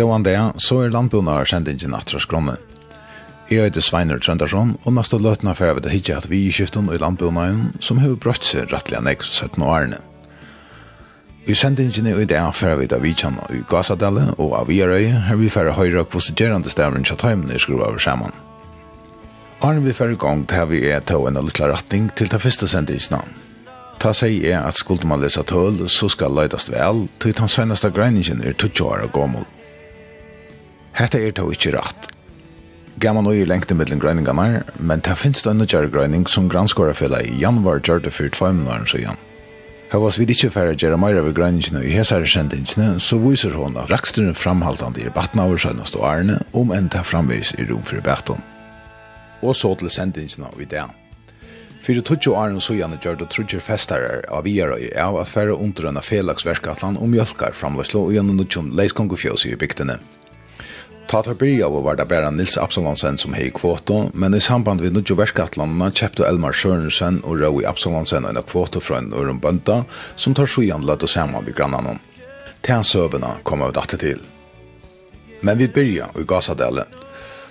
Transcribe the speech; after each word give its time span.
Gåan 0.00 0.22
det, 0.24 0.38
så 0.56 0.78
er 0.80 0.92
landbundet 0.94 1.28
landbúnar 1.28 1.44
sendingin 1.44 1.94
atra 1.94 2.20
skrone. 2.20 2.54
Jeg 3.50 3.66
heter 3.66 3.84
Sveinur 3.84 4.20
Trøndarsson, 4.22 4.78
og 4.86 4.94
neste 4.96 5.18
løtna 5.20 5.52
fyrir 5.58 5.76
vi 5.76 5.82
det 5.84 5.92
hitja 5.92 6.16
at 6.16 6.28
vi 6.30 6.46
i 6.46 6.52
skiften 6.54 6.88
og 6.88 6.96
i 6.96 7.00
landbundet 7.02 7.84
som 7.84 8.00
har 8.00 8.14
brøtt 8.16 8.46
seg 8.48 8.72
rettelig 8.72 9.02
nek 9.04 9.26
17 9.26 9.60
årene. 9.60 9.98
I 11.44 11.56
sendingin 11.58 12.08
i 12.14 12.24
det 12.24 12.40
fyrir 12.56 12.80
vi 12.80 12.88
det 12.88 13.02
kjenner 13.12 13.52
i 13.52 13.60
Gazadelle 13.68 14.30
og 14.38 14.56
av 14.62 14.72
Vierøy, 14.72 15.10
her 15.26 15.36
vi 15.36 15.52
fyrir 15.52 15.76
høyra 15.76 16.06
kvosigerande 16.08 16.72
stavren 16.72 17.04
til 17.04 17.12
tjataimene 17.12 17.60
skru 17.60 17.82
over 17.82 18.00
saman. 18.00 18.32
Arne 19.60 19.84
vi 19.84 19.92
fyrir 19.92 20.16
gang 20.16 20.48
til 20.48 20.68
vi 20.72 20.86
er 20.88 21.04
tå 21.04 21.26
en 21.28 21.44
liten 21.44 21.68
retning 21.74 22.08
til 22.16 22.32
ta 22.32 22.40
fyrsta 22.40 22.70
sendingsna. 22.70 23.20
Ta 24.00 24.16
seg 24.16 24.40
er 24.48 24.62
at 24.64 24.80
skulle 24.80 25.04
man 25.04 25.20
lese 25.20 25.44
tøl, 25.44 25.84
så 25.92 26.08
skal 26.08 26.32
leidast 26.32 26.72
vel, 26.72 27.08
til 27.20 27.36
den 27.36 27.48
seneste 27.52 27.90
greiningen 27.92 28.40
er 28.40 28.56
20 28.56 28.86
år 28.88 29.10
og 29.10 29.18
gammalt. 29.18 29.59
Hetta 30.98 31.20
er 31.20 31.32
to 31.36 31.50
ikkje 31.52 31.74
rætt. 31.76 32.10
Gamma 33.00 33.22
nøye 33.24 33.46
lengte 33.48 33.74
mellom 33.74 34.00
grøyningarna, 34.02 34.62
men 34.76 35.00
ta 35.00 35.14
finnes 35.16 35.44
det 35.44 35.54
en 35.54 35.62
nødgjær 35.62 35.88
grøyning 35.92 36.26
som 36.28 36.50
granskårafella 36.52 37.22
i 37.24 37.38
januar 37.40 37.80
gjør 37.80 38.02
det 38.04 38.12
for 38.12 38.28
tvøymnaren 38.28 38.88
siden. 38.90 39.16
Her 39.90 39.98
var 39.98 40.14
vi 40.18 40.26
ikke 40.28 40.52
færre 40.54 40.76
gjøre 40.78 40.98
mer 41.00 41.16
av 41.18 41.30
grønningene 41.34 41.80
i 41.82 41.94
hesare 41.96 42.28
kjendingene, 42.28 43.00
så 43.02 43.18
viser 43.18 43.56
hon 43.58 43.78
at 43.80 43.90
raksturen 43.90 44.36
framhaltande 44.38 45.02
i 45.02 45.10
batten 45.10 45.40
av 45.42 45.56
søgnast 45.58 45.96
og 45.98 46.06
ærene, 46.06 46.36
om 46.52 46.70
enn 46.76 46.90
ta 46.92 47.02
framvis 47.02 47.56
i 47.58 47.66
rom 47.66 47.82
for 47.82 48.04
batten. 48.04 48.38
Og 49.42 49.56
så 49.56 49.72
til 49.80 49.90
sendingene 49.90 50.46
av 50.46 50.62
ideen. 50.62 50.94
Fyrir 51.80 52.04
tutsi 52.04 52.28
åren 52.30 52.60
så 52.60 52.76
gjerne 52.76 53.00
gjør 53.00 53.16
det 53.22 53.30
trudger 53.32 53.64
festarer 53.64 54.26
av 54.28 54.44
Vierøy 54.44 54.90
av 55.00 55.16
at 55.18 55.32
færre 55.32 55.56
underrønne 55.56 56.04
felagsverkatlan 56.04 57.00
om 57.00 57.10
mjölkar 57.10 57.56
framløslo 57.56 58.04
og 58.04 58.12
gjennom 58.14 58.36
nutjon 58.36 58.74
leiskongu 58.76 59.16
i 59.16 59.56
bygdene. 59.56 59.96
Ta 61.10 61.24
byrja 61.34 61.66
og 61.66 61.82
var 61.82 61.96
det 61.98 62.04
bare 62.06 62.28
Nils 62.30 62.54
Absalonsen 62.54 63.16
som 63.18 63.32
hei 63.34 63.48
kvoto, 63.50 64.12
men 64.14 64.34
i 64.34 64.38
samband 64.40 64.84
med 64.84 64.94
Nudjo 64.94 65.16
Verskatlandene 65.18 65.88
kjepte 65.90 66.22
Elmar 66.22 66.54
Sørensen 66.54 67.16
og 67.26 67.40
Røy 67.40 67.64
Absalonsen 67.66 68.28
en 68.28 68.38
kvoto 68.46 68.78
fra 68.78 69.00
en 69.00 69.08
øren 69.10 69.40
bønta, 69.42 69.80
som 70.14 70.36
tar 70.38 70.46
sjuan 70.46 70.84
lett 70.86 71.02
og 71.02 71.10
saman 71.10 71.42
vid 71.48 71.56
grannene. 71.58 71.96
Til 72.62 72.84
søvene 72.86 73.32
kom 73.42 73.64
av 73.66 73.74
dette 73.74 73.98
til. 73.98 74.22
Men 75.42 75.58
vi 75.58 75.66
byrja 75.66 76.12
i 76.14 76.22
Gasadelen. 76.22 76.94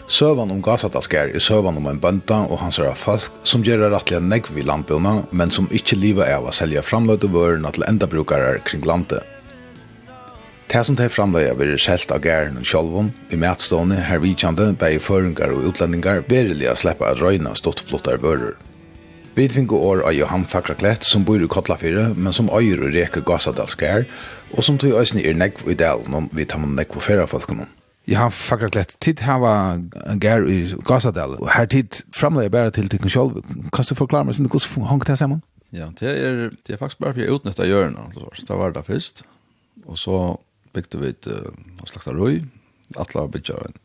Søvan 0.07 0.55
om 0.55 0.61
Gasadalskær 0.63 1.35
er 1.35 1.43
søvan 1.43 1.81
om 1.81 1.89
en 1.91 1.99
bønta 1.99 2.37
og 2.47 2.61
hans 2.63 2.79
er 2.79 2.95
folk 2.95 3.27
som 3.43 3.65
gjør 3.67 3.89
rettelig 3.91 4.23
negv 4.23 4.55
i 4.55 4.63
landbjørna, 4.63 5.25
men 5.31 5.51
som 5.51 5.67
ikkje 5.67 5.99
livet 5.99 6.29
er 6.29 6.39
av 6.39 6.47
å 6.47 6.55
selge 6.55 6.85
framløyde 6.87 7.27
vørene 7.35 7.75
til 7.75 7.85
endabrukere 7.91 8.63
kring 8.63 8.87
landet. 8.87 9.27
Det 10.69 10.83
som 10.85 10.93
de 10.95 11.07
framleia 11.09 11.55
vil 11.57 11.71
selt 11.81 12.11
av 12.13 12.21
gæren 12.21 12.59
og 12.61 12.65
sjolvun, 12.69 13.07
i 13.33 13.37
mætstående, 13.41 13.95
her 14.05 14.19
vidkjande, 14.21 14.67
bei 14.77 14.99
føringar 15.01 15.49
og 15.55 15.63
utlendingar, 15.71 16.19
verilig 16.29 16.67
å 16.69 16.75
sleppa 16.77 17.07
at 17.09 17.21
røyna 17.23 17.55
stottflottar 17.57 18.19
vører. 18.21 18.51
Vi 19.33 19.47
finner 19.49 19.73
år 19.73 20.03
av 20.05 20.13
Johan 20.13 20.43
Fakraklett 20.45 21.07
som 21.09 21.23
bor 21.25 21.41
i 21.41 21.47
Kotlafire, 21.49 22.11
men 22.13 22.35
som 22.37 22.51
øyer 22.53 22.83
og 22.85 22.93
reker 22.93 23.23
Gassadalskær, 23.25 24.05
og 24.53 24.65
som 24.67 24.77
tog 24.77 24.93
øyne 24.99 25.23
er 25.25 25.39
negv 25.39 25.63
i 25.65 25.77
delen 25.79 26.27
vi 26.37 26.45
tar 26.45 26.61
med 26.61 26.75
negv 26.77 26.99
og 26.99 27.05
færa 27.05 27.25
folkene. 27.25 27.65
Johan 28.05 28.31
Fakraklett, 28.31 28.93
tid 29.01 29.23
hava 29.25 29.79
gær 30.21 30.45
i 30.45 30.59
Gassadal, 30.85 31.33
og 31.39 31.49
her 31.49 31.65
tid 31.65 32.03
framleie 32.13 32.53
bare 32.53 32.69
til 32.69 32.91
tykken 32.93 33.09
sjolv. 33.09 33.41
Kan 33.73 33.89
du 33.89 33.95
forklare 33.97 34.29
meg 34.29 34.37
sin, 34.37 34.45
hvordan 34.45 34.85
hong 34.85 35.01
det 35.01 35.17
sammen? 35.17 35.41
Ja, 35.73 35.89
det 35.97 36.13
er, 36.13 36.53
det 36.67 36.77
er 36.77 36.81
faktisk 36.83 37.01
bare 37.01 37.17
for 37.17 37.25
å 37.25 37.39
utnytte 37.39 37.65
hjørnet, 37.65 38.21
det 38.37 38.59
var 38.61 38.77
det 38.77 38.85
først. 38.85 39.25
Og 39.89 39.97
så 39.97 40.19
bygde 40.73 41.01
vi 41.01 41.11
et 41.13 41.29
uh, 41.29 41.51
slags 41.89 42.07
røy, 42.13 42.41
atla 42.99 43.27
bygde 43.31 43.57
en, 43.65 43.79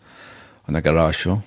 en 0.68 0.82
garasje, 0.82 1.38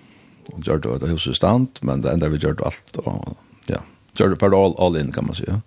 og 0.53 0.64
gjør 0.64 0.81
det 0.84 0.96
et 0.96 1.12
hus 1.12 1.28
i 1.28 1.36
stand, 1.36 1.81
men 1.81 2.03
det 2.03 2.14
enda 2.14 2.30
vi 2.31 2.40
gjør 2.42 2.58
det 2.59 2.68
alt, 2.70 3.00
og 3.03 3.38
ja, 3.72 3.81
gjør 4.18 4.36
det 4.36 4.52
all, 4.53 4.76
all 4.80 5.00
in, 5.00 5.12
kan 5.12 5.28
man 5.28 5.38
si, 5.38 5.47
ja. 5.47 5.59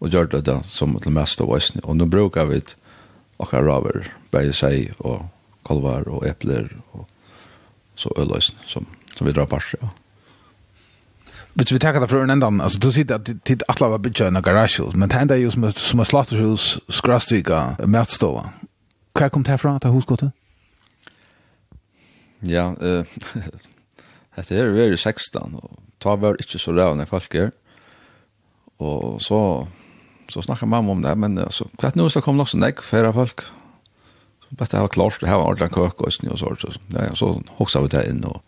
og 0.00 0.10
gjør 0.12 0.30
det 0.32 0.44
det 0.48 0.58
som 0.70 0.96
til 1.00 1.14
mest 1.14 1.40
av 1.40 1.52
oss, 1.52 1.72
og 1.82 1.98
nå 1.98 2.08
bruker 2.10 2.48
vi 2.50 2.62
et 2.62 2.76
akkurat 3.42 3.66
raver, 3.66 4.10
bare 4.32 4.54
seg, 4.56 4.94
og 4.98 5.28
kolvar, 5.66 6.08
og 6.08 6.24
epler, 6.26 6.70
og 6.94 7.06
så 7.96 8.12
øløsene, 8.16 8.64
som, 8.68 8.86
som 9.16 9.28
vi 9.28 9.34
drar 9.36 9.48
på, 9.50 9.60
ja. 9.76 9.92
Hvis 11.56 11.72
vi 11.72 11.78
tar 11.80 11.96
det 11.96 12.10
fra 12.10 12.18
en 12.20 12.30
enda, 12.34 12.50
altså 12.60 12.78
du 12.84 12.90
sier 12.92 13.14
at 13.16 13.30
tid 13.48 13.62
atla 13.72 13.88
var 13.88 14.02
bygget 14.04 14.28
en 14.28 14.42
garasje, 14.44 14.90
men 14.92 15.08
det 15.08 15.22
enda 15.22 15.38
er 15.38 15.40
jo 15.40 15.52
som, 15.54 15.64
som 15.72 16.02
er 16.02 16.08
slatterhus, 16.08 16.66
skrastiga, 16.92 17.60
møtstående, 17.80 18.65
Hva 19.16 19.30
kom 19.32 19.44
det 19.46 19.54
herfra, 19.54 19.78
til 19.80 19.94
hosgåttet? 19.94 20.34
Ja, 22.44 22.68
uh, 22.76 23.06
dette 24.36 24.52
her 24.52 24.72
var 24.74 24.92
i 24.92 24.98
16, 24.98 25.56
og 25.56 25.78
ta 26.02 26.16
var 26.20 26.36
ikke 26.42 26.60
så 26.60 26.74
rævende 26.76 27.08
folk 27.08 27.32
her. 27.32 27.54
Og 28.84 29.22
så, 29.24 29.38
så 30.28 30.44
snakket 30.44 30.68
mamma 30.68 30.92
om 30.92 31.00
det, 31.04 31.14
men 31.18 31.38
altså, 31.40 31.68
hva 31.78 31.88
er 31.88 31.94
det 31.94 32.02
nå 32.02 32.10
så 32.12 32.20
kom 32.24 32.36
nok 32.36 32.52
så 32.52 32.60
nekk 32.60 32.84
færre 32.84 33.14
folk. 33.16 33.46
Så 34.44 34.58
bare 34.58 34.70
det 34.74 34.82
var 34.84 34.92
klart, 34.92 35.20
det 35.22 35.30
her 35.30 35.40
var 35.40 35.54
ordentlig 35.54 35.72
køk 35.74 36.04
og 36.04 36.12
sni 36.12 36.28
og 36.30 36.38
så, 36.38 36.52
Så, 36.60 36.76
ja, 36.92 37.14
så 37.14 37.32
hoksa 37.56 37.80
vi 37.86 37.94
det 37.96 38.04
inn, 38.10 38.20
og, 38.28 38.42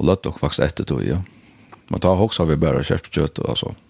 og 0.00 0.08
løtt 0.08 0.24
dere 0.24 0.40
faktisk 0.40 0.64
etter 0.64 0.88
tog, 0.88 1.04
ja. 1.04 1.20
Men 1.90 2.00
da 2.00 2.16
hoksa 2.16 2.48
vi 2.48 2.56
bare 2.56 2.86
kjøpt 2.86 3.12
kjøtt 3.12 3.44
og 3.44 3.60
sånt 3.60 3.86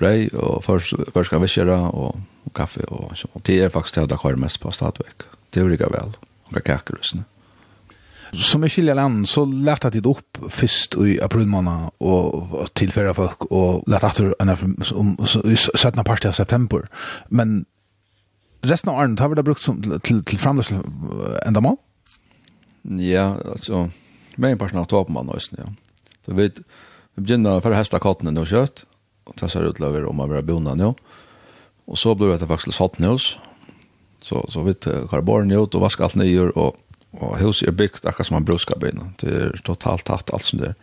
brei 0.00 0.28
og 0.34 0.64
først 0.64 1.30
kan 1.30 1.42
vi 1.42 1.50
og, 1.70 2.16
og 2.46 2.54
kaffe 2.56 2.84
og, 2.88 3.12
og 3.34 3.44
det 3.46 3.60
er 3.60 3.72
faktisk 3.72 4.00
det 4.00 4.10
jeg 4.10 4.22
har 4.22 4.40
mest 4.40 4.60
på 4.60 4.72
Stadvek. 4.74 5.26
Det 5.50 5.62
er 5.62 5.74
ikke 5.74 5.90
vel, 5.92 6.16
og 6.50 6.62
kaker 6.64 6.98
og 6.98 7.24
Som 8.32 8.62
jeg 8.62 8.70
skiljer 8.70 8.94
land, 8.94 9.26
så 9.26 9.44
lærte 9.44 9.88
jeg 9.88 10.02
det 10.02 10.06
opp 10.06 10.38
først 10.48 10.94
i 11.02 11.18
aprilmåned 11.18 11.90
og 12.00 12.68
tilfører 12.74 13.12
folk, 13.12 13.46
og 13.50 13.84
lærte 13.90 14.06
etter 14.06 14.94
om 14.94 15.16
17. 15.26 16.04
part 16.04 16.24
av 16.24 16.32
september. 16.32 16.86
Men 17.28 17.66
resten 18.62 18.90
av 18.90 19.00
åren, 19.02 19.18
har 19.18 19.28
vi 19.28 19.34
det 19.34 19.44
brukt 19.44 19.62
som, 19.62 19.82
til, 19.82 20.22
til 20.22 20.38
fremløsning 20.38 20.84
enda 21.46 21.60
mål? 21.60 21.76
Ja, 22.84 23.34
altså, 23.44 23.88
med 24.36 24.54
en 24.54 24.60
person 24.60 24.80
av 24.80 24.86
toppen 24.88 25.14
man 25.14 25.28
ja. 25.58 25.66
Så 26.24 26.34
vi, 26.36 26.48
vi 27.16 27.22
begynner 27.22 27.60
for 27.60 27.72
å 27.72 27.80
heste 27.80 28.00
kattene 28.00 28.40
og 28.40 28.48
kjøtt, 28.48 28.84
och 29.24 29.34
det 29.40 29.48
ser 29.48 29.64
ut 29.64 29.80
över 29.80 30.04
om 30.08 30.20
å 30.20 30.26
være 30.26 30.42
bonna 30.42 30.74
nå. 30.74 30.94
Och 31.84 31.98
så 31.98 32.14
blir 32.14 32.38
det 32.38 32.46
faktisk 32.46 32.76
satt 32.76 32.98
nus. 32.98 33.36
Så 34.22 34.44
så 34.48 34.62
vet 34.62 34.86
karbon 35.10 35.50
ut 35.50 35.74
och 35.74 35.80
vasker 35.80 36.04
allt 36.04 36.14
ner 36.14 36.58
och 36.58 36.76
och 37.10 37.38
huset 37.38 37.68
er 37.68 37.72
bygd 37.72 38.06
akkurat 38.06 38.26
som 38.26 38.34
man 38.34 38.44
brukar 38.44 38.78
bygga. 38.78 39.12
Det 39.20 39.26
är 39.26 39.60
totalt 39.64 40.04
tatt 40.04 40.30
allt 40.30 40.44
som 40.44 40.58
det 40.58 40.74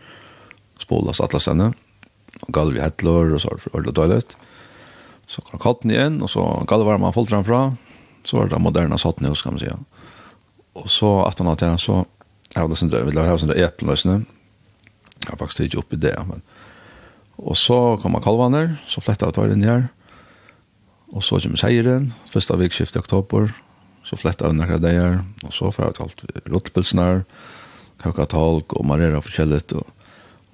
Spolas 0.80 1.22
alle 1.22 1.40
stedene. 1.40 1.74
Och 2.42 2.54
galv 2.54 2.76
i 2.76 2.82
hettlor 2.82 3.34
och 3.34 3.42
så 3.42 3.58
er 3.74 3.82
det 3.82 3.92
dåligt. 3.92 4.38
Så 5.28 5.42
kan 5.42 5.60
katten 5.60 5.92
igen 5.92 6.22
och 6.22 6.30
så 6.30 6.64
golvar 6.68 6.98
man 6.98 7.14
fullt 7.14 7.30
framför. 7.30 7.76
Så 8.24 8.38
var 8.38 8.48
det 8.48 8.60
moderna 8.60 8.98
satt 8.98 9.22
oss, 9.22 9.42
kan 9.42 9.54
man 9.54 9.60
säga. 9.60 9.78
Och 10.74 10.90
så 10.90 11.26
at 11.26 11.40
han 11.40 11.48
hadde 11.48 11.78
så 11.78 12.06
jeg 12.56 12.70
det 12.70 12.74
är 12.74 12.76
sånt 12.76 12.94
ha 12.94 13.38
sånt 13.38 13.54
där 14.04 14.26
Jeg 15.28 15.30
har 15.30 15.38
faktisk 15.38 15.60
ikke 15.66 15.78
opp 15.82 15.94
i 15.94 16.00
det, 16.00 16.16
men 16.28 16.42
Og 17.38 17.58
så 17.58 17.98
kommer 18.02 18.24
kalvaner, 18.24 18.76
så 18.90 19.02
flettet 19.04 19.30
jeg 19.30 19.38
tar 19.38 19.54
inn 19.54 19.66
her. 19.66 19.88
Og 21.14 21.24
så 21.24 21.40
kommer 21.40 21.62
seieren, 21.62 22.12
første 22.32 22.58
vikskift 22.58 22.98
i 22.98 23.02
oktober. 23.02 23.54
Så 24.08 24.18
flettet 24.18 24.54
vi 24.54 24.66
det 24.66 24.82
dager, 24.82 25.22
og 25.44 25.54
så 25.54 25.70
får 25.72 25.90
jeg 25.90 25.98
talt 25.98 26.22
rådpølsen 26.48 27.02
her, 27.04 27.24
kakatalk 28.00 28.74
og 28.78 28.88
marera 28.88 29.20
forskjellig. 29.22 29.66
Og, 29.76 29.84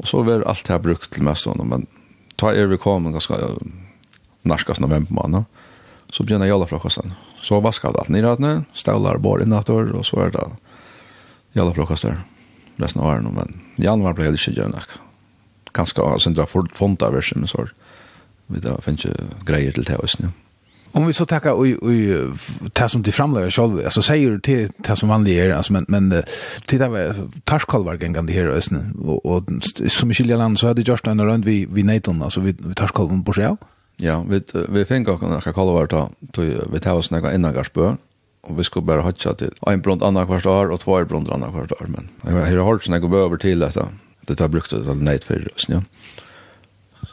og 0.01 0.09
så 0.09 0.23
var 0.25 0.45
alt 0.49 0.71
her 0.71 0.81
brukt 0.81 1.11
til 1.13 1.25
mest, 1.25 1.47
men 1.61 1.85
ta 2.37 2.49
er 2.51 2.71
vi 2.71 2.81
kom 2.81 3.05
ganske 3.13 3.37
narskast 4.43 4.81
november 4.81 5.21
måned. 5.21 5.45
Så 6.13 6.25
begynner 6.25 6.49
jeg 6.49 6.57
alle 6.57 6.69
frokosten. 6.69 7.13
Så 7.45 7.61
vasker 7.61 7.89
jeg 7.89 8.01
alt 8.01 8.13
nyrhattene, 8.13 8.65
støvler 8.77 9.21
bare 9.21 9.45
innatter, 9.45 9.93
og 9.93 10.05
så 10.05 10.25
er 10.25 10.35
det 10.35 10.49
jalla 11.53 11.73
frokoster 11.77 12.19
resten 12.81 13.01
av 13.01 13.13
åren. 13.13 13.31
Men 13.37 13.57
januar 13.81 14.17
ble 14.17 14.31
det 14.33 14.41
ikke 14.41 14.57
gjerne 14.57 14.83
ganske 15.73 16.01
av 16.01 16.19
sindra 16.19 16.45
fonda 16.73 17.11
versen, 17.11 17.39
men 17.39 17.47
så 17.47 17.67
vi 18.47 18.59
da 18.59 18.77
finnes 18.81 19.05
ikke 19.05 19.45
greier 19.47 19.71
til 19.71 19.87
det 19.87 19.97
også, 19.97 20.23
ja. 20.23 20.33
Om 20.93 21.07
vi 21.07 21.13
så 21.13 21.25
tackar 21.25 21.51
och 21.51 21.65
och 21.81 22.73
ta 22.73 22.89
som 22.89 23.03
till 23.03 23.13
framlägger 23.13 23.49
själv 23.49 23.81
alltså 23.85 24.01
säger 24.01 24.29
du 24.31 24.39
till 24.39 24.69
ta 24.83 24.95
som 24.95 25.09
vanlig 25.09 25.39
är 25.39 25.53
alltså 25.53 25.73
men 25.73 25.85
men 25.87 26.23
titta 26.65 26.89
vad 26.89 27.31
tarskalvar 27.43 27.97
gängan 28.01 28.25
det 28.25 28.33
här 28.33 28.45
ösnen 28.45 28.95
och 29.05 29.25
och 29.25 29.43
som 29.87 30.13
skilja 30.13 30.37
land 30.37 30.59
så 30.59 30.67
hade 30.67 30.81
just 30.81 31.07
en 31.07 31.25
runt 31.25 31.45
vi 31.45 31.65
vi 31.65 31.83
Nathan 31.83 32.21
alltså 32.21 32.41
vi 32.41 32.55
vi 32.59 32.73
tarskalvar 32.73 33.23
på 33.23 33.33
sig. 33.33 33.57
Ja, 33.97 34.25
vi 34.29 34.41
vi 34.69 34.85
fick 34.85 35.07
också 35.07 35.27
några 35.27 35.53
kalvar 35.53 35.87
ta 35.87 36.09
vi 36.73 36.79
tar 36.79 36.93
oss 36.93 37.11
några 37.11 37.33
innergarsbö 37.33 37.95
och 38.41 38.59
vi 38.59 38.63
skulle 38.63 38.85
bara 38.85 39.01
hatcha 39.01 39.33
till 39.33 39.51
en 39.67 39.81
brunt 39.81 40.01
andra 40.03 40.25
kvart 40.25 40.45
år 40.45 40.71
och 40.71 40.79
två 40.79 41.05
brunt 41.05 41.29
andra 41.29 41.51
kvart 41.51 41.71
år 41.71 41.87
men 41.87 42.09
jag 42.21 42.57
har 42.57 42.71
hört 42.71 42.83
såna 42.83 42.99
gå 42.99 43.17
över 43.17 43.37
till 43.37 43.59
detta 43.59 43.87
det 44.27 44.39
har 44.39 44.47
brukt 44.47 44.71
det 44.71 44.93
neit 44.93 45.23
för 45.23 45.55
oss 45.55 45.69
nu. 45.69 45.81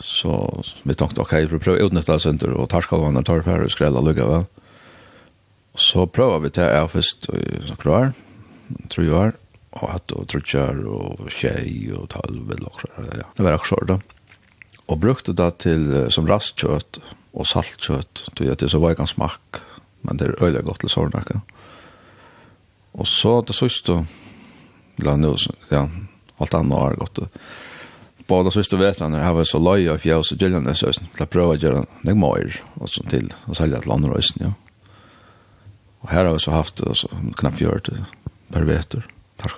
Så 0.01 0.63
vi 0.83 0.95
tänkte 0.95 1.21
okej, 1.21 1.47
vi 1.47 1.59
prövar 1.59 1.79
utnyttja 1.79 2.19
center 2.19 2.51
och 2.51 2.69
tarskalvarna 2.69 3.23
tar 3.23 3.43
för 3.43 3.61
och 3.61 3.71
skrälla 3.71 4.01
lugga 4.01 4.27
va. 4.27 4.45
Så 5.75 6.07
prövar 6.07 6.39
vi 6.39 6.49
det 6.49 6.61
här 6.61 6.87
först 6.87 7.25
så 7.67 7.77
klar. 7.77 8.13
Tror 8.89 9.07
jag 9.07 9.33
och 9.71 9.95
att 9.95 10.13
och 10.13 10.29
trutjar 10.29 10.87
och 10.87 11.31
tjej 11.31 11.93
och 11.93 12.09
talv 12.09 12.53
eller 12.53 12.67
också 12.67 12.87
ja. 12.97 13.25
Det 13.37 13.43
var 13.43 13.53
också 13.53 13.77
då. 13.77 14.01
Och 14.87 14.99
brukte 14.99 15.33
det 15.33 15.51
till 15.51 16.07
som 16.11 16.27
rastkött 16.27 17.01
och 17.33 17.47
saltkött. 17.47 18.31
Det 18.37 18.47
är 18.47 18.57
det 18.57 18.69
så 18.69 18.79
var 18.79 18.95
ganska 18.95 19.15
smak 19.15 19.57
men 20.01 20.17
det 20.17 20.25
är 20.25 20.45
öliga 20.45 20.63
gott 20.63 20.81
till 20.81 20.89
sårnacka. 20.89 21.41
Och 22.93 23.09
så 23.09 23.43
det 23.43 23.53
sista 23.53 24.07
la 24.97 25.17
nu 25.17 25.37
ja 25.69 25.89
alt 26.41 26.55
annet 26.55 26.79
har 26.79 26.95
gått. 26.95 27.19
Båda 28.27 28.51
sista 28.51 28.77
vetrarna 28.77 29.25
har 29.25 29.35
vi 29.35 29.45
så 29.45 29.59
loja 29.59 29.93
och 29.93 30.01
fjärs 30.01 30.33
och 30.33 30.43
gillan 30.43 30.75
så 30.75 30.91
att 31.19 31.31
prova 31.31 31.55
göra 31.55 31.85
det 32.03 32.15
mer 32.15 32.63
och 32.75 32.91
så 32.91 33.03
till 33.03 33.35
och 33.45 33.57
sälja 33.57 33.81
till 33.81 33.91
andra 33.91 34.15
östen, 34.15 34.47
ja. 34.47 34.53
Och 36.01 36.09
här 36.09 36.25
har 36.25 36.33
vi 36.33 36.39
så 36.39 36.51
haft 36.51 36.79
så 36.79 37.09
knappt 37.37 37.59
40 37.59 37.93
per 38.49 38.63
vetor. 38.63 39.07
Tack 39.37 39.53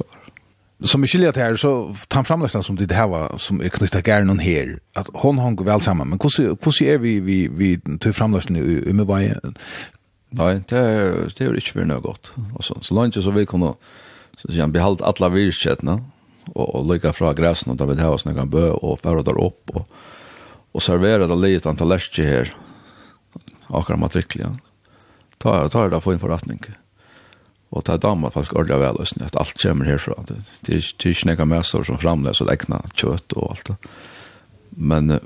Som 0.81 1.07
skiljer 1.07 1.33
det 1.33 1.41
här 1.41 1.57
så 1.57 1.95
tar 2.09 2.23
framläsaren 2.23 2.63
som 2.63 2.77
det 2.77 2.95
här 2.95 3.09
var 3.09 3.39
som 3.39 3.61
är 3.61 3.69
knyttet 3.69 4.07
gärna 4.07 4.35
här 4.35 4.79
att 4.95 5.09
hon 5.13 5.39
hon 5.39 5.57
väl 5.57 5.81
samman 5.81 6.09
men 6.09 6.19
hur 6.19 6.57
hur 6.63 6.83
är 6.83 6.99
vi 6.99 7.21
vi 7.21 7.49
vi 7.49 7.81
tar 7.99 8.13
framläsaren 8.13 8.57
i 8.57 8.83
Umeå 8.87 9.19
Nej, 10.31 10.61
det 10.69 10.79
är 10.79 11.33
det 11.37 11.45
är 11.45 11.55
inte 11.55 11.71
för 11.71 11.85
något. 11.85 12.33
Och 12.55 12.65
så 12.65 12.79
så 12.81 12.95
långt 12.95 13.15
så 13.15 13.31
vi 13.31 13.47
kunde 13.47 13.75
så 14.37 14.49
att 14.49 14.57
han 14.57 14.73
behållt 14.73 15.03
alla 15.03 15.29
virketna 15.29 16.05
och, 16.47 16.75
och 16.75 16.93
lycka 16.93 17.13
från 17.13 17.35
gräsen 17.35 17.71
och 17.71 17.77
David 17.77 17.99
Haus 17.99 18.25
när 18.25 18.35
han 18.35 18.51
bö 18.51 18.71
och 18.71 19.01
förra 19.01 19.23
der 19.23 19.45
upp 19.45 19.71
och 19.71 19.89
og 20.73 20.83
servera 20.83 21.27
det 21.27 21.37
lite 21.37 21.69
antal 21.69 21.93
her 21.93 22.23
här. 22.23 22.55
Akra 23.69 24.09
ja. 24.35 24.57
Ta 25.39 25.69
ta 25.69 25.89
det 25.89 26.01
för 26.01 26.13
en 26.13 26.19
förrättning. 26.19 26.61
Och 27.69 27.85
ta 27.85 27.97
damma 27.97 28.31
fast 28.31 28.53
ordentlig 28.53 28.79
väl 28.79 28.97
och 28.97 29.09
snett 29.09 29.37
allt 29.37 29.63
kommer 29.63 29.85
herfra 29.85 30.15
Det 30.61 30.75
är 30.75 30.97
tysknäga 30.97 31.45
mässor 31.45 31.85
som 31.85 31.99
framläs 31.99 32.41
og 32.41 32.53
ägna 32.53 32.83
kött 32.95 33.33
och 33.33 33.51
allt 33.51 33.67
det. 33.67 33.77
Men 34.71 35.21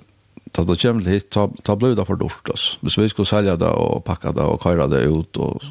ta 0.50 0.62
då 0.62 0.76
kommer 0.76 1.02
hit 1.02 1.30
ta 1.30 1.50
ta 1.62 1.76
blod 1.76 2.06
för 2.06 2.16
dort 2.16 2.48
oss. 2.48 2.78
hvis 2.82 2.98
vi 2.98 3.08
skulle 3.08 3.26
sälja 3.26 3.56
det 3.56 3.68
och 3.68 4.04
packa 4.04 4.32
det 4.32 4.42
och 4.42 4.62
köra 4.62 4.86
det 4.86 5.00
ut 5.00 5.36
och 5.36 5.62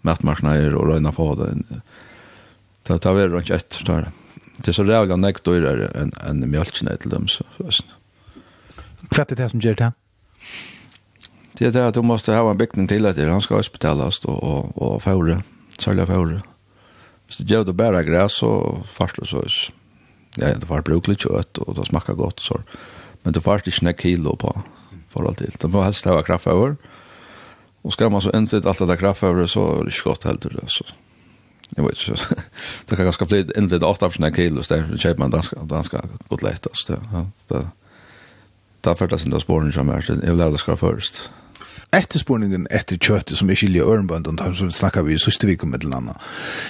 mätmarknader 0.00 0.74
och 0.74 0.88
røyna 0.88 1.12
få 1.12 1.34
det. 1.34 1.80
Ta 2.82 2.98
ta 2.98 3.12
vi 3.12 3.28
rundt 3.28 3.50
ett 3.50 3.84
tar 3.86 4.00
det 4.00 4.12
det 4.62 4.70
er 4.70 4.78
så 4.78 4.84
rævlig 4.86 5.18
nekk 5.18 5.42
dyrere 5.46 5.90
enn 5.98 6.12
en 6.22 6.44
mjölkene 6.50 6.94
til 7.02 7.10
dem. 7.10 7.26
Så, 7.28 7.44
Hva 9.10 9.24
er 9.24 9.34
det 9.34 9.50
som 9.50 9.62
gjør 9.62 9.78
det? 9.80 9.90
Det 11.58 11.66
er 11.68 11.74
det 11.74 11.82
at 11.90 11.98
du 11.98 12.02
måste 12.06 12.34
ha 12.34 12.42
en 12.48 12.58
bygning 12.58 12.88
til 12.88 13.06
etter, 13.06 13.30
han 13.30 13.42
skal 13.44 13.60
også 13.60 13.74
betales 13.74 14.22
og, 14.24 14.38
og, 14.38 14.72
og 14.76 15.02
fære, 15.04 15.42
særlig 15.78 16.06
fære. 16.08 16.40
Hvis 17.26 17.40
du 17.40 17.44
gjør 17.44 17.66
det 17.68 17.76
bare 17.76 18.04
græs, 18.06 18.38
så 18.40 18.82
fartler 18.88 19.28
så 19.28 19.42
også. 19.42 19.72
Ja, 20.38 20.54
det 20.56 20.68
var 20.68 20.80
brukelig 20.80 21.18
kjøtt, 21.26 21.60
og 21.60 21.76
det 21.76 21.86
smakker 21.90 22.16
godt, 22.16 22.40
så. 22.40 22.56
men 23.22 23.34
det 23.34 23.42
fartler 23.44 23.72
ikke 23.72 23.84
nek 23.84 23.98
kilo 24.00 24.34
på 24.36 24.54
forhold 25.12 25.36
til. 25.36 25.52
Det 25.60 25.70
må 25.70 25.82
helst 25.84 26.08
ha 26.08 26.20
kraft 26.24 26.46
over, 26.46 26.76
og 27.84 27.92
skal 27.92 28.10
man 28.10 28.20
så 28.24 28.30
endelig 28.34 28.66
alt 28.66 28.78
det 28.88 28.98
kraft 28.98 29.22
over, 29.22 29.46
så 29.46 29.60
er 29.60 29.84
det 29.84 29.92
ikke 29.92 30.08
godt 30.08 30.24
heller. 30.24 30.60
det, 30.60 30.70
Så 30.70 30.94
jag 31.76 31.84
vet 31.84 32.08
inte. 32.08 32.22
Det 32.86 32.96
kan 32.96 33.04
ganska 33.04 33.26
flit 33.26 33.50
in 33.56 33.68
det 33.68 33.86
åtta 33.86 34.10
för 34.10 34.30
kilo 34.30 34.62
så 34.62 34.74
där 34.74 34.96
köper 34.96 35.18
man 35.18 35.30
danska 35.30 35.56
danska 35.62 36.02
gott 36.28 36.42
lätt 36.42 36.66
alltså. 36.66 37.00
Ja, 37.12 37.26
det 37.48 37.66
där 38.80 38.94
för 38.94 39.06
det 39.06 39.18
som 39.18 39.30
där 39.30 39.38
spåren 39.38 39.72
som 39.72 39.88
är 39.88 40.04
det 40.08 40.26
jag 40.26 40.36
lärde 40.36 40.58
ska 40.58 40.76
först. 40.76 41.30
Efterspurningen 41.92 42.66
efter 42.70 42.96
kjøttet 42.96 43.36
som 43.36 43.50
er 43.52 43.58
skilje 43.60 43.84
ørnbøndene, 43.84 44.40
och 44.48 44.56
som 44.56 44.70
snakker 44.70 45.02
vi 45.02 45.12
i 45.12 45.18
siste 45.18 45.46
vik 45.46 45.64
om 45.64 45.74
et 45.74 45.84
eller 45.84 45.96
annet. 45.96 46.16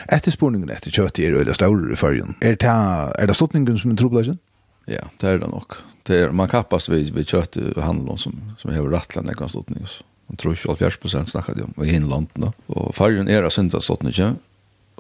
Efterspurningen 0.09 0.71
efter 0.71 0.91
kjøttet 0.91 1.25
er 1.25 1.37
øyla 1.39 1.55
større 1.55 1.93
i 1.93 1.97
fargen. 1.97 2.35
Er 2.43 2.57
det, 2.59 2.73
er 3.19 3.27
det 3.27 3.37
stottningen 3.37 3.79
som 3.79 3.93
er 3.93 3.97
trobladsen? 3.97 4.41
Ja, 4.89 5.07
det 5.21 5.29
er 5.29 5.39
det 5.39 5.51
nok. 5.51 5.79
Det 6.07 6.17
er, 6.25 6.33
man 6.33 6.49
kappast 6.49 6.91
vi 6.91 7.05
vi 7.15 7.23
kjøttet 7.23 7.79
handler 7.79 8.17
som, 8.19 8.35
som 8.59 8.71
er 8.71 8.83
rattlen 8.83 9.31
ekran 9.31 9.49
stottning. 9.49 9.87
Så. 9.87 10.03
Man 10.29 10.37
tror 10.37 10.53
ikke 10.53 10.91
70 10.91 10.99
% 10.99 11.31
snakket 11.31 11.63
om 11.63 11.85
i 11.85 11.93
hinlanden. 11.93 12.51
Og 12.69 12.95
fargen 12.95 13.29
er 13.29 13.45
av 13.45 13.55
syndastottningen, 13.55 14.41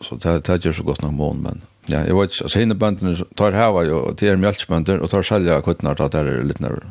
så 0.00 0.16
det 0.16 0.44
det 0.44 0.66
är 0.66 0.72
så 0.72 0.82
gott 0.82 1.02
nog 1.02 1.12
mån 1.12 1.42
men 1.42 1.62
ja 1.86 2.06
jag 2.06 2.20
vet 2.20 2.42
alltså 2.42 2.58
hinner 2.58 2.74
banden 2.74 3.24
tar 3.34 3.52
här 3.52 3.72
var 3.72 3.82
ju 3.82 4.14
till 4.14 4.36
mjölkbönder 4.36 4.98
och 4.98 5.10
tar 5.10 5.22
sälja 5.22 5.62
kuttnar 5.62 6.00
att 6.00 6.12
det 6.12 6.18
är 6.18 6.44
lite 6.44 6.62
när 6.62 6.82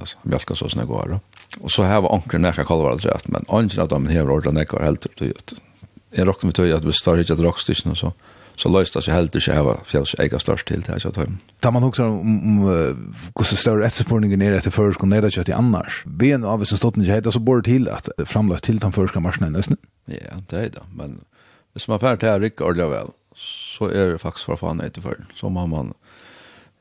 alltså 0.00 0.18
mjölka 0.22 0.54
så 0.54 0.68
snägg 0.68 0.86
går 0.86 1.08
då 1.10 1.20
och 1.60 1.70
så 1.70 1.82
här 1.82 2.00
var 2.00 2.14
ankren 2.14 2.42
näka 2.42 2.64
kalvar 2.64 2.90
alltså 2.90 3.08
att 3.08 3.28
men 3.28 3.44
angen 3.48 3.80
att 3.80 3.90
de 3.90 4.06
här 4.06 4.30
ordar 4.30 4.52
näka 4.52 4.82
helt 4.84 5.06
upp 5.06 5.16
till 5.16 5.34
jag 6.10 6.28
rockar 6.28 6.46
med 6.46 6.54
tøy 6.54 6.72
att 6.72 6.84
vi 6.84 6.92
står 6.92 7.16
hit 7.16 7.30
att 7.30 7.40
rockstycken 7.40 7.90
och 7.90 7.98
så 7.98 8.12
så 8.56 8.68
löst 8.68 9.02
sig 9.02 9.14
helt 9.14 9.32
det 9.32 9.52
här 9.52 9.76
fjälls 9.84 10.14
äga 10.18 10.38
störst 10.38 10.68
till 10.68 10.80
det 10.80 11.00
så 11.00 11.08
att 11.08 11.18
tar 11.60 11.70
man 11.70 11.84
också 11.84 12.04
om 12.04 12.58
hur 13.38 13.44
så 13.44 13.56
stor 13.56 13.84
efterspurningen 13.84 14.42
är 14.42 14.52
efter 14.52 14.70
först 14.70 15.00
kunde 15.00 15.20
det 15.20 15.38
att 15.38 15.48
i 15.48 15.52
annars. 15.52 16.02
Ben 16.06 16.44
av 16.44 16.64
som 16.64 16.78
stått 16.78 16.96
ni 16.96 17.04
heter 17.04 17.30
så 17.30 17.38
bort 17.40 17.64
till 17.64 17.88
att 17.88 18.08
framlöst 18.24 18.64
till 18.64 18.78
den 18.78 18.92
första 18.92 19.20
marschen 19.20 19.52
nästan 19.52 19.76
ja 20.04 20.36
det 20.48 20.56
är 20.56 20.62
det 20.62 20.82
men 20.94 21.20
hvis 21.76 21.88
man 21.92 22.00
færd 22.00 22.22
til 22.22 22.32
her 22.32 22.44
ikke 22.48 22.64
ordentlig 22.64 22.88
vel, 22.94 23.10
så 23.36 23.90
er 23.92 24.14
det 24.14 24.22
faktisk 24.22 24.48
for 24.48 24.56
å 24.56 24.60
faen 24.62 24.80
etter 24.80 25.04
før. 25.04 25.18
Så 25.36 25.50
må 25.52 25.66
man, 25.68 25.92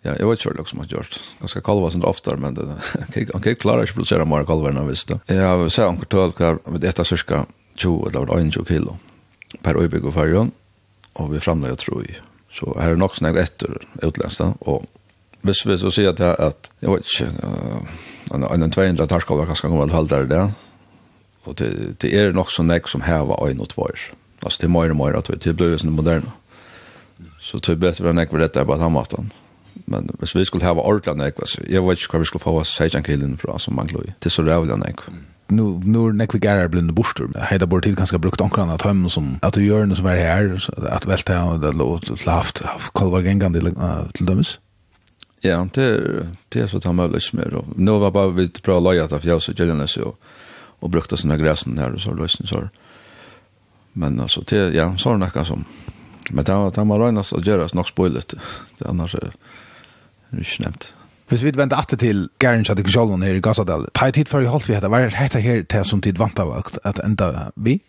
ja, 0.06 0.14
jeg 0.16 0.30
vet 0.30 0.40
ikke 0.40 0.56
hva 0.56 0.68
som 0.70 0.84
har 0.84 0.94
gjort. 0.94 1.18
Ganske 1.42 1.64
kalva 1.68 1.90
som 1.92 2.00
sånn 2.00 2.08
oftere, 2.08 2.40
men 2.40 2.56
det, 2.56 2.68
han 3.02 3.12
kan 3.12 3.42
ikke 3.42 3.60
klare 3.66 3.84
ikke 3.84 4.00
produsere 4.00 4.28
mer 4.30 4.48
kalva 4.48 4.72
enn 4.72 4.80
han 4.80 4.88
visste. 4.88 5.20
Jeg 5.28 5.44
har 5.44 5.66
sett 5.68 5.90
anker 5.90 6.08
tøl, 6.16 6.32
hva 6.40 6.56
vi 6.78 6.88
etter 6.88 7.12
cirka 7.12 7.44
20 7.76 8.08
eller 8.08 8.32
21 8.32 8.70
kilo 8.72 8.96
per 9.64 9.78
øyebygg 9.82 10.08
og 10.08 10.16
færgen, 10.16 10.56
og 11.20 11.32
vi 11.34 11.44
framlegger 11.44 11.80
tro 11.84 12.00
i. 12.04 12.16
Så 12.56 12.72
her 12.80 12.96
er 12.96 13.00
nok 13.00 13.20
snakk 13.20 13.38
etter 13.44 13.76
utlensta, 14.04 14.54
og 14.64 14.88
hvis 15.46 15.62
vi 15.68 15.76
så 15.78 15.92
sier 15.94 16.16
at 16.16 16.22
jeg, 16.24 16.36
at, 16.42 16.70
jeg 16.82 16.90
vet 16.90 17.10
ikke, 17.12 17.28
uh, 17.46 17.98
en, 18.34 18.48
en 18.48 18.72
200 18.72 19.12
tarskalver 19.12 19.46
kan 19.46 19.60
skal 19.60 19.70
komme 19.70 19.86
og 19.86 19.94
halde 19.94 20.16
der 20.16 20.30
det, 20.32 20.46
og 21.46 21.58
det, 21.60 22.00
det 22.02 22.10
er 22.16 22.34
nok 22.34 22.50
så 22.50 22.64
nek 22.66 22.88
som 22.90 23.04
heva 23.06 23.38
øyn 23.46 23.62
og 23.62 23.70
tvær. 23.76 24.08
Alltså 24.46 24.62
det 24.62 24.68
är 24.68 24.82
mer 24.82 24.90
och 24.90 24.96
mer 24.96 25.14
att 25.14 25.42
det 25.42 25.54
blir 25.54 25.78
så 25.78 25.88
moderna. 25.88 26.32
Så 27.42 27.58
det 27.58 27.72
är 27.72 27.76
bättre 27.76 28.10
än 28.10 28.20
ekvar 28.20 28.40
detta 28.40 28.66
på 28.66 28.74
att 28.74 29.12
han. 29.12 29.32
Men 29.86 30.10
hvis 30.20 30.36
vi 30.36 30.46
skulle 30.46 30.66
ha 30.66 30.74
ordentlig 30.74 31.18
nek, 31.18 31.40
så 31.46 31.62
jag 31.70 31.84
vet 31.88 32.00
ikke 32.00 32.16
hva 32.16 32.24
vi 32.24 32.26
skulle 32.30 32.44
få 32.44 32.60
oss 32.62 32.76
sejan 32.78 33.04
kilden 33.04 33.38
fra 33.38 33.58
som 33.60 33.76
man 33.76 33.88
glöj. 33.88 34.14
Det 34.24 34.30
er 34.32 34.36
så 34.36 34.44
rævlig 34.44 34.78
nek. 34.80 35.02
Nu 35.50 35.80
nu 35.84 36.12
när 36.12 36.28
vi 36.34 36.40
gärar 36.40 36.68
blir 36.68 36.82
det 36.82 36.94
borster. 36.94 37.28
Hejda 37.38 37.66
bort 37.66 37.84
tid 37.84 37.98
kanske 37.98 38.18
brukt 38.18 38.42
ankran 38.42 38.70
att 38.70 38.82
hem 38.82 39.10
som 39.10 39.40
att 39.42 39.54
du 39.54 39.66
gör 39.66 39.86
något 39.86 39.98
som 39.98 40.06
är 40.06 40.16
här 40.16 40.70
att 40.78 41.06
välta 41.06 41.58
det 41.58 41.72
låt 41.72 42.28
av 42.28 42.46
kalvar 42.94 43.22
gängande 43.22 43.62
till 44.14 44.26
dömes. 44.26 44.60
Ja, 45.42 45.68
det 45.74 46.28
det 46.50 46.60
är 46.60 46.68
så 46.68 46.78
att 46.78 46.84
han 46.84 46.96
möjligt 46.96 47.34
mer. 47.34 47.64
Nu 47.76 47.92
var 47.92 48.12
bara 48.12 48.28
vi 48.28 48.50
bra 48.64 48.80
lojat 48.80 49.12
av 49.12 49.26
jag 49.26 49.42
så 49.42 49.52
gällande 49.52 49.88
så 49.88 50.16
och 50.80 50.90
brukte 50.90 51.18
såna 51.18 51.38
gräsen 51.38 51.76
där 51.76 51.94
och 51.94 52.02
så 52.02 52.14
lösning 52.14 52.48
så. 52.48 52.58
Mm 52.58 52.70
Men 53.96 54.20
altså, 54.20 54.44
det 54.50 54.74
ja, 54.76 54.90
så 55.00 55.14
er 55.14 55.20
det 55.20 55.24
noe 55.26 55.46
som. 55.48 55.66
Men 56.32 56.46
det 56.48 56.58
det 56.76 56.86
må 56.88 57.00
Reiners 57.00 57.32
og 57.36 57.48
gjøres 57.48 57.76
nok 57.78 57.90
spoilet. 57.90 58.36
Det 58.80 58.88
annars 58.90 59.16
er 59.16 59.32
det 59.32 60.44
ikke 60.44 60.66
nevnt. 60.66 60.92
Hvis 61.32 61.42
vi 61.42 61.56
venter 61.58 61.80
alltid 61.80 62.04
til 62.04 62.28
Garen 62.40 62.66
Shadik 62.66 62.90
Sjolvon 62.92 63.24
her 63.26 63.38
i 63.38 63.42
Gazadal, 63.42 63.88
ta 63.98 64.12
i 64.12 64.14
tid 64.14 64.30
før 64.30 64.46
i 64.46 64.50
holdt 64.52 64.68
vi 64.70 64.76
hette, 64.76 64.90
hva 64.92 65.00
er 65.02 65.16
hette 65.18 65.42
her 65.42 65.64
til 65.66 65.86
som 65.88 66.02
tid 66.04 66.20
vant 66.22 66.38
av 66.40 66.52
at 66.86 67.00
enda 67.02 67.50
vi? 67.56 67.80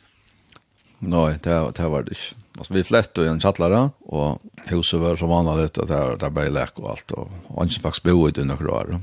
Nei, 1.04 1.32
det, 1.44 1.56
det 1.76 1.88
var 1.92 2.06
det 2.06 2.16
ikke. 2.16 2.38
Altså, 2.56 2.72
vi 2.72 2.84
flett 2.88 3.20
i 3.20 3.26
en 3.28 3.42
kjattlare, 3.42 3.82
og 4.08 4.70
huset 4.70 5.02
var 5.02 5.18
så 5.18 5.26
som 5.26 5.28
vanligt 5.28 5.78
att 5.78 5.88
där 5.88 6.16
det 6.16 6.30
bara 6.30 6.48
lek 6.48 6.78
og 6.78 6.90
alt, 6.90 7.12
og 7.12 7.28
och 7.48 7.64
inte 7.64 7.80
faktisk 7.80 8.02
bo 8.02 8.28
i 8.28 8.32
det 8.32 8.46
noen 8.46 8.70
år. 8.70 9.00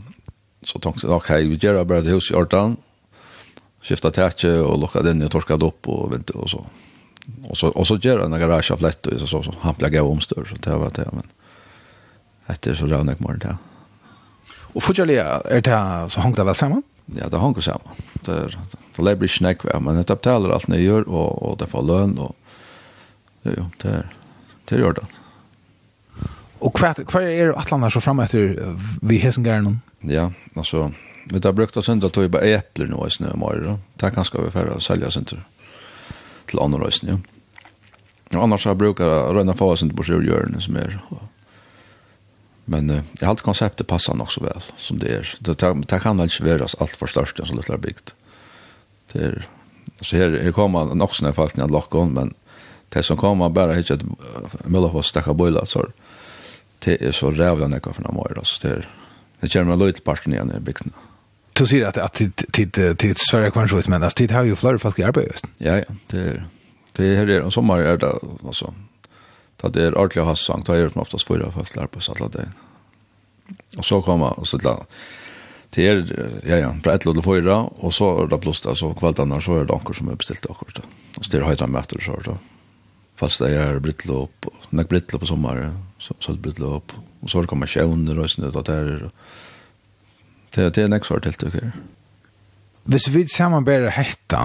Så 0.66 0.80
tenkte 0.80 1.08
jeg, 1.08 1.14
ok, 1.14 1.30
vi 1.52 1.60
gjør 1.60 1.84
bare 1.84 2.00
et 2.00 2.14
hus 2.14 2.32
i 2.32 2.36
Ortan. 2.36 2.78
skiftet 3.84 4.16
tætje 4.16 4.62
og 4.64 4.80
lukket 4.80 5.10
inn 5.12 5.22
och 5.22 5.32
torsket 5.32 5.64
opp 5.64 5.88
og 5.88 6.12
vinter 6.12 6.40
og 6.40 6.50
så 6.50 6.64
och 7.50 7.58
så 7.58 7.68
och 7.68 7.88
så 7.88 7.96
gör 7.96 8.20
han 8.20 8.34
en 8.34 8.40
garage 8.40 8.72
av 8.72 8.82
lätt 8.82 9.08
och 9.08 9.20
så 9.20 9.28
så, 9.28 9.44
så 9.44 9.54
han 9.62 9.76
pluggar 9.76 10.02
om 10.02 10.20
stör 10.22 10.46
så 10.46 10.56
det 10.56 10.76
var 10.76 10.92
det 10.96 11.10
men 11.12 11.28
det 12.46 12.68
är 12.68 12.76
så 12.76 12.86
där 12.86 13.04
när 13.04 13.16
man 13.20 13.40
där. 13.40 13.58
Och 14.74 14.84
fortsätta 14.84 15.12
är 15.50 15.62
det 15.62 16.10
så 16.10 16.22
hängt 16.22 16.40
väl 16.40 16.56
samman? 16.56 16.84
Ja, 17.06 17.30
det 17.30 17.38
hängt 17.38 17.64
samman. 17.64 17.94
Det 18.14 18.32
är 18.32 18.58
det 18.96 19.02
läbri 19.02 19.28
snack 19.28 19.64
men 19.80 19.96
det 19.96 20.08
betalar 20.08 20.50
allt 20.50 20.68
ni 20.68 20.82
gör 20.82 21.10
och 21.10 21.52
och 21.52 21.58
det 21.58 21.68
får 21.68 21.84
lön 21.84 22.18
och 22.18 22.36
ja, 23.42 23.70
det 23.82 23.90
är 23.90 24.10
det 24.66 24.76
gör 24.76 24.94
det. 24.94 25.06
Och 26.60 26.76
kvart 26.76 27.08
kvart 27.08 27.24
är 27.24 27.60
Atlanta 27.60 27.90
så 27.90 28.02
fram 28.02 28.20
efter 28.20 28.76
vi 29.02 29.18
hesen 29.18 29.46
gärna. 29.46 29.80
Ja, 30.00 30.32
alltså 30.56 30.92
vi 31.26 31.40
har 31.44 31.52
brukt 31.54 31.78
oss 31.78 31.90
ändå 31.90 32.08
att 32.08 32.14
ta 32.14 32.28
bara 32.28 32.42
äpplen 32.42 32.90
nu 32.90 33.08
i 33.08 33.10
snö 33.10 33.30
och 33.30 33.38
morgon. 33.38 33.78
Det 33.96 34.12
kanske 34.12 34.42
vi 34.42 34.52
färra 34.52 34.80
sälja 34.80 35.12
sen 35.12 35.22
inte 35.22 35.38
til 36.50 36.62
andre 36.64 36.82
røysen, 36.84 37.14
ja. 37.14 37.20
Og 38.34 38.48
annars 38.48 38.66
har 38.66 38.74
jeg 38.74 38.82
bruker 38.82 39.10
å 39.10 39.34
røyne 39.36 39.54
for 39.58 39.76
oss 39.76 39.84
på 39.86 40.06
sjørgjørene 40.08 40.62
som 40.64 40.78
er. 40.82 40.96
Men 42.72 42.90
uh, 42.90 43.02
jeg 43.20 43.26
har 43.26 43.34
alltid 43.34 43.46
konseptet 43.46 43.90
passer 43.90 44.18
nok 44.18 44.32
så 44.34 44.46
vel 44.46 44.70
som 44.80 45.02
det 45.02 45.12
er. 45.12 45.34
Det, 45.40 45.58
det 45.62 45.74
det 45.90 46.00
kan 46.02 46.22
ikke 46.24 46.48
være 46.48 46.70
alt 46.82 46.96
for 46.98 47.12
størst 47.12 47.42
enn 47.42 47.52
så 47.52 47.58
litt 47.58 47.70
er 47.70 47.84
bygd. 47.84 48.16
Det 49.14 49.28
er, 49.28 49.38
så 50.02 50.18
her, 50.18 50.40
her 50.40 50.56
kommer 50.56 50.96
nok 50.96 51.14
sånne 51.14 51.36
folk 51.36 51.58
ned 51.60 51.74
lokken, 51.74 52.16
men 52.16 52.34
det 52.96 53.04
som 53.06 53.20
kommer 53.20 53.54
bare 53.54 53.80
ikke 53.82 54.00
et 54.00 54.06
mulig 54.70 54.92
for 54.94 55.02
å 55.02 55.06
stekke 55.06 55.36
bøyla, 55.38 55.66
så 55.70 55.86
det 56.86 57.00
er 57.02 57.16
så 57.16 57.32
rævlig 57.34 57.68
enn 57.68 57.76
nekka 57.76 57.94
for 57.96 58.06
noen 58.06 58.22
år. 58.24 58.42
Det, 58.62 58.72
er, 58.72 58.88
det 59.42 59.52
kommer 59.54 59.76
en 59.76 59.84
løyteparten 59.84 60.36
igjen 60.36 60.54
i 60.54 60.62
bygdene. 60.64 61.13
Du 61.54 61.66
sier 61.70 61.86
at, 61.86 62.00
at 62.02 62.18
tid 62.18 62.74
til 62.74 63.20
Sverige 63.22 63.54
kan 63.54 63.70
ut, 63.70 63.88
men 63.92 64.04
at 64.04 64.16
tid 64.18 64.32
har 64.34 64.48
jo 64.48 64.58
flere 64.58 64.82
folk 64.82 65.00
i 65.00 65.06
arbeid, 65.06 65.30
just. 65.32 65.50
Ja, 65.62 65.78
ja, 65.82 65.98
det 66.12 66.24
er, 66.32 66.46
det 66.98 67.10
er 67.10 67.20
her, 67.20 67.34
og 67.46 67.54
sommer 67.54 67.84
er 67.84 68.00
det, 68.02 68.10
altså, 68.46 68.74
da 69.62 69.70
det 69.70 69.84
er 69.84 69.98
ordentlig 69.98 70.24
å 70.24 70.30
ha 70.32 70.36
sang, 70.40 70.66
da 70.66 70.78
er 70.78 70.90
det 70.90 70.98
oftast 70.98 71.30
fyra 71.30 71.52
folk 71.54 71.76
i 71.76 71.84
arbeid, 71.84 72.06
så 72.06 72.16
alle 72.18 72.32
det. 72.34 72.48
Og 73.78 73.86
så 73.86 74.02
kommer, 74.02 74.40
og 74.40 74.50
så 74.50 74.58
til 74.62 74.74
det 75.74 75.86
er, 75.90 76.02
ja, 76.46 76.58
ja, 76.62 76.74
fra 76.86 76.98
et 76.98 77.06
til 77.06 77.24
fyra, 77.26 77.62
og 77.82 77.94
så 77.94 78.10
er 78.24 78.34
det 78.34 78.42
pluss, 78.42 78.66
altså, 78.66 78.92
kveldene, 78.98 79.42
så 79.42 79.60
er 79.60 79.70
det 79.70 79.78
anker 79.78 79.98
som 79.98 80.10
er 80.10 80.20
bestilt 80.22 80.50
akkurat, 80.50 80.82
da. 80.82 81.00
Og 81.18 81.24
så 81.24 81.30
er 81.30 81.40
det 81.40 81.48
høyre 81.52 81.70
møter, 81.70 82.02
så 82.02 82.18
er 82.18 82.28
det, 82.28 82.36
fast 83.22 83.42
det 83.42 83.54
er 83.58 83.82
brittlo 83.82 84.24
opp, 84.26 84.50
nek 84.74 84.90
brittlo 84.90 85.22
på 85.22 85.30
sommer, 85.30 85.68
så 86.02 86.18
er 86.18 86.36
det 86.38 86.46
brittlo 86.46 86.76
opp, 86.80 86.94
og 87.22 87.30
så 87.30 87.40
er 87.40 87.46
det 87.46 87.54
kommer 87.54 87.70
sjøvner, 87.70 88.22
og 88.22 88.30
sånn, 88.30 88.50
og 88.50 88.66
det 88.70 88.78
er, 88.78 89.08
og 89.10 89.53
Det, 90.56 90.70
det 90.76 90.84
er 90.84 90.92
nekst 90.92 91.10
svart 91.10 91.26
tiltak 91.26 91.56
her. 91.58 91.74
Hvis 92.84 93.08
vi 93.14 93.26
samarbeidar 93.32 93.94
hetta 93.96 94.44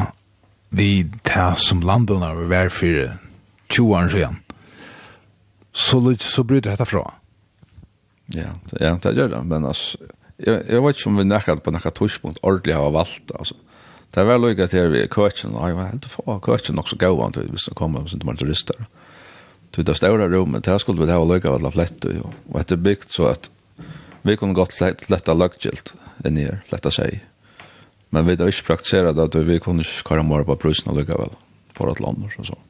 vi 0.71 1.07
ta 1.25 1.55
som 1.57 1.81
landbundar 1.81 2.37
vi 2.37 2.49
var 2.50 2.69
for 2.69 3.19
20 3.73 3.97
år 3.97 4.09
siden, 4.12 4.37
så, 5.73 6.00
så 6.21 6.45
bryter 6.45 6.71
dette 6.71 6.87
fra. 6.88 7.05
Ja, 8.35 8.53
ja, 8.81 8.97
det 9.03 9.15
gjør 9.17 9.33
det, 9.33 9.43
men 9.49 9.65
altså, 9.65 9.99
jeg, 10.38 10.62
jeg 10.69 10.83
vet 10.85 10.99
ikke 10.99 11.11
om 11.11 11.21
vi 11.21 11.25
nekker 11.25 11.61
på 11.65 11.73
noen 11.73 11.97
torspunkt 11.97 12.43
ordentlig 12.43 12.77
har 12.77 12.93
valgt, 12.93 13.33
altså. 13.38 13.57
Det 14.09 14.23
er 14.23 14.29
vel 14.31 14.41
lykke 14.41 14.67
til 14.73 14.87
vi 14.88 15.03
køtjen, 15.12 15.53
og 15.53 15.69
jeg 15.69 15.77
var 15.77 15.91
helt 15.91 16.07
få 16.09 16.38
køtjen 16.41 16.79
nok 16.79 16.88
så 16.88 16.97
gav 16.97 17.19
han 17.21 17.35
til 17.37 17.50
hvis 17.53 17.67
det 17.69 17.77
kommer 17.77 18.07
som 18.09 18.23
var 18.25 18.38
turister. 18.41 18.87
Til 19.77 19.85
det 19.85 19.97
store 19.99 20.31
rommet, 20.33 20.65
det 20.65 20.79
skulle 20.81 21.05
vi 21.05 21.12
ha 21.12 21.19
lykke 21.21 21.50
av 21.50 21.59
alle 21.59 21.73
flett, 21.75 22.07
og 22.09 22.57
etter 22.61 22.81
bygd 22.81 23.12
så 23.12 23.29
at 23.35 23.50
Vi 24.27 24.37
kunne 24.37 24.57
godt 24.57 24.79
letta 24.81 25.35
løggilt 25.35 25.93
enn 26.27 26.41
her, 26.41 26.63
letta 26.73 26.91
seg. 26.95 27.21
Men 28.11 28.27
vi 28.27 28.39
har 28.41 28.51
ikke 28.51 28.73
praktiseret 28.73 29.21
at 29.21 29.37
vi 29.47 29.59
kunne 29.63 29.85
ikke 29.85 30.09
kare 30.11 30.25
mer 30.27 30.47
på 30.49 30.57
prøysene 30.59 30.97
vel, 30.97 31.35
for 31.77 31.93
at 31.93 32.01
lander 32.03 32.33
og 32.41 32.49
sånn. 32.49 32.65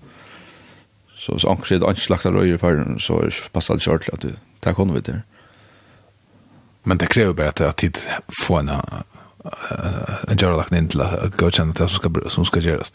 Så 1.19 1.35
hvis 1.35 1.47
anker 1.49 1.69
sier 1.69 1.81
det 1.83 1.91
ikke 1.95 2.07
slakta 2.07 2.33
røy 2.35 2.55
i 2.55 2.61
ferden, 2.61 2.99
så 3.03 3.21
passer 3.53 3.77
det 3.77 3.85
ikke 3.85 3.95
ordentlig 3.97 4.15
at 4.15 4.27
det, 4.27 4.35
det 4.65 4.75
kunne 4.77 4.97
vi 4.97 5.05
til. 5.07 5.23
Men 6.89 7.01
det 7.01 7.11
krever 7.13 7.37
bare 7.37 7.69
at 7.69 7.81
tid 7.81 7.99
få 8.43 8.63
en 8.63 8.71
en 10.29 10.41
gjøre 10.41 10.59
lagt 10.59 10.75
inn 10.75 10.89
til 10.91 11.03
å 11.05 11.29
godkjenne 11.39 11.77
det 11.77 11.89
som 11.89 12.01
skal, 12.01 12.21
som 12.33 12.47
skal 12.49 12.65
gjøres. 12.65 12.93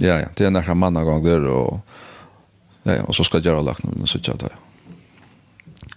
Ja, 0.00 0.18
ja. 0.22 0.30
Det 0.34 0.46
er 0.46 0.54
nærmere 0.54 0.78
mann 0.78 0.98
av 0.98 1.06
gang 1.08 1.24
der, 1.24 1.46
og, 1.50 1.82
ja, 2.84 3.00
ja, 3.00 3.04
og 3.04 3.14
så 3.16 3.26
skal 3.26 3.44
gjøre 3.44 3.64
lagt 3.66 3.84
noe, 3.86 4.08
så 4.08 4.20
ikke 4.20 4.36
at 4.36 4.46
det. 4.46 4.52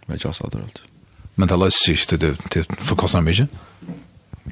Men 0.07 0.17
ikke 0.17 0.33
at 0.33 0.41
det 0.43 0.59
er 0.59 0.65
alltid. 0.65 0.96
Men 1.37 1.49
det 1.49 1.57
løser 1.61 1.93
ikke 1.93 2.17
til, 2.17 2.37
det 2.53 2.65
for 2.81 2.97
kostnader 2.97 3.27
mye? 3.27 3.47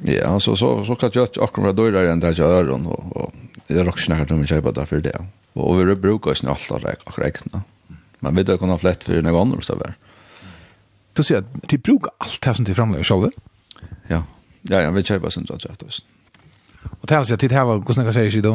Ja, 0.06 0.34
så, 0.38 0.54
så, 0.58 0.68
så 0.86 0.94
kan 0.94 1.10
jeg 1.10 1.30
ikke 1.30 1.42
akkurat 1.42 1.72
være 1.72 1.78
døyre 1.78 2.12
enn 2.12 2.20
det 2.22 2.34
jeg 2.36 2.44
gjør, 2.44 2.74
og, 2.76 3.16
og 3.16 3.72
jeg 3.72 3.86
råkker 3.86 4.06
snakker 4.06 4.34
om 4.36 4.44
å 4.44 4.50
kjøpe 4.50 4.74
det 4.76 4.84
for 4.90 5.02
det. 5.02 5.16
Og 5.56 5.80
vi 5.80 5.96
bruker 5.98 6.34
oss 6.34 6.44
nå 6.44 6.52
alt 6.52 6.86
akkurat 6.92 7.30
egne. 7.30 7.62
Men 8.20 8.36
vi 8.36 8.42
vet 8.42 8.54
ikke 8.54 8.68
om 8.68 8.74
det 8.74 8.78
er 8.82 8.88
lett 8.90 9.06
for 9.06 9.26
noen 9.26 9.40
andre 9.40 9.64
steder. 9.64 9.96
Du 11.16 11.24
sier 11.24 11.40
at 11.40 11.68
de 11.72 11.78
bruker 11.80 12.12
alt 12.20 12.38
det 12.44 12.54
som 12.58 12.68
de 12.68 12.76
fremlegger 12.76 13.08
selv? 13.08 13.32
Ja, 14.10 14.22
ja, 14.68 14.82
ja, 14.84 14.92
vi 14.92 15.04
kjøper 15.06 15.32
sin 15.32 15.46
sånn 15.48 15.62
rett 15.64 15.84
og 15.86 15.96
Og 17.00 17.06
det 17.08 17.14
er 17.14 17.18
altså 17.18 17.36
de 17.40 17.48
har, 17.54 17.66
hvordan 17.66 18.06
kan 18.06 18.18
jeg 18.20 18.32
si 18.34 18.42
det? 18.44 18.54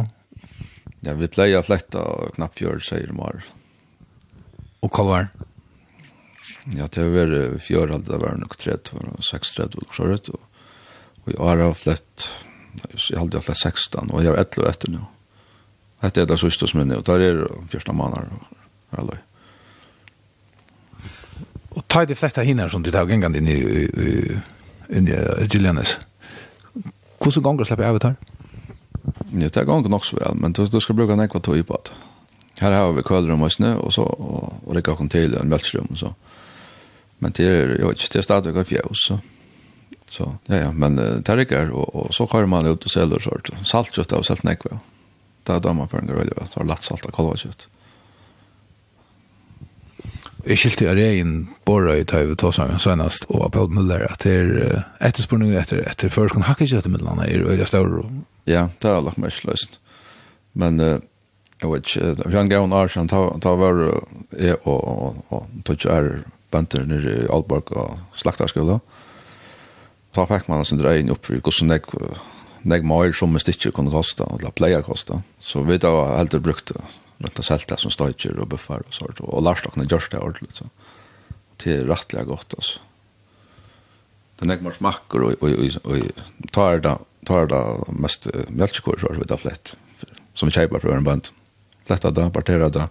Ja, 1.02 1.16
vi 1.18 1.28
pleier 1.28 1.66
fletta 1.66 2.04
og 2.06 2.36
knapp 2.36 2.60
gjør 2.62 2.80
seg 2.84 3.08
i 3.10 3.16
morgen. 3.16 3.44
Og 4.82 4.92
hva 4.94 5.06
var 5.08 5.26
det? 5.26 5.48
Ja, 6.70 6.86
det 6.88 7.08
var 7.10 7.32
fjør 7.58 7.96
alt, 7.96 8.06
det 8.06 8.20
var 8.22 8.38
nok 8.38 8.54
30, 8.58 9.02
6, 9.26 9.56
30, 9.58 9.82
og 9.82 9.96
klart, 9.96 10.30
og, 10.30 10.44
og 11.24 11.34
i 11.34 11.38
år 11.42 11.64
har 11.66 11.74
flett, 11.78 12.28
jeg 13.10 13.18
har 13.18 13.42
flett 13.42 13.58
16, 13.58 14.12
og 14.12 14.22
jeg 14.22 14.30
har 14.30 14.44
11 14.44 14.70
etter 14.70 14.94
nå. 14.94 15.08
Dette 16.02 16.22
er 16.22 16.30
det 16.30 16.38
siste 16.42 16.70
som 16.70 16.84
er 16.84 16.90
nå, 16.92 17.00
og 17.02 17.08
der 17.10 17.26
er 17.26 17.42
det 17.42 17.66
første 17.74 17.96
måneder, 17.98 18.30
og 18.30 18.94
her 18.94 19.02
er 19.02 19.10
det. 19.10 19.20
Og 21.72 21.86
ta 21.90 22.04
de 22.06 22.18
fletta 22.20 22.44
hinner 22.46 22.70
som 22.70 22.84
du 22.84 22.92
tar 22.94 23.10
gengan 23.10 23.36
inn 23.38 23.48
i, 23.50 23.58
i, 23.58 23.84
i, 24.92 25.02
i 25.02 25.48
Gillianes. 25.48 25.98
Hvordan 27.22 27.46
ganger 27.46 27.70
slipper 27.70 27.88
jeg 27.88 27.96
av 27.96 28.00
det 28.02 28.12
her? 28.12 28.18
Ja, 29.32 29.48
det 29.48 29.58
er 29.58 29.70
ganger 29.70 29.90
nok 29.90 30.06
så 30.06 30.18
vel, 30.20 30.36
men 30.42 30.54
du, 30.54 30.66
du 30.68 30.82
skal 30.84 30.98
bruke 30.98 31.16
en 31.16 31.24
ekva 31.24 31.42
tog 31.42 31.58
på 31.66 31.80
det. 31.88 31.96
Her 32.62 32.76
har 32.76 32.92
vi 32.94 33.02
køler 33.08 33.34
om 33.34 33.48
oss 33.48 33.58
og 33.62 33.94
så 33.96 34.04
og, 34.06 34.60
og 34.68 34.76
rekker 34.76 35.00
kom 35.00 35.10
til 35.10 35.34
en 35.40 35.50
veltsrum, 35.50 35.96
så. 35.98 36.12
Mm 36.12 36.31
Men 37.22 37.32
det 37.32 37.44
är 37.44 37.80
jag 37.80 37.88
vet 37.88 38.02
inte, 38.02 38.08
det 38.12 38.20
är 38.20 38.22
stadigt 38.22 38.56
av 38.56 38.64
fjärs 38.64 39.08
så. 39.08 39.20
Så 40.10 40.36
ja 40.46 40.56
ja, 40.56 40.72
men 40.72 40.96
det 40.96 41.36
räcker 41.36 41.70
och 41.70 41.96
och 41.96 42.14
så 42.14 42.28
kör 42.28 42.46
man 42.46 42.66
ut 42.66 42.86
och 42.86 42.92
säljer 42.92 43.20
sort. 43.20 43.50
Saltkött 43.64 44.12
och 44.12 44.26
salt 44.26 44.44
näkva. 44.44 44.80
Där 45.44 45.60
då 45.60 45.74
man 45.74 45.88
för 45.88 45.98
en 45.98 46.08
grej 46.08 46.18
väl, 46.18 46.48
så 46.54 46.64
lätt 46.64 46.84
salta 46.84 47.12
kolvakött. 47.12 47.68
Jeg 50.46 50.58
skilte 50.58 50.90
är 50.90 50.98
en 50.98 51.48
borra 51.66 51.98
i 51.98 52.04
Tøyve 52.04 52.36
Tåsang 52.36 52.80
senast 52.80 53.26
og 53.30 53.52
Paul 53.52 53.70
Muller, 53.70 54.08
at 54.10 54.24
det 54.24 54.32
er 54.32 54.84
efterspurning 55.00 55.54
efter 55.56 55.78
etter 55.78 56.10
förskon 56.10 56.42
hacka 56.42 56.66
kött 56.68 56.88
med 56.88 57.02
landa 57.02 57.28
är 57.28 57.40
öliga 57.40 57.66
stor. 57.66 58.10
Ja, 58.46 58.70
det 58.82 58.88
har 58.88 59.02
lagt 59.02 59.18
mest 59.18 59.38
slöst. 59.38 59.80
Men 60.54 60.80
jeg 60.80 61.72
vet 61.72 61.96
ikke, 61.96 62.32
jag 62.32 62.50
går 62.50 62.64
en 62.64 62.74
år 62.74 62.88
sedan, 62.88 63.08
ta 63.42 63.56
var 63.56 64.02
jag 64.40 64.68
og 64.68 65.46
tog 65.64 65.86
är 65.86 66.24
bønter 66.52 66.86
nere 66.88 67.16
i 67.24 67.30
Alborg 67.32 67.72
og 67.78 68.20
slaktarskola. 68.20 68.80
Ta 70.12 70.28
fikk 70.28 70.50
man 70.52 70.66
sin 70.68 70.82
dreien 70.82 71.12
opp 71.14 71.26
for 71.28 71.40
hvordan 71.40 71.72
jeg, 71.72 71.86
jeg 72.68 72.88
mail 72.88 73.16
som 73.16 73.36
en 73.36 73.44
stikker 73.44 73.74
kunne 73.76 73.94
koste, 73.94 74.28
eller 74.28 74.56
pleie 74.56 74.82
koste. 74.86 75.22
Så 75.40 75.64
vi 75.68 75.80
da 75.82 75.94
var 75.96 76.18
helt 76.18 76.36
brukt 76.44 76.74
rundt 77.22 77.40
og 77.40 77.46
selte 77.46 77.78
som 77.80 77.94
støyker 77.94 78.40
og 78.42 78.50
buffar 78.52 78.84
og 78.86 78.96
sånt, 78.96 79.22
og 79.24 79.44
lærte 79.46 79.72
dere 79.72 79.88
gjørs 79.88 80.10
det 80.12 80.22
ordentlig. 80.22 80.56
Så. 80.58 80.68
Det 81.62 81.78
er 81.78 81.88
rettelig 81.90 82.26
godt, 82.28 82.58
altså. 82.58 82.82
Det 84.36 84.48
er 84.48 84.50
nek 84.56 84.64
mer 84.66 84.74
smakker, 84.74 85.24
og, 85.28 85.44
og, 85.46 85.52
og, 85.54 85.76
og 85.86 86.52
tar 86.56 86.82
det, 86.82 86.96
tar 87.30 87.50
det 87.52 87.62
mest 87.94 88.26
mjølkekår, 88.50 88.98
så 89.04 89.12
er 89.14 89.20
det 89.30 89.38
flett, 89.38 89.76
som 90.34 90.50
vi 90.50 90.56
kjeiper 90.56 90.82
fra 90.82 90.96
en 90.98 91.06
bønt. 91.06 91.30
Fletta 91.86 92.10
det, 92.14 92.26
partera 92.34 92.72
det, 92.74 92.88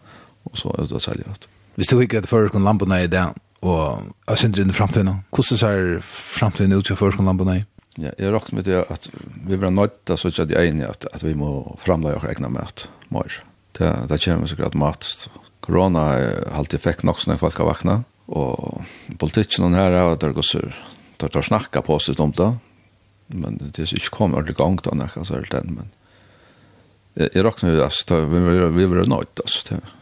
og 0.47 0.59
så 0.59 0.71
er 0.77 0.87
det 0.87 0.97
å 0.97 1.03
selge 1.03 1.27
alt. 1.27 1.49
Hvis 1.75 1.91
du 1.91 1.97
ikke 1.99 2.21
er 2.21 2.25
det 2.25 2.31
før, 2.31 2.49
kan 2.55 2.67
lampene 2.67 3.03
i 3.03 3.11
det, 3.11 3.25
og 3.61 4.15
jeg 4.29 4.41
synes 4.41 4.57
det 4.57 4.65
er 4.65 4.73
fremtiden. 4.73 5.21
Hvordan 5.35 5.61
ser 5.61 6.01
fremtiden 6.07 6.77
ut 6.79 6.87
til 6.89 6.97
førskolen 6.97 7.41
på 7.41 7.47
deg? 7.49 7.67
Ja, 8.01 8.13
jeg 8.17 8.33
råkner 8.33 8.61
med 8.61 8.69
det 8.69 8.79
at 8.89 9.09
vi 9.49 9.59
var 9.61 9.75
nødt 9.75 9.99
til 10.07 10.17
å 10.17 10.21
sitte 10.21 10.47
de 10.49 10.57
ene 10.57 10.89
at, 10.89 11.05
at 11.13 11.25
vi 11.27 11.35
må 11.37 11.77
fremleie 11.83 12.17
og 12.17 12.25
regne 12.25 12.49
med 12.53 12.65
at 12.65 12.87
mer. 13.13 13.41
Det, 13.77 13.91
det 14.09 14.21
kommer 14.25 14.49
så 14.49 14.55
sikkert 14.55 14.79
mat. 14.79 15.11
Corona 15.61 16.07
har 16.09 16.41
alltid 16.63 16.81
fikk 16.81 17.05
nok 17.05 17.21
sånn 17.21 17.35
at 17.35 17.43
folk 17.43 17.61
har 17.61 17.69
vaknet, 17.69 18.09
og 18.33 18.81
politikken 19.21 19.77
her 19.77 19.93
er 19.93 20.15
at 20.15 20.25
det 20.25 20.33
går 20.39 20.47
sur. 20.47 20.81
Det 21.21 21.29
tar 21.35 21.45
snakka 21.45 21.83
på 21.85 21.99
seg 22.01 22.23
om 22.23 22.33
det, 22.33 22.51
men 23.37 23.61
det 23.61 23.75
er 23.85 23.93
ikke 23.99 24.15
kommet 24.17 24.41
ordentlig 24.41 24.57
gang 24.57 24.81
da, 24.81 24.97
nekka 24.97 25.27
så 25.27 25.37
helt 25.37 25.55
enn, 25.59 25.75
men 25.77 25.91
jeg, 27.19 27.35
jeg 27.35 27.45
råkner 27.45 27.69
med 27.69 27.77
det, 27.77 27.87
altså, 27.91 28.23
vi 28.79 28.89
var 28.89 29.11
nødt, 29.11 29.43
altså, 29.45 29.65
det 29.67 29.81
er 29.83 29.97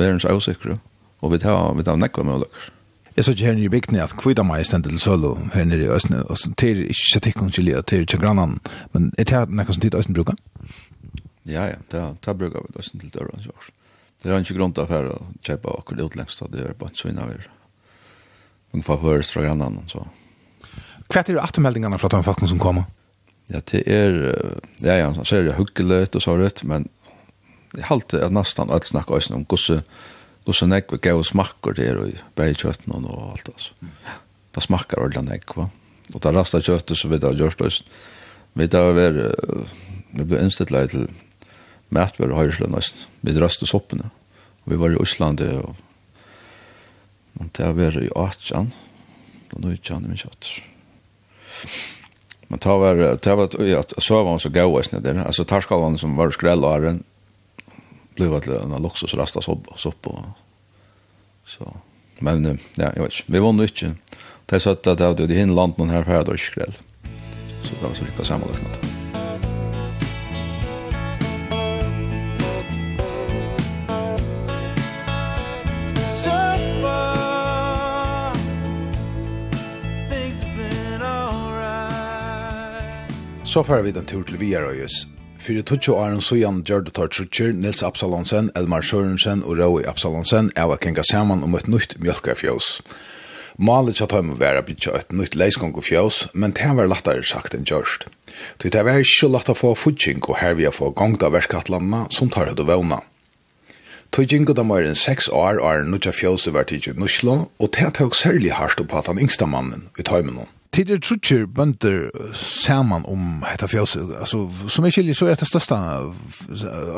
verens 0.00 0.28
avsikre. 0.30 0.78
Ja 0.78 0.95
og 1.26 1.34
vi 1.34 1.42
tar, 1.42 1.74
vi 1.76 1.84
tar 1.86 1.98
nekva 2.00 2.24
med 2.26 2.44
løkker. 2.44 2.72
Jeg 3.16 3.24
så 3.24 3.32
ikke 3.32 3.46
her 3.46 3.54
nye 3.56 3.72
bygdene 3.72 4.02
at 4.04 4.12
kvita 4.20 4.44
meg 4.44 4.60
er 4.60 4.66
stendet 4.68 4.92
til 4.92 5.00
sølo 5.00 5.30
her 5.54 5.64
nere 5.64 5.86
i 5.86 5.92
Østene, 5.92 6.20
og 6.28 6.36
så 6.36 6.50
til 6.60 6.82
ikke 6.84 7.06
så 7.14 7.20
tikk 7.24 7.38
til 7.54 7.70
det, 7.70 7.78
til 7.88 8.04
ikke 8.04 8.20
grannan, 8.20 8.58
men 8.92 9.08
er 9.16 9.24
det 9.24 9.40
nekka 9.48 9.72
som 9.72 9.84
tid 9.84 9.96
Østene 9.96 10.18
bruker? 10.18 10.36
Ja, 11.48 11.64
ja, 11.70 11.78
det 11.90 12.02
det 12.26 12.34
bruker 12.36 12.66
vi 12.66 12.76
Østene 12.78 13.00
til 13.00 13.14
døren, 13.14 13.40
så 13.40 13.72
Det 14.22 14.32
er 14.32 14.38
ikke 14.40 14.58
grunn 14.58 14.72
til 14.72 14.82
affære 14.82 15.14
å 15.14 15.24
kjøpe 15.44 15.72
akkurat 15.78 16.04
utlengst, 16.04 16.42
det 16.52 16.60
er 16.60 16.74
bare 16.74 16.90
ikke 16.90 17.02
så 17.02 17.08
innaver. 17.08 17.48
Ungefær 18.74 19.00
høres 19.00 19.32
fra 19.32 19.42
grannan, 19.44 19.82
så. 19.88 20.02
Hva 21.08 21.20
er 21.20 21.28
det 21.30 21.40
attermeldingene 21.40 21.98
fra 21.98 22.08
de 22.08 22.22
folkene 22.26 22.48
som 22.48 22.58
kommer? 22.58 22.84
Ja, 23.48 23.60
det 23.60 23.84
er, 23.86 24.16
ja, 24.82 24.96
ja, 24.98 25.12
så 25.22 25.36
er 25.38 25.46
det 25.46 25.56
hyggelig 25.56 26.16
og 26.16 26.22
så 26.22 26.36
rett, 26.36 26.64
men 26.64 26.88
jeg 27.76 27.86
halte 27.86 28.20
at 28.24 28.34
nesten 28.34 28.72
alt 28.72 28.88
snakker 28.88 29.20
om 29.32 29.46
hvordan 29.46 29.84
Og 30.46 30.54
så 30.54 30.68
nekk 30.70 30.94
gav 31.02 31.22
smakker 31.26 31.74
der 31.74 31.98
og 31.98 32.20
bæg 32.38 32.60
kjøtten 32.62 32.94
og 32.94 33.32
alt 33.32 33.48
altså. 33.50 33.72
Det 34.54 34.62
smakker 34.64 35.02
ordentlig 35.02 35.26
nekk, 35.26 35.56
va? 35.58 35.66
Og 36.14 36.22
det 36.22 36.32
rastet 36.32 36.68
kjøttet 36.68 36.98
så 36.98 37.10
vidt 37.10 37.26
av 37.26 37.34
gjørstøys. 37.36 37.80
Vi 38.56 38.68
da 38.70 38.84
var, 38.94 39.18
vi 40.14 40.24
ble 40.24 40.38
innstilt 40.40 40.72
til 40.92 41.08
mætver 41.92 42.30
og 42.30 42.38
høyresle 42.38 42.70
nesten. 42.70 43.08
Vi 43.26 43.34
rastet 43.42 43.68
soppene. 43.68 44.08
Og 44.64 44.72
vi 44.72 44.78
var 44.80 44.94
i 44.94 45.02
Øslande 45.02 45.50
og 45.64 45.74
og 47.36 47.50
det 47.52 47.66
var 47.76 47.98
i 48.00 48.08
Atjan. 48.16 48.70
Og 49.52 49.60
nå 49.60 49.74
ikke 49.74 49.92
han 49.94 50.06
i 50.06 50.12
min 50.12 50.20
kjøtt. 50.20 50.48
Men 52.48 52.62
det 52.62 52.76
var, 52.80 53.02
det 53.26 53.34
var, 53.40 53.58
ja, 53.66 53.82
så 53.98 54.22
var 54.22 54.30
han 54.30 54.40
så 54.40 54.48
gav 54.50 54.74
oss 54.74 54.88
där. 54.88 55.24
Alltså 55.26 55.42
Altså 55.42 55.98
som 55.98 56.16
var 56.16 56.30
skrällaren. 56.30 56.96
og 56.96 57.15
blev 58.16 58.34
att 58.34 58.46
en 58.46 58.82
luxus 58.82 59.14
rasta 59.14 59.40
så 59.40 59.60
så 59.76 59.90
på. 59.90 60.24
så 61.46 61.76
men 62.18 62.58
ja 62.74 62.92
jag 62.96 63.02
vet 63.02 63.12
inte. 63.12 63.32
Vi 63.32 63.38
vann 63.38 63.60
inte 63.60 63.94
det 64.46 64.60
så 64.60 64.70
att 64.70 64.82
det 64.82 65.04
hade 65.04 65.26
det 65.26 65.34
hin 65.34 65.54
land 65.54 65.72
någon 65.76 65.90
här 65.90 66.04
för 66.04 66.14
att 66.14 66.40
skräll 66.40 66.72
så 67.62 67.74
det 67.80 67.86
var 67.86 67.94
så 67.94 68.04
riktigt 68.04 68.26
samma 68.26 68.46
liknande 68.46 68.78
Så 83.44 83.64
far 83.64 83.80
vi 83.80 83.90
den 83.90 84.04
tur 84.04 84.22
til 84.22 84.40
Viarøyes 84.40 85.15
Fyrir 85.46 85.62
tutsi 85.62 85.92
åren 85.94 86.18
sujan 86.18 86.64
gjør 86.66 86.80
det 86.88 86.92
tar 86.96 87.10
trutjer 87.14 87.52
Nils 87.54 87.84
Absalonsen, 87.86 88.48
Elmar 88.58 88.82
Sørensen 88.82 89.44
og 89.46 89.60
Røy 89.60 89.84
Absalonsen 89.86 90.48
er 90.58 90.66
å 90.66 90.78
kenga 90.82 91.04
saman 91.06 91.44
om 91.46 91.54
et 91.54 91.68
nytt 91.70 91.94
mjölkarfjøs. 92.02 92.70
Malet 93.62 94.00
satt 94.00 94.16
høyme 94.16 94.34
være 94.40 94.64
bytja 94.66 94.96
et 94.98 95.14
nytt 95.14 95.38
leisgongofjøs, 95.38 96.18
men 96.34 96.56
det 96.58 96.66
var 96.74 96.90
lattare 96.90 97.22
sagt 97.22 97.54
enn 97.54 97.62
gjørst. 97.62 98.08
Det 98.58 98.74
er 98.74 98.88
var 98.88 98.98
ikke 99.04 99.30
latt 99.30 99.52
å 99.52 99.54
få 99.54 99.70
futsing 99.78 100.18
og 100.26 100.40
her 100.40 100.58
vi 100.58 100.66
har 100.66 100.74
få 100.74 100.90
gongda 100.90 101.30
verskattlandene 101.30 102.08
som 102.10 102.26
tar 102.26 102.50
høyde 102.50 102.66
vevna. 102.66 102.98
Tøy 104.10 104.26
gingo 104.26 104.50
da 104.50 104.66
mer 104.66 104.82
enn 104.82 104.98
seks 104.98 105.30
år 105.30 105.62
er 105.62 105.86
nutja 105.86 106.10
fjøset 106.10 106.58
var 106.58 106.66
i 106.74 106.82
nuslo, 106.98 107.38
og 107.62 107.74
det 107.78 107.94
tøy 107.94 108.10
særlig 108.18 108.58
hardt 108.58 108.82
opp 108.82 108.98
at 108.98 109.14
han 109.14 109.22
yngsta 109.22 109.46
mannen 109.46 109.92
i 109.94 110.02
tøymenon. 110.02 110.50
Tid 110.74 110.90
er 110.90 111.00
trutjer 111.02 111.46
bønder 111.46 112.08
saman 112.36 113.06
om 113.08 113.42
hetta 113.46 113.68
fjøset, 113.70 114.14
altså, 114.20 114.46
som 114.72 114.86
er 114.86 114.94
kjellig, 114.94 115.16
så 115.18 115.30
er 115.30 115.38
det 115.38 115.48
største 115.48 115.78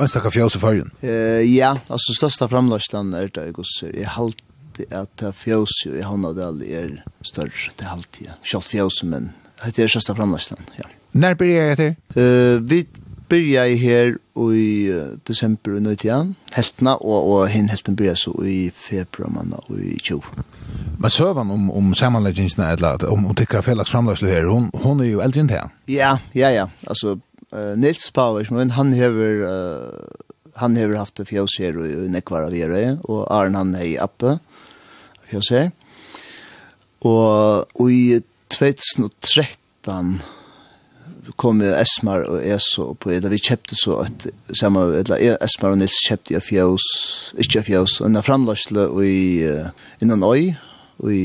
anstakka 0.01 0.33
fjøset 0.35 0.63
fargen? 0.63 0.93
Uh, 1.03 1.43
ja, 1.45 1.75
altså, 1.89 2.17
største 2.17 2.49
framlagsland 2.51 3.17
er 3.19 3.33
det, 3.35 3.51
gosser. 3.57 3.93
Jeg 3.95 4.15
halte 4.17 4.45
at 4.95 5.25
fjøset 5.35 5.99
i 5.99 6.05
Havnadal 6.07 6.63
er 6.63 6.93
større, 7.27 7.73
det 7.79 7.91
halte 7.91 8.29
jeg. 8.29 8.39
Kjalt 8.47 8.71
fjøset, 8.71 9.09
men 9.11 9.33
det 9.67 9.85
er 9.85 9.91
største 9.91 10.15
framlagsland, 10.15 10.71
ja. 10.79 10.87
Når 11.19 11.39
blir 11.41 11.55
jeg 11.55 11.75
etter? 11.75 11.95
Uh, 12.15 12.61
vi 12.69 12.85
byrja 13.29 13.67
i 13.69 13.77
her 13.81 14.15
i 14.55 14.69
desember 15.29 15.77
i 15.77 15.83
nøytian, 15.85 16.35
heltena, 16.55 16.95
og, 16.97 17.29
og 17.29 17.49
hin 17.53 17.69
helten 17.69 17.97
byrja 17.99 18.15
så 18.17 18.33
i 18.47 18.71
februar 18.75 19.33
manna 19.35 19.61
og 19.69 19.81
i 19.83 19.97
tjo. 20.03 20.21
Men 20.99 21.13
søvan 21.13 21.51
om, 21.55 21.71
om 21.71 21.93
samanleggingsna, 21.95 22.73
eller 22.73 23.05
om, 23.09 23.27
om 23.29 23.37
tykkar 23.39 23.65
felaks 23.67 23.93
framlagslu 23.93 24.29
her, 24.31 24.49
hon, 24.51 24.71
hon 24.83 25.03
er 25.05 25.13
jo 25.13 25.23
eldre 25.25 25.45
enn 25.45 25.51
det. 25.51 25.61
Ja, 25.91 26.17
ja, 26.37 26.51
ja. 26.55 26.67
Altså, 26.89 27.19
uh, 27.53 27.75
Nils 27.79 28.11
Pavers, 28.15 28.51
men 28.55 28.75
han 28.77 28.95
hever, 28.97 29.45
uh, 29.45 30.33
han 30.59 30.77
hever 30.79 30.99
haft 30.99 31.23
fjås 31.29 31.59
her 31.63 31.79
og, 31.79 31.87
og 31.87 32.09
nekvar 32.15 32.49
av 32.49 32.57
Gjerøy, 32.57 32.99
og 33.05 33.27
Arne 33.35 33.63
han 33.63 33.77
er 33.79 33.87
i 33.93 33.99
Appe, 34.01 34.39
fjås 35.31 35.53
her. 35.55 35.71
Og, 37.07 37.69
og 37.79 37.93
i 37.95 38.19
2013, 38.51 40.19
kom 41.37 41.61
med 41.61 41.75
Esmar 41.81 42.25
og 42.29 42.41
Eso 42.41 42.93
på 43.01 43.11
det 43.11 43.31
vi 43.33 43.41
kjøpte 43.43 43.77
så 43.77 43.99
at 44.05 44.29
samme 44.57 44.87
eller 45.01 45.37
Esmar 45.45 45.75
og 45.75 45.81
Nils 45.83 45.99
kjøpte 46.07 46.35
jeg 46.37 46.47
fjøs 46.47 46.87
ikke 47.45 47.65
fjøs 47.69 48.01
og 48.01 48.09
en 48.09 48.23
framlagsle 48.25 48.89
i 49.05 49.19
innan 50.03 50.25
øy 50.25 50.55
i 51.09 51.21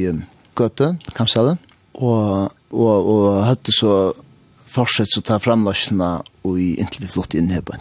Gøte 0.55 0.95
Kamsale 1.15 1.57
og 1.93 2.51
og 2.73 3.09
og 3.13 3.43
hadde 3.45 3.71
så 3.71 4.13
fortsett 4.73 5.13
så 5.13 5.21
ta 5.21 5.37
framlagsna 5.37 6.15
og 6.43 6.57
i 6.59 6.73
inntil 6.81 7.05
vi 7.05 7.13
flott 7.13 7.37
inn 7.37 7.53
her 7.53 7.61
på 7.61 7.77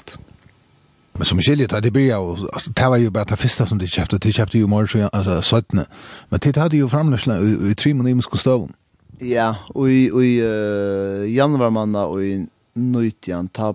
Men 1.13 1.29
som 1.29 1.41
skiljer 1.41 1.69
det, 1.69 1.83
det 1.85 1.93
blir 1.93 2.09
jo, 2.09 2.37
det 2.77 2.89
var 2.89 2.97
jo 2.97 3.11
bare 3.11 3.29
det 3.29 3.39
første 3.39 3.67
som 3.67 3.79
de 3.79 3.87
kjøpte, 3.87 4.19
de 4.19 4.33
kjøpte 4.33 4.59
jo 4.59 4.67
morgen, 4.67 5.11
altså 5.13 5.41
17. 5.43 5.85
Men 6.31 6.41
det 6.41 6.57
hadde 6.57 6.79
jo 6.79 6.89
framløsla 6.89 7.37
i, 7.37 7.71
i 7.71 7.75
tre 7.75 7.93
måneder 7.95 8.19
i 8.19 8.25
skostaven. 8.25 8.73
Ja, 9.23 9.53
og 9.79 9.87
i 9.87 10.33
januar 11.31 11.71
manna 11.71 12.09
og 12.11 12.25
i 12.27 12.35
nøytjan 12.75 13.51
ta 13.55 13.73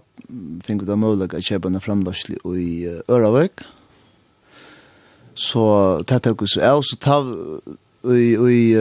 fink 0.65 0.83
ut 0.83 0.91
av 0.91 0.99
mulig 0.99 1.29
at 1.29 1.45
kjøpe 1.45 1.69
en 1.71 1.79
og 1.79 2.57
i 2.59 2.87
Øravøk. 3.07 3.63
Så 5.37 5.63
det 6.09 6.23
tok 6.25 6.41
vi 6.41 6.49
så 6.51 6.63
av, 6.65 6.81
så 6.83 6.97
ta 6.99 7.21
i 8.11 8.73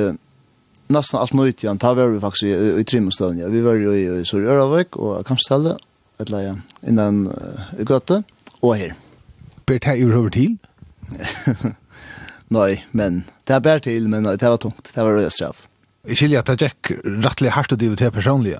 nesten 0.88 1.20
alt 1.20 1.34
nøytjan, 1.34 1.78
ta 1.78 1.92
var 1.94 2.10
vi 2.10 2.22
faktisk 2.22 2.80
i 2.80 2.84
Trimustøvn, 2.88 3.38
ja. 3.42 3.50
Vi 3.52 3.62
var 3.62 3.76
i 3.76 4.24
Sør 4.24 4.48
Øravøk 4.48 4.96
og 4.96 5.24
Kampstallet, 5.28 5.78
et 6.18 6.32
leie, 6.32 6.56
innan 6.82 7.26
i 7.78 7.86
Gøte, 7.86 8.22
og 8.62 8.76
her. 8.76 8.96
Ber 9.66 9.78
det 9.78 9.84
her 9.84 10.16
over 10.16 10.30
til? 10.34 10.58
Nei, 12.56 12.82
men 12.92 13.24
det 13.46 13.54
er 13.54 13.62
bare 13.62 13.82
til, 13.82 14.08
men 14.08 14.26
det 14.26 14.42
var 14.42 14.62
tungt, 14.62 14.90
det 14.94 15.02
var 15.02 15.18
røyestrev. 15.18 15.65
Jeg 16.06 16.20
skiljer 16.20 16.42
at 16.42 16.50
det 16.52 16.68
gikk 16.70 16.92
rettelig 17.24 17.54
hardt 17.56 17.74
og 17.74 17.80
dyvet 17.82 18.02
her 18.04 18.12
personlig. 18.14 18.56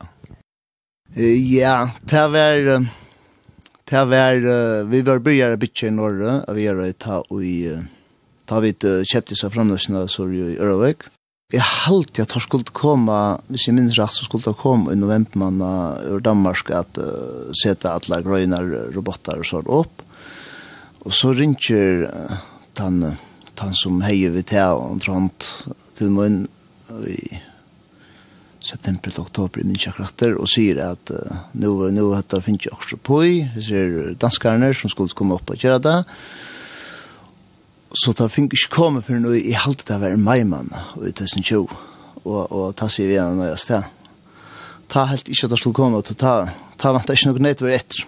Ja, 1.17 1.77
det 2.03 2.25
var... 2.35 2.87
Det 3.87 4.07
var... 4.11 4.47
Vi 4.91 5.03
var 5.07 5.21
bryr 5.23 5.53
av 5.53 5.61
bytje 5.63 5.93
i 5.93 5.95
Norge, 5.95 6.41
og 6.43 6.57
vi 6.59 6.67
var 6.67 6.97
ta 6.99 7.21
i... 7.39 7.59
Ta 8.47 8.59
vi 8.63 8.73
kjøpte 8.79 9.35
seg 9.39 9.55
fremløsene, 9.55 10.05
så 10.11 10.27
i 10.31 10.57
Ørovik. 10.59 11.09
Jeg 11.55 11.63
halte 11.63 12.25
at 12.25 12.33
det 12.35 12.43
skulle 12.43 12.75
komme, 12.75 13.17
hvis 13.47 13.69
jeg 13.69 13.77
minns 13.77 13.95
rett, 13.99 14.11
så 14.11 14.27
skulle 14.27 14.49
det 14.49 14.59
komme 14.59 14.91
i 14.91 14.99
novembermann 14.99 15.63
ur 16.11 16.23
Danmark 16.23 16.73
at 16.75 16.99
uh, 16.99 17.53
sette 17.55 17.87
alle 17.87 18.19
grøyne 18.27 18.59
roboter 18.95 19.39
og 19.39 19.47
sånn 19.47 19.71
opp. 19.71 20.03
Og 21.07 21.15
så 21.15 21.31
ringer 21.39 22.03
uh, 22.11 22.35
den, 22.83 22.99
den 23.63 23.79
som 23.79 24.03
heier 24.03 24.35
vi 24.35 24.43
til, 24.51 24.75
og 24.75 25.07
han 25.07 25.31
til 25.95 26.11
mun 26.15 26.43
i 27.11 27.39
september 28.67 29.13
til 29.13 29.23
oktober 29.23 29.63
i 29.63 29.67
min 29.67 29.79
kjakrater 29.79 30.35
og 30.41 30.49
sier 30.51 30.81
at 30.89 31.13
uh, 31.15 31.43
nå, 31.59 31.73
nå 31.95 32.07
heter 32.15 32.39
det 32.41 32.47
finnes 32.47 32.67
jeg 32.67 32.75
også 32.75 32.99
på 32.99 33.21
i, 33.27 33.37
ser 33.63 34.15
danskerne 34.21 34.73
som 34.75 34.93
skulle 34.93 35.15
komme 35.17 35.39
opp 35.39 35.53
og 35.53 35.61
gjøre 35.61 35.83
det. 35.85 35.99
Så 37.97 38.13
det 38.19 38.31
finnes 38.35 38.57
ikke 38.59 38.75
komme 38.75 39.03
for 39.05 39.23
nå 39.23 39.35
i 39.39 39.55
halte 39.57 39.87
det 39.89 40.01
var 40.03 40.17
en 40.17 40.25
meimann 40.25 40.73
i 41.01 41.13
2020 41.13 41.69
og, 42.27 42.43
og 42.51 42.75
ta 42.77 42.91
sier 42.91 43.09
vi 43.09 43.17
igjen 43.17 43.39
når 43.39 43.53
jeg 43.53 43.63
sted. 43.63 43.93
Ta 44.91 45.07
helt 45.11 45.31
ikke 45.31 45.47
at 45.47 45.55
det 45.55 45.61
skulle 45.61 45.79
komme, 45.79 46.03
ta, 46.03 46.35
ta 46.79 46.93
vant 46.95 47.11
ikke 47.11 47.31
noe 47.31 47.43
nøyt 47.43 47.63
var 47.63 47.79
etter. 47.79 48.05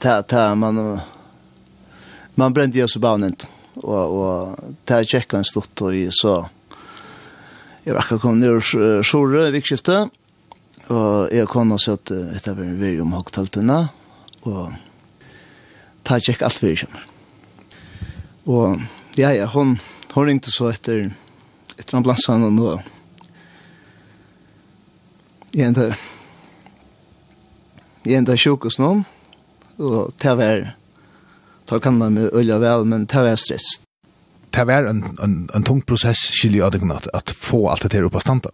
Ta, 0.00 0.14
ta, 0.24 0.44
man, 0.56 0.78
man 2.40 2.54
brente 2.56 2.80
jo 2.80 2.86
så 2.88 3.02
bavnent 3.02 3.44
og, 3.82 3.98
og 4.00 4.70
ta 4.88 5.02
tjekka 5.04 5.40
en 5.40 5.48
stort 5.48 5.82
og 5.84 5.96
så 6.16 6.38
Jeg 7.82 7.96
var 7.96 8.04
akkurat 8.04 8.22
kommet 8.22 8.44
ned 8.44 8.52
og 8.54 9.02
sjore 9.02 9.48
i 9.48 9.54
vikskiftet, 9.56 10.12
og 10.94 11.32
jeg 11.34 11.48
kom 11.50 11.72
og 11.74 11.80
sa 11.82 11.96
at 11.98 12.12
dette 12.14 12.54
var 12.54 12.62
en 12.62 12.78
veri 12.78 13.00
om 13.02 13.10
hokktaltuna, 13.16 13.78
og 14.46 14.76
ta 16.06 16.20
tjekk 16.22 16.44
alt 16.46 16.62
vi 16.62 16.76
kommer. 16.78 17.08
Og 18.46 19.18
ja, 19.18 19.32
ja, 19.34 19.50
hon, 19.50 19.74
hon 20.14 20.30
ringte 20.30 20.54
så 20.54 20.70
etter, 20.70 21.10
etter 21.74 21.98
ambulansen 21.98 22.46
og 22.46 22.54
nå, 22.54 22.70
jeg 25.52 25.72
enda, 25.72 25.90
jeg 28.06 28.22
enda 28.22 28.38
sjuk 28.38 28.70
hos 28.70 28.78
noen, 28.78 29.02
og 29.82 30.14
det 30.22 30.38
var, 30.38 30.68
tar 31.66 31.82
kan 31.82 31.98
med 31.98 32.30
øl 32.30 32.54
vel, 32.62 32.86
men 32.86 33.10
det 33.10 33.26
var 33.26 33.34
stress 33.34 33.80
det 34.52 34.64
var 34.64 34.88
en, 34.88 35.02
en, 35.22 35.36
en 35.54 35.64
tung 35.64 35.80
prosess, 35.82 36.18
skilje 36.40 36.64
av 36.64 36.76
at, 36.96 37.08
at 37.14 37.30
få 37.30 37.68
alt 37.70 37.82
det 37.82 37.96
her 37.96 38.08
upp 38.08 38.12
på 38.12 38.20
standa. 38.20 38.50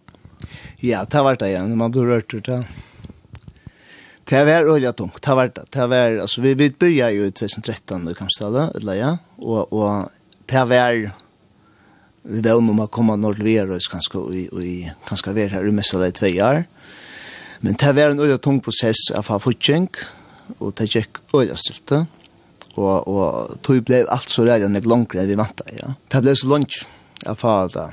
Ja, 0.80 1.04
det 1.04 1.22
var 1.22 1.36
det 1.36 1.48
igen. 1.48 1.76
Man 1.76 1.90
hadde 1.90 2.06
rørt 2.06 2.34
ut 2.34 2.46
det. 2.46 2.64
Det 4.28 4.44
var 4.44 4.68
olja 4.68 4.92
tungt. 4.92 5.22
Det 5.22 5.34
var 5.34 5.50
det. 5.54 5.64
Det 5.72 5.86
var 5.86 6.18
alltså 6.22 6.40
vi 6.40 6.54
vi 6.54 6.70
började 6.70 7.12
ju 7.12 7.30
2013 7.30 8.04
då 8.04 8.14
kanske 8.14 8.44
eller 8.46 8.94
ja 8.94 9.18
och 9.36 9.72
och 9.72 10.08
det 10.46 10.64
var 10.64 11.10
vi 12.22 12.40
var 12.42 12.86
komme 12.86 13.16
når 13.16 13.42
vi 13.42 13.54
er 13.56 13.70
oss 13.70 13.88
kanske 13.88 14.18
och 14.18 14.64
i 14.64 14.90
kanske 15.08 15.32
vara 15.32 15.48
här 15.48 15.68
i 15.68 15.72
mesta 15.72 15.98
det 15.98 16.12
tve 16.12 16.42
år. 16.42 16.64
Men 17.60 17.74
det 17.74 17.92
var 17.92 18.10
en 18.10 18.20
olja 18.20 18.38
tung 18.38 18.60
process 18.60 19.10
av 19.14 19.38
fortjeng, 19.38 19.88
och 20.58 20.72
det 20.76 20.94
gikk 20.94 21.18
olja 21.32 21.56
stilte 21.56 22.06
og, 22.78 23.08
og 23.08 23.56
tog 23.66 23.80
ble 23.86 24.04
alt 24.08 24.30
så 24.32 24.46
redd 24.46 24.66
enn 24.66 24.78
jeg 24.78 24.88
langere 24.88 25.24
enn 25.24 25.32
vi 25.32 25.38
vant 25.38 25.64
ja. 25.74 25.94
Det 26.10 26.22
ble 26.24 26.36
så 26.38 26.50
lunch, 26.50 26.82
jeg 27.24 27.40
far 27.40 27.72
det. 27.74 27.88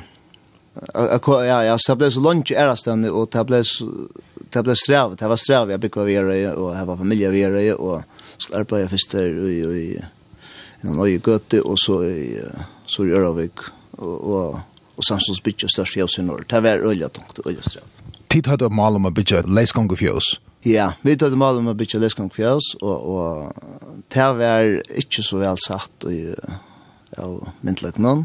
Ja, 0.76 1.60
ja, 1.64 1.78
så 1.80 1.94
det 1.94 2.02
ble 2.02 2.12
så 2.12 2.24
lunch 2.24 2.52
i 2.52 2.60
ærestene, 2.60 3.12
og 3.12 3.30
det 3.34 3.46
ble, 3.48 3.62
det 4.54 4.64
ble 4.68 4.76
strev, 4.80 5.16
det 5.20 5.32
var 5.32 5.40
strev 5.40 5.72
jeg 5.72 5.84
bygde 5.84 6.06
vi 6.08 6.18
i 6.20 6.44
og 6.52 6.70
jeg 6.76 6.90
var 6.90 7.00
familie 7.00 7.32
vi 7.32 7.46
i 7.46 7.72
og 7.76 8.04
så 8.38 8.52
skulle 8.52 8.80
jeg 8.82 8.90
først 8.92 9.12
der 9.16 9.28
i, 9.48 9.60
i, 9.64 9.86
i 10.84 10.88
noen 10.88 11.22
gøte, 11.24 11.62
og 11.64 11.80
så 11.80 12.02
i, 12.04 12.40
så 12.86 13.06
i 13.06 13.14
Øravik, 13.16 13.64
og, 13.98 14.16
og, 14.28 14.60
og 14.98 15.08
Samsons 15.08 15.42
bygde 15.42 15.70
størst 15.72 15.96
i 15.96 16.04
Øsynor. 16.04 16.44
Det 16.50 16.64
var 16.64 16.84
øye 16.84 17.10
tungt, 17.10 17.40
øye 17.46 17.62
strev. 17.62 17.88
Tid 18.30 18.50
hadde 18.52 18.68
mål 18.70 19.00
om 19.00 19.08
å 19.08 19.14
bygge 19.16 19.46
leisgång 19.48 19.88
og 19.92 20.00
fjøs. 20.02 20.36
Ja, 20.66 20.94
vi 21.02 21.14
tog 21.18 21.30
det 21.30 21.38
mal 21.38 21.60
om 21.60 21.68
å 21.70 21.76
bytja 21.78 22.00
leskan 22.02 22.32
fjøs, 22.34 22.72
og, 22.82 23.04
og 23.06 24.00
det 24.10 24.30
var 24.40 24.66
ikke 24.98 25.22
så 25.22 25.38
vel 25.38 25.60
sagt 25.62 26.08
i, 26.10 26.32
av 27.22 27.52
myndløknen. 27.62 28.24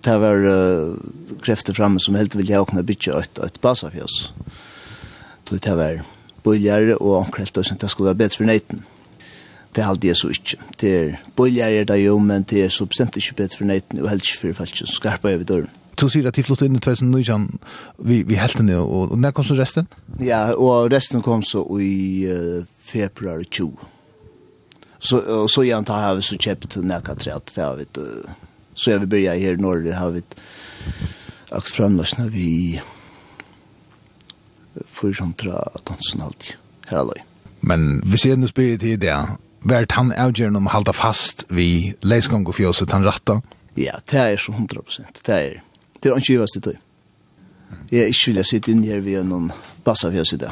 Det 0.00 0.14
var 0.22 0.40
uh, 0.40 0.96
krefter 1.44 1.76
framme 1.76 2.00
som 2.00 2.16
helt 2.16 2.32
ville 2.38 2.62
åkne 2.64 2.80
bytja 2.88 3.18
et, 3.20 3.42
et 3.44 3.60
basafjøs. 3.60 4.16
Det 5.50 5.76
var 5.76 6.00
bøyligere, 6.46 6.96
og 6.96 7.26
omkrelt 7.26 7.60
også 7.60 7.76
det 7.76 7.92
skulle 7.92 8.14
være 8.14 8.22
bedre 8.22 8.40
for 8.40 8.48
neiten. 8.48 8.80
Det 9.76 9.84
halde 9.84 10.08
jeg 10.08 10.16
så 10.16 10.32
ikke. 10.32 10.62
Det 10.80 10.94
er 10.96 11.12
bøyligere 11.36 11.84
da 11.92 12.00
jo, 12.00 12.16
men 12.24 12.48
det 12.48 12.64
er 12.64 12.72
så 12.72 12.88
bestemt 12.88 13.20
ikke 13.20 13.36
bedre 13.42 13.60
for 13.60 13.68
neiten, 13.68 14.00
og 14.00 14.08
helst 14.08 14.32
ikke 14.32 14.46
for 14.46 14.62
falsk 14.62 14.80
skarpa 14.96 15.34
over 15.34 15.44
døren. 15.44 15.68
Du 16.00 16.08
sier 16.08 16.24
at 16.30 16.36
de 16.36 16.44
flyttet 16.44 16.70
inn 16.70 16.78
i 16.78 16.80
2009, 16.80 17.58
vi, 18.08 18.22
vi 18.24 18.38
helt 18.40 18.62
ned, 18.64 18.78
og, 18.80 19.10
og 19.12 19.18
når 19.20 19.34
kom 19.36 19.44
så 19.44 19.56
resten? 19.58 19.88
Ja, 20.20 20.54
og 20.56 20.88
resten 20.92 21.20
kom 21.24 21.42
så 21.44 21.66
i 21.76 22.24
uh, 22.30 22.62
februar 22.88 23.42
20. 23.44 23.74
Så, 25.00 25.20
og 25.20 25.50
så 25.52 25.64
igjen 25.66 25.84
da 25.88 25.98
har 26.00 26.16
vi 26.16 26.24
så 26.24 26.38
kjøpt 26.40 26.78
nækka 26.84 27.18
træt, 27.20 27.52
det 27.54 27.64
har 27.64 27.76
vi 27.76 27.86
Så 28.74 28.90
jeg 28.90 29.00
vil 29.00 29.08
begynne 29.08 29.38
her 29.40 29.58
i 29.58 29.60
Norge, 29.60 29.92
har 29.92 30.10
vi 30.10 30.22
aks 31.52 31.72
fremløsene 31.76 32.30
vi 32.32 32.80
forhåndra 34.86 35.60
dansen 35.88 36.22
alltid, 36.22 36.56
her 36.88 36.98
aløy. 37.02 37.24
Men 37.60 38.00
hvis 38.06 38.24
jeg 38.24 38.38
nå 38.40 38.48
spyrir 38.48 38.78
til 38.80 39.00
det, 39.00 39.16
hva 39.68 39.80
er 39.80 39.88
tann 39.90 40.14
avgjørende 40.16 40.62
om 40.62 40.68
å 40.70 40.76
halda 40.78 40.94
fast 40.96 41.44
vi 41.52 41.92
leisgang 42.00 42.46
og 42.48 42.56
fjøset, 42.56 42.92
han 42.92 43.04
ratta? 43.04 43.40
Ja, 43.76 43.98
det 44.08 44.20
er 44.20 44.40
så 44.40 44.54
100%, 44.56 45.20
det 45.26 45.34
er 45.34 45.58
det 45.58 45.66
Det 46.00 46.10
er 46.10 46.16
ikke 46.16 46.34
givast 46.34 46.60
det. 46.64 46.76
Jeg 47.90 48.02
er 48.02 48.12
ikke 48.12 48.30
vilja 48.30 48.44
sitte 48.46 48.72
inn 48.72 48.82
her 48.86 49.02
ved 49.04 49.26
noen 49.28 49.50
bassa 49.84 50.10
vi 50.10 50.20
har 50.20 50.28
sitte. 50.28 50.50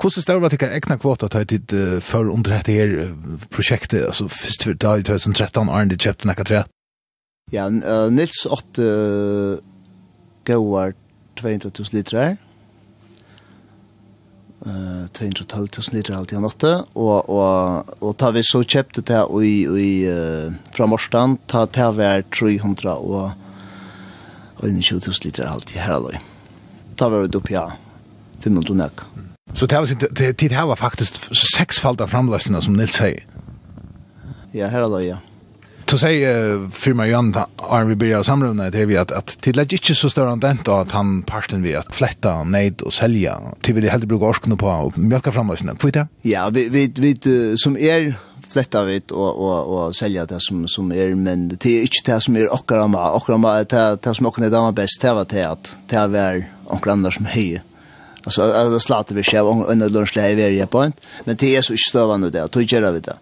Hvordan 0.00 0.24
står 0.24 0.40
det 0.40 0.48
at 0.48 0.60
dere 0.60 0.76
egna 0.78 0.96
kvota 0.96 1.28
tar 1.28 1.44
tid 1.44 1.74
for 2.00 2.30
under 2.32 2.56
dette 2.56 2.72
her 2.72 3.10
prosjektet, 3.52 4.06
altså 4.06 4.28
først 4.32 4.64
for 4.64 4.72
dag 4.72 5.02
i 5.02 5.04
2013, 5.04 5.68
Arne, 5.68 5.92
de 5.92 6.00
kjøpte 6.00 6.28
nekka 6.28 6.46
tre? 6.48 6.62
Ja, 7.52 7.66
Nils 7.68 8.46
8 8.46 9.60
gauar 10.48 10.94
200.000 11.40 11.92
liter 11.98 12.20
her. 12.20 12.38
212.000 14.60 15.94
liter 15.94 16.14
halvt 16.14 16.32
i 16.32 16.36
han 16.36 16.44
åtte, 16.48 16.72
og, 16.94 17.28
og, 17.32 17.92
og 18.04 18.16
ta 18.20 18.28
vi 18.36 18.42
så 18.44 18.60
kjøpte 18.60 19.04
det 19.08 19.20
i, 19.44 19.54
i, 19.64 19.92
fra 20.76 20.88
Morsland, 20.88 21.38
ta 21.48 21.64
det 21.64 21.88
var 21.96 22.24
300 22.28 22.96
og 22.96 23.30
og 24.60 24.68
en 24.68 24.82
2000 24.82 25.24
liter 25.24 25.48
halvt 25.48 25.74
i 25.74 25.80
herraløy. 25.80 26.20
Da 27.00 27.08
var 27.08 27.24
det 27.24 27.38
oppi 27.40 27.56
ja, 27.56 27.66
500 28.44 28.76
nek. 28.76 29.04
Så 29.54 29.66
det 29.66 29.78
var, 29.78 30.08
det, 30.20 30.52
her 30.52 30.68
var 30.68 30.78
faktisk 30.78 31.16
seksfalt 31.34 32.00
av 32.00 32.12
framløsene 32.12 32.60
som 32.62 32.76
Nils 32.78 32.94
sier? 33.00 33.24
Ja, 34.54 34.68
herraløy, 34.70 35.08
ja. 35.08 35.18
Så 35.90 35.98
sier 35.98 36.52
uh, 36.54 36.66
firma 36.70 37.08
Jan 37.08 37.32
Arne, 37.34 37.88
vi 37.88 37.96
blir 37.98 38.20
av 38.20 38.22
samrøvnet, 38.28 38.70
det 38.70 38.84
er 38.84 38.86
vi 38.86 38.98
at, 39.00 39.10
at 39.10 39.32
til 39.42 39.58
det 39.58 39.64
er 39.64 39.80
ikke 39.80 39.96
så 39.98 40.10
større 40.12 40.36
enn 40.36 40.42
den 40.44 40.60
at 40.70 40.92
han 40.94 41.16
parten 41.26 41.64
vi 41.64 41.72
at 41.74 41.90
fletta, 41.94 42.36
neid 42.46 42.84
og 42.86 42.94
selja, 42.94 43.34
til 43.66 43.74
vi 43.80 43.90
heldig 43.90 44.06
bruker 44.12 44.30
orskene 44.30 44.58
på 44.60 44.70
og 44.70 44.98
mjølka 45.00 45.32
framløsene. 45.34 45.74
Hvor 45.80 45.90
er 45.90 45.96
det? 45.96 46.06
Ja, 46.30 46.46
vi, 46.54 46.68
vi, 46.70 46.86
vi, 46.94 47.14
som 47.58 47.74
er 47.74 48.12
fletta 48.50 48.82
vit 48.86 49.12
og 49.12 49.40
og 49.40 49.72
og 49.74 49.94
selja 49.96 50.26
det 50.26 50.40
som 50.42 50.66
som 50.68 50.92
er 50.92 51.14
men 51.14 51.48
det 51.48 51.64
er 51.70 51.86
ikkje 51.86 52.06
det 52.06 52.20
som 52.24 52.36
er 52.36 52.52
okkara 52.52 52.86
ma. 52.88 53.10
Okkara 53.16 53.38
ma 53.38 53.56
det 53.62 54.02
det 54.02 54.14
som 54.16 54.26
okkara 54.26 54.50
dama 54.50 54.72
best 54.72 55.02
det 55.02 55.14
var 55.14 55.24
det 55.24 55.46
at 55.46 55.72
det 55.88 56.06
var 56.12 56.42
okkara 56.66 56.92
andre 56.92 57.12
som 57.12 57.26
høye 57.26 57.62
altså 58.24 58.50
det 58.72 58.82
slater 58.82 59.14
vi 59.14 59.22
sjøv 59.22 59.46
og 59.46 59.64
under 59.70 59.88
lunch 59.88 60.16
lei 60.16 60.34
vi 60.34 60.60
er 60.60 60.66
på 60.66 60.84
men 61.26 61.36
det 61.36 61.56
er 61.56 61.62
så 61.62 61.74
ikkje 61.74 61.90
støvande 61.90 62.30
det 62.30 62.50
to 62.52 62.60
gjera 62.60 62.92
vi 62.92 63.00
det 63.00 63.16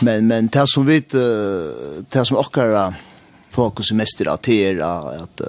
men 0.00 0.26
men 0.26 0.48
det 0.48 0.68
som 0.68 0.86
vi 0.86 1.00
det 1.00 2.26
som 2.26 2.36
okkara 2.36 2.92
fokus 3.50 3.92
mest 3.92 4.20
er 4.20 4.32
at 4.32 4.48
er 4.48 4.82
at 4.82 5.42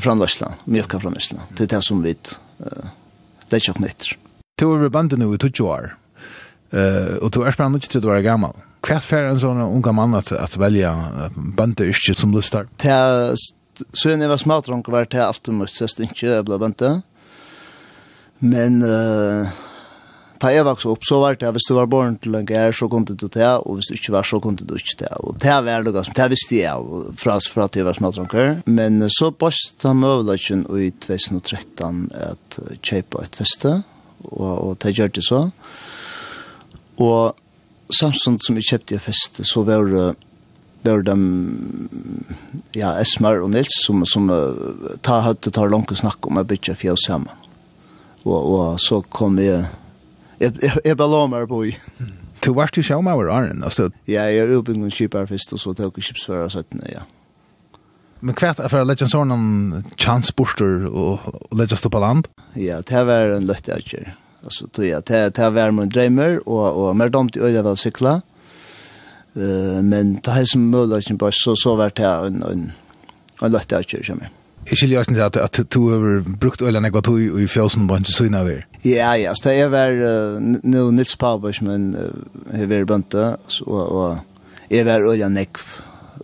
framvarsla 0.00 0.54
mjølka 0.66 0.98
framvarsla 0.98 1.48
det 1.56 1.64
er 1.64 1.76
det 1.76 1.84
som 1.84 2.02
vi 2.02 2.14
det 2.14 3.52
er 3.52 3.60
ikke 3.60 3.82
nytt 3.82 4.14
Tor 4.56 4.88
banden 4.88 5.18
nu 5.18 5.34
i 5.34 5.38
20 5.38 5.66
år. 5.66 5.96
Eh, 6.74 7.16
og 7.22 7.30
du 7.34 7.42
er 7.44 7.54
spennende 7.54 7.78
nødt 7.78 7.90
til 7.90 8.02
å 8.02 8.10
være 8.10 8.26
gammel. 8.26 8.54
Hva 8.84 8.98
er 9.16 9.30
en 9.30 9.40
sånn 9.40 9.62
unga 9.64 9.92
mann 9.96 10.16
at, 10.18 10.32
at 10.36 10.56
velja 10.60 10.92
bønte 11.34 11.86
ikke 11.88 12.16
som 12.18 12.34
lustar? 12.34 12.66
Til 12.82 13.36
så 13.74 14.12
jeg 14.12 14.30
var 14.30 14.38
smart 14.38 14.68
rundt 14.70 14.88
var 14.92 15.08
til 15.10 15.24
alt 15.24 15.42
du 15.46 15.54
måtte 15.54 15.74
sest 15.74 16.02
ikke 16.02 16.28
jeg 16.28 16.46
ble 16.46 16.58
bønte. 16.62 16.90
Men 18.44 18.82
uh, 18.84 19.48
da 20.42 20.50
jeg 20.52 20.66
vokste 20.66 20.90
opp 20.92 21.06
så 21.06 21.18
var 21.22 21.38
det 21.40 21.50
hvis 21.56 21.66
du 21.70 21.74
var 21.78 21.88
born 21.90 22.18
til 22.22 22.36
en 22.36 22.46
gær 22.46 22.74
så 22.76 22.88
kunne 22.92 23.16
du 23.16 23.26
til 23.26 23.42
og 23.42 23.78
hvis 23.78 23.88
du 23.90 23.96
ikke 23.96 24.14
var 24.14 24.28
så 24.28 24.40
kunne 24.42 24.66
du 24.66 24.76
ikke 24.76 24.98
til. 25.00 25.16
Og 25.24 25.40
det 25.42 25.56
var 25.66 25.88
det 25.88 26.04
som 26.06 26.18
det 26.18 26.28
visste 26.34 26.60
jeg 26.60 27.08
fra, 27.18 27.38
fra 27.40 27.66
at 27.66 27.78
jeg 27.78 27.88
var 27.88 27.98
smart. 27.98 28.20
Men 28.66 29.02
uh, 29.02 29.10
så 29.10 29.32
bøst 29.32 29.88
han 29.88 30.02
møvelagen 30.02 30.68
i 30.76 30.92
2013 31.02 32.06
at 32.14 32.60
kjøpe 32.82 33.24
et 33.24 33.42
feste 33.42 33.80
og, 34.30 34.52
og 34.52 34.78
det 34.84 34.94
gjør 34.98 35.16
det 35.18 35.26
så. 35.26 35.46
Og 35.48 36.03
Og 37.02 37.34
Samsung 37.94 38.38
som 38.42 38.56
jeg 38.58 38.68
kjøpte 38.70 38.96
i 38.96 39.02
fest, 39.02 39.40
så 39.44 39.62
var 39.66 39.88
det 40.84 40.92
var 40.92 41.04
de 41.04 41.14
ja, 42.76 42.90
Esmer 43.00 43.40
og 43.40 43.50
Nils 43.54 43.72
som, 43.86 44.02
som 44.08 44.28
uh, 44.28 44.96
ta 45.04 45.22
høyde 45.24 45.52
tar 45.54 45.72
langt 45.72 45.92
snakk 45.96 46.28
om 46.28 46.40
å 46.40 46.44
bytte 46.44 46.76
fjell 46.76 46.98
sammen. 47.00 47.32
Og, 48.24 48.36
og 48.36 48.80
så 48.80 49.00
kom 49.12 49.38
jeg 49.40 49.64
jeg, 50.40 50.52
jeg, 50.60 50.72
jeg 50.84 50.98
bare 50.98 51.12
la 51.12 51.26
meg 51.30 51.48
på 51.48 51.62
i. 51.70 51.72
Du 52.44 52.50
var 52.56 52.72
til 52.72 52.84
sjøen 52.84 53.08
over 53.08 53.30
Arne, 53.32 53.64
altså? 53.64 53.88
Ja, 54.04 54.26
jeg 54.28 54.44
er 54.44 54.58
oppe 54.58 54.74
med 54.76 54.92
først, 54.92 55.54
og 55.56 55.60
så 55.62 55.72
tok 55.72 55.96
jeg 55.96 56.10
kjøpsfører 56.10 56.50
og 56.52 56.88
ja. 56.92 57.04
Men 58.24 58.36
hva 58.40 58.52
er 58.52 58.68
for 58.72 58.80
å 58.80 58.88
legge 58.88 59.04
en 59.04 59.12
sånn 59.12 59.84
chance 60.00 60.32
borster 60.36 60.84
og 60.88 61.24
legge 61.56 61.76
stå 61.76 61.90
på 61.92 62.00
land? 62.00 62.28
Ja, 62.56 62.80
det 62.80 63.04
var 63.08 63.32
en 63.36 63.48
løtte 63.48 63.76
jeg 63.76 63.88
kjører. 63.88 64.14
Alltså 64.44 64.66
tror 64.66 64.86
jag 64.86 65.02
det 65.04 65.34
det 65.34 65.50
var 65.50 65.70
min 65.70 65.88
drömmer 65.88 66.48
och 66.48 66.88
och 66.88 66.96
mer 66.96 67.08
damt 67.08 67.36
i 67.36 67.40
öde 67.40 67.62
väl 67.62 67.76
cykla. 67.76 68.22
Eh 69.36 69.82
men 69.82 70.20
det 70.24 70.30
här 70.30 70.44
som 70.44 70.70
möjligen 70.70 71.16
bara 71.16 71.32
så 71.32 71.56
så 71.56 71.74
vart 71.74 71.96
det 71.96 72.04
en 72.04 72.42
en 72.42 72.72
en 73.42 73.52
lätt 73.52 73.72
att 73.72 73.88
köra 73.88 74.14
med. 74.14 74.28
Jeg 74.66 74.76
skiljer 74.76 74.98
også 74.98 75.22
at, 75.24 75.36
att 75.36 75.70
du 75.74 75.80
har 75.80 76.22
brukt 76.40 76.62
øyla 76.62 76.80
nekva 76.80 77.00
tog 77.00 77.20
i 77.20 77.46
fjøsen 77.46 77.88
på 77.88 77.96
inte 77.96 78.12
så 78.12 78.24
innan 78.24 78.46
vi. 78.46 78.62
Ja, 78.82 79.16
ja, 79.16 79.34
så 79.34 79.48
det 79.48 79.54
är 79.54 79.68
väl 79.68 79.94
nu 80.62 80.90
Nils 80.92 81.16
Pabers, 81.16 81.62
men 81.62 81.96
jeg 82.52 82.68
var 82.68 82.84
bønte, 82.84 83.36
og 83.66 84.18
jeg 84.70 84.86
var 84.86 85.00
øyla 85.00 85.28
nekva 85.28 85.60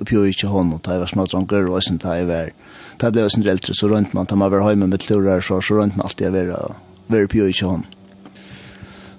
uppgjør 0.00 0.30
ikke 0.32 0.48
hånd, 0.48 0.74
og 0.74 0.80
da 0.84 0.96
jeg 0.96 1.00
var 1.00 1.06
små 1.12 1.26
dronker, 1.26 1.68
og 1.68 1.82
sånn 1.84 2.00
da 2.00 2.16
jeg 2.16 2.28
var, 2.30 2.52
da 3.00 3.10
jeg 3.10 3.16
ble 3.16 3.30
sånn 3.34 3.48
eldre, 3.52 3.74
så 3.76 3.88
runt 3.90 4.14
man, 4.16 4.26
tar 4.26 4.40
man 4.40 4.52
väl 4.52 4.64
hjemme 4.68 4.88
med 4.88 5.04
turar 5.04 5.40
så, 5.44 5.60
så 5.60 5.74
runt 5.74 5.96
man 5.96 6.06
alltid 6.06 6.26
är 6.26 6.30
väl 6.30 6.50
var, 7.08 7.26
på 7.26 7.36
ju 7.36 7.46
inte 7.46 7.66
hånd. 7.66 7.84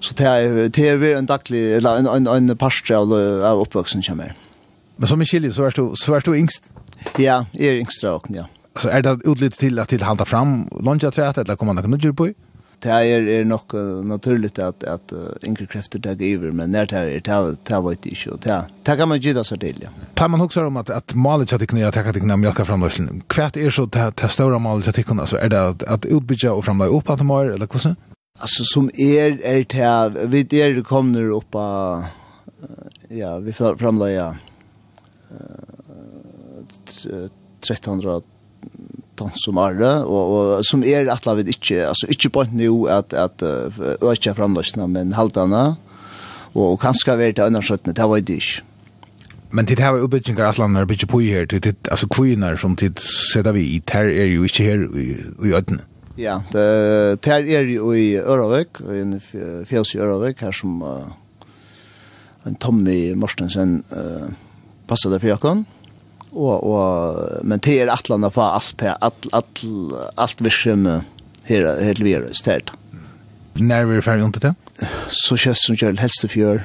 Så 0.01 0.15
det 0.17 0.27
er, 0.27 0.69
det 0.73 0.85
er 0.89 1.17
en 1.17 1.29
daglig, 1.29 1.61
eller 1.77 2.01
en, 2.01 2.07
en, 2.09 2.27
en 2.27 2.57
parstre 2.57 2.97
av, 2.97 3.11
av 3.45 3.61
oppvøksen 3.61 4.01
kommer. 4.07 4.33
Men 4.97 5.09
som 5.09 5.21
i 5.21 5.25
Chile 5.29 5.51
så 5.53 5.67
er 5.69 5.77
du, 5.77 5.91
så 5.97 6.17
er 6.17 6.25
du 6.25 6.33
yngst? 6.33 6.71
Ja, 7.21 7.43
jeg 7.57 7.75
er 7.75 7.81
yngst 7.81 8.05
av 8.05 8.25
ja. 8.33 8.47
Så 8.79 8.89
er 8.89 9.03
det 9.05 9.19
utlitt 9.27 9.57
til 9.59 9.81
at 9.81 9.91
til 9.91 10.05
halda 10.05 10.25
fram 10.25 10.63
longjatræet, 10.79 11.41
eller 11.41 11.59
kommer 11.59 11.77
noen 11.77 11.93
nødgjør 11.93 12.17
på? 12.17 12.31
Det 12.81 12.89
er, 12.89 13.27
er 13.29 13.43
nok 13.45 13.75
uh, 13.77 14.01
naturligt 14.05 14.57
at, 14.57 14.81
at 14.89 15.13
uh, 15.13 15.33
yngre 15.45 15.67
krefter 15.69 16.01
tar 16.01 16.17
iver, 16.17 16.49
men 16.49 16.71
når 16.73 16.87
det 16.89 17.01
er 17.01 17.09
det, 17.21 17.57
det 17.69 17.81
var 17.85 17.93
ikke 17.93 18.31
og 18.33 18.39
det, 18.41 18.55
det 18.87 18.95
kan 18.97 19.09
man 19.11 19.21
gida 19.21 19.43
seg 19.45 19.61
til, 19.61 19.83
ja. 19.85 19.91
Tar 20.17 20.31
man 20.33 20.41
også 20.41 20.63
om 20.65 20.79
at, 20.81 20.89
at 20.89 21.13
malet 21.13 21.51
til 21.51 21.61
teknikker, 21.61 21.91
at 21.91 21.99
teknikker 21.99 22.33
om 22.33 22.41
mjölka 22.41 22.65
framløslen, 22.65 23.21
hva 23.29 23.51
er 23.53 23.69
så 23.69 23.85
til 23.85 24.15
det 24.17 24.31
større 24.33 24.57
malet 24.59 24.89
til 24.89 24.97
teknikker, 24.97 25.27
altså 25.27 25.37
er 25.37 25.53
det 25.53 25.61
at, 25.61 25.85
at 25.85 26.09
utbytja 26.09 26.55
og 26.55 26.65
framløy 26.65 26.89
opp 26.89 27.13
at 27.13 27.21
de 27.21 27.29
har, 27.29 27.53
eller 27.53 27.69
hvordan? 27.69 27.99
Alltså 28.41 28.63
som 28.63 28.89
är 28.93 29.45
är 29.45 29.65
det 29.69 30.25
vi 30.27 30.43
där 30.43 30.83
kommer 30.83 31.29
upp 31.29 31.51
på 31.51 32.03
ja, 33.09 33.39
vi 33.39 33.53
framlägger 33.53 34.15
ja, 34.15 34.35
1300 37.61 38.21
ton 39.15 39.31
som 39.33 39.57
är 39.57 39.73
det, 39.73 39.99
och, 40.03 40.55
och 40.57 40.65
som 40.65 40.83
er 40.83 41.07
atla 41.07 41.33
vid 41.33 41.47
inte 41.47 41.87
alltså 41.87 42.07
inte 42.07 42.29
point 42.29 42.53
nu 42.53 42.89
att, 42.89 43.13
att 43.13 43.43
öka 44.01 44.33
framløsna, 44.33 44.87
men 44.87 45.13
halvdana, 45.13 45.75
och 46.53 46.79
kanske 46.81 47.05
kanskje 47.05 47.17
vært 47.17 47.35
til 47.35 47.43
øynarskjøttene, 47.43 47.93
det 47.93 48.03
var 48.03 48.19
det 48.19 48.33
inte. 48.33 48.63
Men 49.51 49.65
tid 49.65 49.79
hava 49.79 49.99
uppbyggingar 49.99 50.45
allan 50.45 50.75
er 50.75 50.85
byggja 50.85 51.07
på 51.07 51.19
her, 51.19 51.45
tid, 51.45 51.75
alltså 51.91 52.07
kvinnar 52.07 52.55
som 52.55 52.75
tid 52.75 52.99
sätter 53.33 53.51
vi 53.51 53.75
i, 53.75 53.79
ter 53.79 54.05
är 54.05 54.25
ju 54.25 54.43
inte 54.43 54.63
här 54.63 54.97
i, 54.97 55.25
i. 55.43 55.77
Ja, 56.17 56.41
det 56.51 57.27
er 57.27 57.47
er 57.47 57.69
jo 57.71 57.91
i 57.93 58.17
Öravik, 58.17 58.81
i 58.81 59.01
en 59.01 59.21
fjäls 59.65 59.95
i 59.95 59.99
Öravik, 59.99 60.41
her 60.41 60.51
som 60.51 60.81
uh, 60.81 61.11
en 62.45 62.55
Tommy 62.55 63.13
Morstensen 63.15 63.83
uh, 63.91 64.33
passet 64.87 64.87
passade 64.87 65.19
for 65.19 65.27
jakon. 65.27 65.65
Og, 66.31 66.63
og, 66.63 67.17
men 67.43 67.59
det 67.59 67.79
är 67.81 67.87
att 67.87 68.09
landa 68.09 68.29
for 68.29 68.41
alt 68.41 68.77
det, 68.77 68.91
alt, 69.01 69.27
alt, 69.31 69.61
allt 70.15 70.41
virsen 70.41 70.85
her, 71.43 71.81
her 71.83 71.93
til 71.93 72.03
vi 72.03 72.13
är 72.13 72.29
stärt. 72.33 72.71
När 73.53 73.85
vi 73.85 73.97
är 73.97 74.01
färdiga 74.01 74.25
inte 74.25 74.39
det? 74.39 74.55
Så 75.09 75.37
känns 75.37 75.57
som 75.65 75.75
kör 75.75 75.93
helst 75.93 76.21
för 76.21 76.39
gör. 76.39 76.63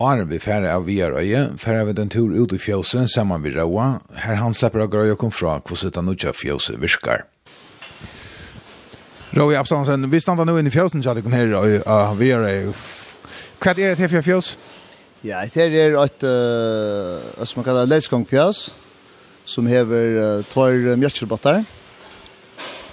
Arne 0.00 0.24
vi 0.24 0.38
färre 0.38 0.74
av 0.74 0.84
Vierøye, 0.84 1.56
färre 1.56 1.80
av 1.80 1.94
den 1.94 2.08
tur 2.08 2.30
ut 2.30 2.52
i 2.52 2.58
fjøsen 2.58 3.08
sammen 3.08 3.42
vi 3.42 3.50
Råa, 3.50 4.00
her 4.14 4.34
han 4.38 4.54
slipper 4.54 4.84
av 4.84 4.92
grøy 4.92 5.10
og 5.10 5.18
kom 5.18 5.32
fra 5.34 5.56
hvordan 5.58 5.96
han 5.96 6.12
utgjør 6.12 6.36
fjøset 6.38 6.78
virkar. 6.78 7.24
Roy 9.30 9.56
Absalonsen, 9.56 10.10
vi 10.10 10.20
standa 10.20 10.44
nu 10.44 10.58
inne 10.58 10.68
i 10.68 10.70
fjösen 10.70 11.02
så 11.02 11.10
att 11.10 11.24
det 11.24 11.30
här 11.30 11.54
och 11.54 12.20
vi 12.20 12.30
är 12.30 12.72
kvart 13.58 13.78
är 13.78 13.96
det 13.96 14.10
här 14.10 14.22
fjøs? 14.22 14.58
Ja, 15.20 15.44
det 15.54 15.60
här 15.60 15.70
är 15.70 16.04
ett 16.04 16.22
eh 16.22 17.44
som 17.44 17.60
man 17.60 17.64
kallar 17.64 17.86
läskong 17.86 18.24
fjös 18.24 18.74
som 19.44 19.66
hever 19.66 20.42
två 20.42 20.96
mjölkbottar. 20.96 21.64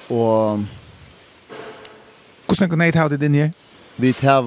Och 0.08 0.60
Hvordan 2.48 2.70
kan 2.70 2.82
jeg 2.82 2.94
ta 2.94 3.08
det 3.08 3.26
inn 3.26 3.34
her? 3.34 3.52
Vi 3.98 4.12
tar 4.14 4.42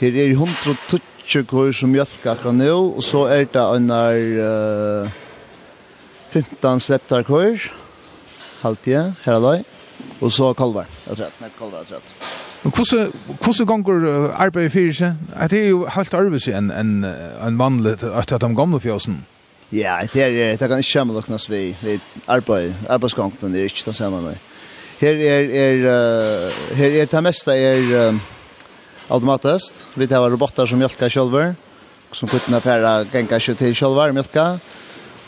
her 0.00 0.16
er 0.16 0.30
120 0.30 1.44
kår 1.46 1.72
som 1.72 1.90
mjölk 1.90 2.26
akkurat 2.26 2.54
nå, 2.54 2.96
og 2.96 3.02
så 3.02 3.26
er 3.26 3.44
det 3.44 3.62
under 3.62 4.16
uh, 5.04 5.10
15 6.30 6.80
sleptar 6.80 7.22
kår, 7.22 7.70
halvtid, 8.62 9.14
her 9.24 9.32
er 9.32 9.40
det. 9.40 9.75
Og 10.20 10.32
så 10.32 10.52
kalvar, 10.56 10.86
jeg 11.06 11.16
tror 11.16 11.24
jeg, 11.24 11.50
kalvar, 11.58 11.78
jeg 11.78 11.86
tror 11.86 12.00
Men 12.62 12.72
hvordan, 12.72 13.12
hvordan 13.44 13.66
ganger 13.84 14.32
arbeidet 14.32 14.72
fyrir 14.72 14.92
seg? 14.92 15.14
Er 15.36 15.48
Det 15.48 15.68
jo 15.68 15.86
helt 15.86 16.14
arbeid 16.14 16.48
enn 16.48 16.70
en, 16.70 17.04
en 17.04 17.58
vanlig 17.58 17.98
at 18.02 18.32
de 18.40 18.54
gamle 18.56 18.80
fjøsen. 18.80 19.20
Ja, 19.72 19.98
det 20.12 20.22
er 20.22 20.56
det 20.56 20.68
kan 20.68 20.78
ikke 20.78 20.98
komme 20.98 21.14
lukknes 21.14 21.50
vi, 21.50 21.76
vi 21.82 22.00
arbeid, 22.28 22.74
arbeidsgangene 22.88 23.58
er 23.58 23.64
ikke 23.64 23.86
det 23.86 23.94
samme. 23.94 24.22
nå. 24.22 24.34
Her 25.00 25.12
er, 25.12 25.50
er, 25.52 26.52
her 26.74 27.00
er 27.02 27.06
det 27.10 27.22
meste 27.22 27.52
er 27.52 28.08
um, 28.08 28.20
automatisk. 29.10 29.74
Vi 29.94 30.06
tar 30.06 30.30
robotar 30.30 30.66
som 30.66 30.78
mjölkar 30.78 31.10
sjølver, 31.12 31.54
som 32.12 32.28
kuttene 32.28 32.60
færre 32.64 33.04
ganger 33.12 33.36
ikke 33.36 33.54
til 33.54 33.74
sjølver 33.76 34.14
mjölkar. 34.16 34.56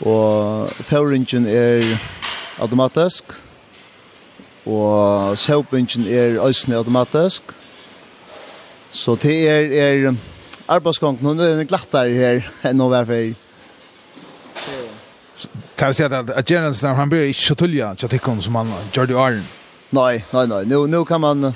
Og 0.01 0.71
føringen 0.89 1.45
er 1.47 1.85
automatisk 2.59 3.35
og 4.69 5.37
selvbingen 5.37 6.07
er 6.07 6.39
øsne 6.45 6.77
automatisk. 6.77 7.43
Så 8.91 9.15
det 9.21 9.49
er, 9.49 9.73
er 9.83 10.15
arbeidsgången, 10.67 11.25
og 11.25 11.35
nå 11.35 11.43
er 11.43 11.57
den 11.59 11.69
glattere 11.69 12.13
her 12.13 12.69
enn 12.69 12.81
å 12.81 12.89
være 12.89 13.05
for. 13.09 13.47
Kan 15.77 15.93
jeg 15.93 15.95
si 15.95 16.03
at, 16.03 16.13
at 16.13 16.45
Gerensen, 16.45 16.95
han 16.95 17.09
blir 17.09 17.29
ikke 17.29 17.47
så 17.51 17.55
tullig 17.55 17.85
til 18.01 18.11
tikkene 18.11 18.43
som 18.43 18.55
han 18.59 18.73
gjør 18.93 19.09
det 19.09 19.15
i 19.15 19.19
åren? 19.23 19.45
Nei, 19.95 20.13
nei, 20.33 20.45
nei. 20.51 20.63
Nå, 20.69 20.85
nå 20.91 21.03
kan 21.07 21.21
man... 21.21 21.51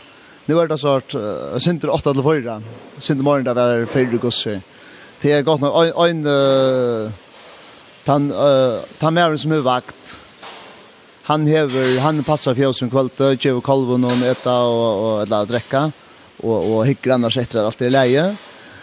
Nu 0.45 0.60
är 0.60 0.67
det 0.67 0.78
så 0.78 0.95
att 0.95 1.15
uh, 1.15 1.58
synder 1.58 1.89
8 1.89 2.13
till 2.13 2.23
4. 2.23 2.62
Synder 2.99 3.23
morgon 3.23 3.43
där 3.43 3.54
var 3.54 3.86
fyra 3.86 4.17
gosse. 4.17 4.62
Det 5.21 5.32
är 5.32 5.41
gott 5.41 5.62
nog 5.62 5.86
en 5.86 5.93
en 6.10 6.28
uh, 6.28 7.12
tan 8.04 8.32
uh, 8.32 8.80
tan 8.99 9.13
mer 9.13 9.38
som 9.38 9.52
är 9.52 9.60
vakt 9.60 10.19
han 11.24 11.48
hever 11.48 12.00
han 12.00 12.24
passar 12.24 12.56
för 12.56 12.66
oss 12.66 12.80
kväll 12.80 13.10
då 13.18 13.34
ger 13.34 13.54
vi 13.54 13.62
kalven 13.62 14.04
och 14.04 14.12
äta 14.12 14.60
och 14.64 15.16
och 15.16 15.22
eller 15.22 15.46
dricka 15.46 15.92
och 16.38 16.76
och 16.76 16.86
hycklar 16.88 17.16
annars 17.16 17.38
efter 17.38 17.64
allt 17.64 17.80
det 17.80 17.90
läge. 17.90 18.36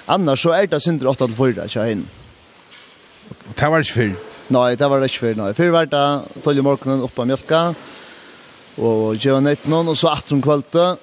Annars 0.07 0.43
så 0.43 0.51
är 0.51 0.67
det 0.67 0.81
synd 0.81 1.07
att 1.07 1.21
att 1.21 1.37
förra 1.37 1.69
kör 1.69 1.87
in. 1.87 2.09
Det 3.55 3.69
var 3.69 3.81
ikke 3.81 3.93
för. 3.93 4.13
Nej, 4.49 4.77
det 4.77 4.89
var 4.89 5.01
det 5.01 5.05
inte 5.05 5.19
för. 5.19 5.35
Nej, 5.35 5.55
för 5.55 5.71
vart 5.71 5.91
då 5.91 6.23
tog 6.43 6.55
ju 6.55 6.63
morgonen 6.63 7.03
upp 7.03 7.15
på 7.15 7.25
mjölka 7.25 7.75
och 8.77 9.15
gjorde 9.15 9.41
nett 9.41 9.67
någon 9.67 9.89
och 9.89 9.99
så 9.99 10.09
åt 10.13 10.33
om 10.33 10.43
kvällte. 10.43 10.97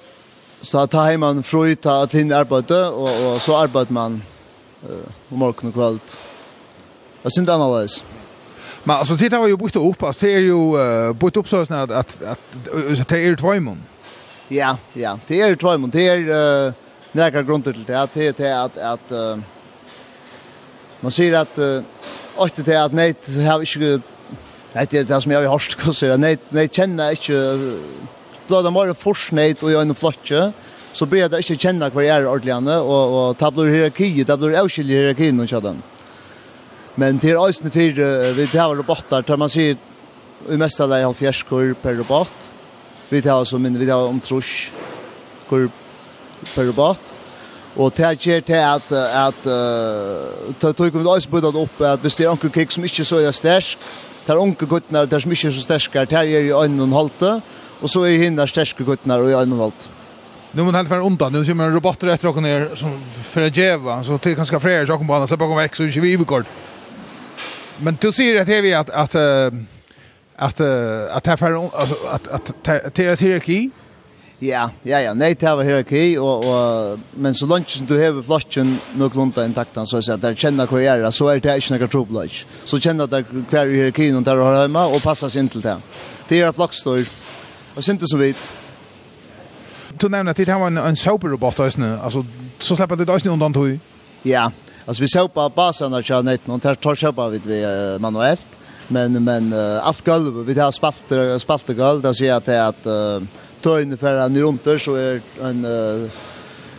Så 0.60 0.78
att 0.78 0.90
ta 0.90 1.04
hem 1.04 1.22
en 1.22 1.42
fruit 1.42 1.86
att 1.86 2.14
hin 2.14 2.32
och 2.32 3.32
och 3.32 3.42
så 3.42 3.56
arbeider 3.56 3.92
man 3.92 4.22
eh 4.82 5.08
på 5.28 5.36
morgonen 5.36 5.72
kväll. 5.72 5.98
Det 7.22 7.30
synd 7.30 7.50
annars. 7.50 8.02
Men 8.84 8.96
alltså 8.96 9.14
det 9.14 9.32
har 9.32 9.46
ju 9.46 9.56
bort 9.56 9.76
upp 9.76 10.02
alltså 10.02 10.26
det 10.26 10.32
är 10.32 10.38
ju 10.38 10.52
uh, 10.52 11.12
bort 11.12 11.36
upp 11.36 11.48
så 11.48 11.56
att 11.56 11.70
att 11.70 11.90
att 12.22 13.08
det 13.08 13.18
är 13.18 13.36
tvåmon. 13.36 13.82
Ja, 14.48 14.76
ja, 14.92 15.18
det 15.26 15.40
är 15.40 15.56
tvåmon. 15.56 15.90
Det 15.90 16.08
är 16.08 16.66
uh, 16.66 16.72
några 17.12 17.42
grunder 17.42 17.72
till 17.72 17.84
det 17.84 18.02
att 18.02 18.14
det 18.14 18.40
är 18.40 18.64
att 18.64 18.78
att 18.78 19.12
uh, 19.12 19.38
man 21.00 21.10
ser 21.10 21.34
att 21.34 21.58
uh, 21.58 21.82
åtta 22.36 22.62
det 22.62 22.84
att 22.84 22.92
nej 22.92 23.14
har 23.46 23.60
inte 23.60 24.00
Det 24.72 24.94
är 24.94 25.04
det 25.04 25.20
som 25.20 25.32
jag 25.32 25.42
har 25.42 25.48
hört 25.48 25.76
kanske. 25.82 26.16
Nej, 26.16 26.38
nej 26.48 26.68
känner 26.72 27.10
inte 27.10 27.78
blöda 28.46 28.70
mer 28.70 28.94
forsknäit 28.94 29.62
och 29.62 29.72
jag 29.72 29.82
en 29.82 29.94
flotche 29.94 30.52
så 30.92 31.06
blir 31.06 31.28
det 31.28 31.36
inte 31.36 31.56
känna 31.56 31.90
kvar 31.90 32.02
är 32.02 32.26
ordligen 32.26 32.68
och 32.68 33.28
och 33.28 33.38
tablar 33.38 33.66
hierarki, 33.66 34.24
tablar 34.24 34.62
avskiljer 34.62 34.98
hierarkin 34.98 35.40
och 35.40 35.48
sådant. 35.48 35.84
Men 36.98 37.20
til 37.22 37.36
er 37.36 37.44
eisen 37.46 37.70
vi 37.70 38.46
tar 38.50 38.72
robotar, 38.74 39.22
tar 39.22 39.38
man 39.38 39.50
sier 39.52 39.76
i 40.48 40.56
mest 40.56 40.58
mesta 40.58 40.86
lei 40.86 41.04
halv 41.04 41.14
fjerskor 41.14 41.76
per 41.78 41.94
robot. 42.00 42.48
Vi 43.10 43.20
tar 43.22 43.44
som 43.46 43.62
minne, 43.62 43.78
vi 43.78 43.86
tar 43.86 44.08
om 44.08 44.18
trus 44.20 44.72
kor 45.46 45.68
per 46.54 46.66
robot. 46.66 47.12
Og 47.78 47.94
det 47.94 48.16
gjør 48.24 48.42
til 48.42 48.58
at, 48.58 48.90
at 48.90 49.46
uh, 49.46 50.50
det 50.58 50.72
tog 50.74 50.90
vi 50.90 51.04
også 51.04 51.30
budet 51.30 51.54
opp 51.54 51.80
at 51.86 52.02
hvis 52.02 52.18
det 52.18 52.26
er 52.26 52.32
onker 52.32 52.50
kik 52.50 52.74
som 52.74 52.84
ikke 52.84 53.06
så 53.06 53.20
er 53.22 53.30
stersk, 53.30 53.78
tar 54.26 54.34
er 54.34 54.42
onker 54.42 54.66
der 54.90 55.20
som 55.20 55.30
ikke 55.30 55.52
er 55.52 55.54
så 55.54 55.62
sterske, 55.62 56.04
det 56.10 56.18
er 56.18 56.26
i 56.26 56.50
øynene 56.50 56.82
og 56.82 56.98
halte, 56.98 57.40
og 57.80 57.88
så 57.88 58.02
er 58.08 58.18
hinner 58.18 58.50
sterske 58.50 58.84
guttene 58.84 59.14
og 59.14 59.30
i 59.30 59.38
øynene 59.38 59.54
og 59.54 59.68
halte. 59.68 59.94
Nu 60.52 60.64
men 60.64 60.74
helt 60.74 60.88
för 60.88 61.00
undan. 61.00 61.32
Nu 61.32 61.44
kommer 61.44 61.70
robotar 61.70 62.08
efter 62.08 62.28
och 62.28 62.42
ner 62.42 62.74
som 62.74 63.00
för 63.04 63.42
att 63.42 63.56
geva. 63.56 64.04
Så 64.04 64.18
till 64.18 64.34
ganska 64.34 64.60
fler 64.60 64.86
saker 64.86 65.04
på 65.04 65.14
annars. 65.14 65.28
Släppa 65.28 65.44
kom 65.44 65.56
väck 65.56 65.76
så 65.76 65.84
inte 65.84 66.00
vi 66.00 66.12
i. 66.12 66.18
Men 67.80 67.98
du 68.00 68.12
säger 68.12 68.42
att 68.42 68.48
vi 68.48 68.74
att 68.74 68.90
att 68.90 69.14
att 70.36 70.60
att 71.10 71.26
här 71.26 71.36
för 71.36 71.66
att 72.10 72.28
att 73.12 73.20
hierarki. 73.20 73.70
Ja, 74.38 74.70
ja, 74.82 75.00
ja, 75.00 75.14
nej 75.14 75.36
det 75.40 75.46
har 75.46 75.64
hierarki 75.64 76.18
och 76.18 76.38
och 76.44 76.98
men 77.14 77.34
så 77.34 77.46
långt 77.46 77.88
du 77.88 78.04
har 78.04 78.22
flaschen 78.22 78.78
nog 78.94 79.16
lunta 79.16 79.44
intakt 79.44 79.78
så 79.84 80.02
så 80.02 80.12
att 80.12 80.20
där 80.20 80.34
känna 80.34 80.66
karriär 80.66 81.10
så 81.10 81.28
är 81.28 81.40
det 81.40 81.56
inte 81.56 81.72
några 81.72 81.88
trouble. 81.88 82.28
Så 82.64 82.80
känna 82.80 83.06
där 83.06 83.24
kvar 83.50 83.66
hierarki 83.66 84.12
och 84.12 84.22
där 84.22 84.36
har 84.36 84.62
hemma 84.62 84.86
och 84.86 85.02
passas 85.02 85.36
in 85.36 85.48
till 85.48 85.60
det. 85.60 85.76
Det 86.28 86.40
är 86.40 86.52
flaxstor. 86.52 87.06
Och 87.74 87.84
synte 87.84 88.04
så 88.06 88.16
vitt. 88.16 88.36
Du 89.98 90.08
nämnde 90.08 90.30
att 90.30 90.36
det 90.36 90.54
var 90.54 90.66
en, 90.66 90.76
en 90.76 90.96
sober 90.96 91.28
robot, 91.28 91.60
alltså, 91.60 92.26
så 92.58 92.76
släpper 92.76 92.96
det 92.96 93.12
inte 93.14 93.28
undan 93.28 93.52
tog. 93.52 93.78
Ja, 94.22 94.52
Alltså 94.88 95.02
vi 95.02 95.08
såg 95.08 95.34
på 95.34 95.48
basen 95.48 95.92
där 95.92 96.04
jag 96.08 96.24
net 96.24 96.46
någon 96.46 96.60
tar 96.60 96.74
tar 96.74 96.94
köpa 96.94 97.28
vid 97.28 97.46
vi 97.46 97.98
manuellt. 98.00 98.46
Men 98.88 99.24
men 99.24 99.52
uh, 99.52 99.86
allt 99.86 100.04
golv 100.04 100.46
vi 100.46 100.60
har 100.60 100.70
spalter 100.70 101.38
spalter 101.38 101.74
golv 101.74 102.02
där 102.02 102.12
ser 102.12 102.26
jag 102.26 102.44
till 102.44 102.54
att 102.54 102.86
uh, 102.86 103.22
ta 103.60 103.80
in 103.80 103.98
för 103.98 104.18
en 104.18 104.40
runt 104.40 104.62
så 104.78 104.94
är 104.94 105.20
en 105.42 105.64
uh, 105.64 106.10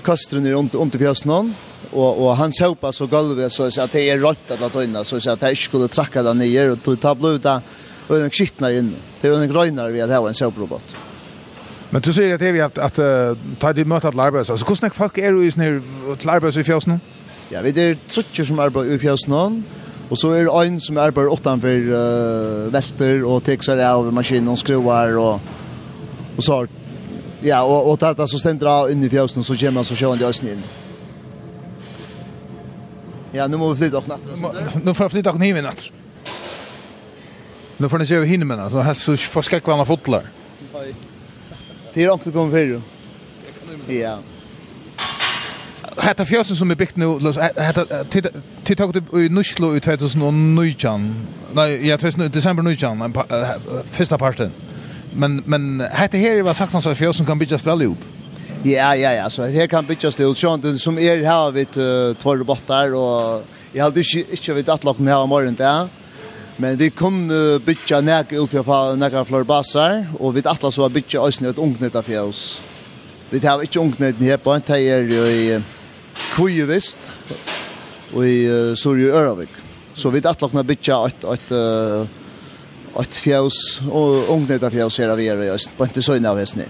kastren 0.04 0.46
i 0.46 0.52
runt 0.52 0.76
runt 0.76 0.98
pjäsen 1.00 1.54
och 1.92 2.26
och 2.26 2.38
han 2.38 2.52
såg 2.52 2.80
på 2.80 2.92
så 2.92 3.06
golvet 3.06 3.54
så 3.54 3.72
så 3.72 3.82
att 3.82 3.92
det 3.92 4.10
är 4.10 4.20
rätt 4.20 4.62
att 4.62 4.74
ta 4.74 4.84
in 4.84 5.06
så 5.06 5.20
så 5.20 5.32
att 5.32 5.42
jag 5.42 5.58
skulle 5.58 5.88
tracka 5.88 6.24
där 6.24 6.34
ner. 6.34 6.72
Och 6.72 6.84
ta 6.84 6.96
tabla 6.96 7.30
ut 7.30 7.44
där 7.44 7.62
och 8.08 8.16
den 8.16 8.30
skitnar 8.30 8.72
in. 8.72 8.96
Det 9.22 9.28
är 9.28 9.42
en 9.42 9.54
grönare 9.54 9.92
vi 9.92 10.00
har 10.02 10.28
en 10.28 10.34
såprobot 10.34 10.96
Men 11.90 12.02
du 12.02 12.14
säger 12.14 12.34
att 12.34 12.40
det 12.40 12.52
vi 12.52 12.60
har 12.60 12.66
haft 12.66 12.78
att 12.78 13.60
ta 13.60 13.74
det 13.74 13.86
mötet 13.86 14.12
till 14.12 14.20
arbetsgivare. 14.20 14.58
Så 14.58 14.66
hur 14.66 14.76
snäck 14.76 14.94
folk 14.94 15.18
är 15.18 15.32
du 15.32 15.46
i 15.46 15.52
sån 15.52 15.64
här 15.64 15.82
till 16.52 16.62
i 16.62 16.64
fjäsen? 16.64 17.00
Ja, 17.50 17.62
vi 17.66 17.74
er 17.74 17.96
trutcher 18.12 18.46
som 18.46 18.60
arbeider 18.62 18.94
i 18.94 19.02
fjøsene, 19.02 19.64
og 20.10 20.18
så 20.18 20.34
er 20.38 20.46
det 20.46 20.68
en 20.68 20.80
som 20.82 20.98
arbeider 21.02 21.34
utenfor 21.34 21.88
uh, 21.90 22.74
velter 22.74 23.24
og 23.26 23.42
tekser 23.46 23.82
av 23.82 24.12
maskinen 24.14 24.52
og 24.54 24.60
skruer 24.62 25.18
og, 25.18 25.40
og 26.38 26.46
så 26.46 26.66
Ja, 27.40 27.62
og, 27.64 27.86
og 27.88 28.00
dette 28.02 28.26
så 28.28 28.36
stender 28.36 28.68
av 28.68 28.90
inn 28.92 29.04
i 29.04 29.10
fjøsene, 29.10 29.46
så 29.48 29.56
kommer 29.56 29.80
han 29.80 29.88
så 29.88 29.96
sjøen 29.96 30.20
i 30.20 30.26
østen 30.28 30.50
inn. 30.52 30.64
Ja, 33.32 33.48
nu 33.48 33.58
må 33.58 33.70
vi 33.70 33.78
flytta 33.78 33.98
och 33.98 34.08
natten. 34.08 34.32
Nu 34.84 34.94
får 34.94 35.04
jag 35.04 35.12
flytta 35.12 35.32
och 35.32 35.40
niven 35.40 35.64
natt. 35.64 35.90
Nu 37.78 37.90
får 37.90 37.98
ni 37.98 38.08
se 38.08 38.24
hinne 38.26 38.46
med 38.46 38.72
så 38.72 38.82
helst 38.82 39.02
så 39.02 39.18
får 39.18 39.42
skräck 39.42 39.68
varna 39.68 39.86
fotlar. 39.86 40.24
Det 41.94 42.04
är 42.04 42.14
inte 42.14 42.32
kommer 42.32 42.52
för. 42.52 42.82
Ja. 43.94 44.18
Hetta 45.98 46.26
fjösen 46.26 46.56
som 46.56 46.72
er 46.72 46.76
byggt 46.76 46.98
nu, 46.98 47.18
hetta 47.58 48.04
til 48.66 48.78
tok 48.78 48.94
du 48.94 49.00
i 49.18 49.28
Nuslo 49.28 49.74
i 49.76 49.80
2019. 49.80 51.10
Nei, 51.56 51.68
ja, 51.88 51.98
2000 51.98 52.26
i 52.26 52.28
desember 52.34 52.64
19, 52.64 53.16
fyrsta 53.92 54.18
parten. 54.18 54.54
Men 55.14 55.42
men 55.46 55.82
hetta 55.92 56.18
her 56.18 56.44
var 56.44 56.54
sagt 56.54 56.84
så 56.84 56.94
fjösen 56.94 57.26
kan 57.26 57.40
byggjast 57.40 57.66
vel 57.66 57.82
ut. 57.92 58.10
Ja, 58.66 58.94
ja, 58.94 59.12
ja, 59.12 59.30
så 59.30 59.48
her 59.48 59.68
kan 59.68 59.86
byggjast 59.86 60.20
ut. 60.20 60.38
Sjón 60.38 60.78
som 60.78 61.00
er 61.00 61.24
her 61.24 61.52
vit 61.52 61.78
uh, 61.78 62.16
tvær 62.20 62.44
bottar 62.44 62.94
og 62.94 63.44
Jeg 63.74 63.84
hadde 63.84 64.02
ikke, 64.02 64.26
ikke 64.34 64.54
vidt 64.58 64.70
atlokken 64.74 65.08
her 65.08 65.22
om 65.22 65.30
morgenen 65.30 65.58
der, 65.58 65.90
men 66.58 66.80
vi 66.80 66.90
kunne 66.90 67.60
bytja 67.62 68.00
nek 68.02 68.32
utfra 68.42 68.64
på 68.66 68.78
nekka 68.98 69.22
flore 69.30 69.46
basar, 69.46 70.08
og 70.18 70.34
vi 70.36 70.42
atlas 70.42 70.80
var 70.82 70.90
bytja 70.90 71.22
òsne 71.22 71.52
et 71.54 71.62
ungnet 71.62 71.96
av 71.96 72.08
fjøs. 72.08 72.62
Vi 73.30 73.40
tar 73.40 73.62
ikke 73.62 73.84
ungnet 73.84 74.18
her 74.26 74.42
på, 74.42 74.56
det 74.58 74.80
er 74.90 75.06
jo 75.06 75.26
i 75.30 75.60
kvui 76.40 76.62
vist 76.64 77.10
og 78.16 78.24
i 78.24 78.46
uh, 78.48 78.72
Suri 78.80 79.10
Øravik. 79.12 79.52
Så 79.92 80.08
vi 80.14 80.22
datt 80.24 80.40
lakna 80.40 80.64
bytja 80.64 81.02
et, 81.10 81.26
et, 81.34 81.50
uh, 81.52 83.02
et 83.02 83.18
fjøs, 83.26 83.58
og 83.92 84.30
ungnet 84.32 84.64
av 84.64 84.72
fjøs 84.72 85.02
her 85.02 85.12
av 85.12 85.20
er 85.20 85.44
i 85.44 85.50
Øst, 85.52 85.74
på 85.76 85.84
en 85.84 85.92
til 85.92 86.06
søgne 86.06 86.32
av 86.32 86.40
Hesni. 86.40 86.68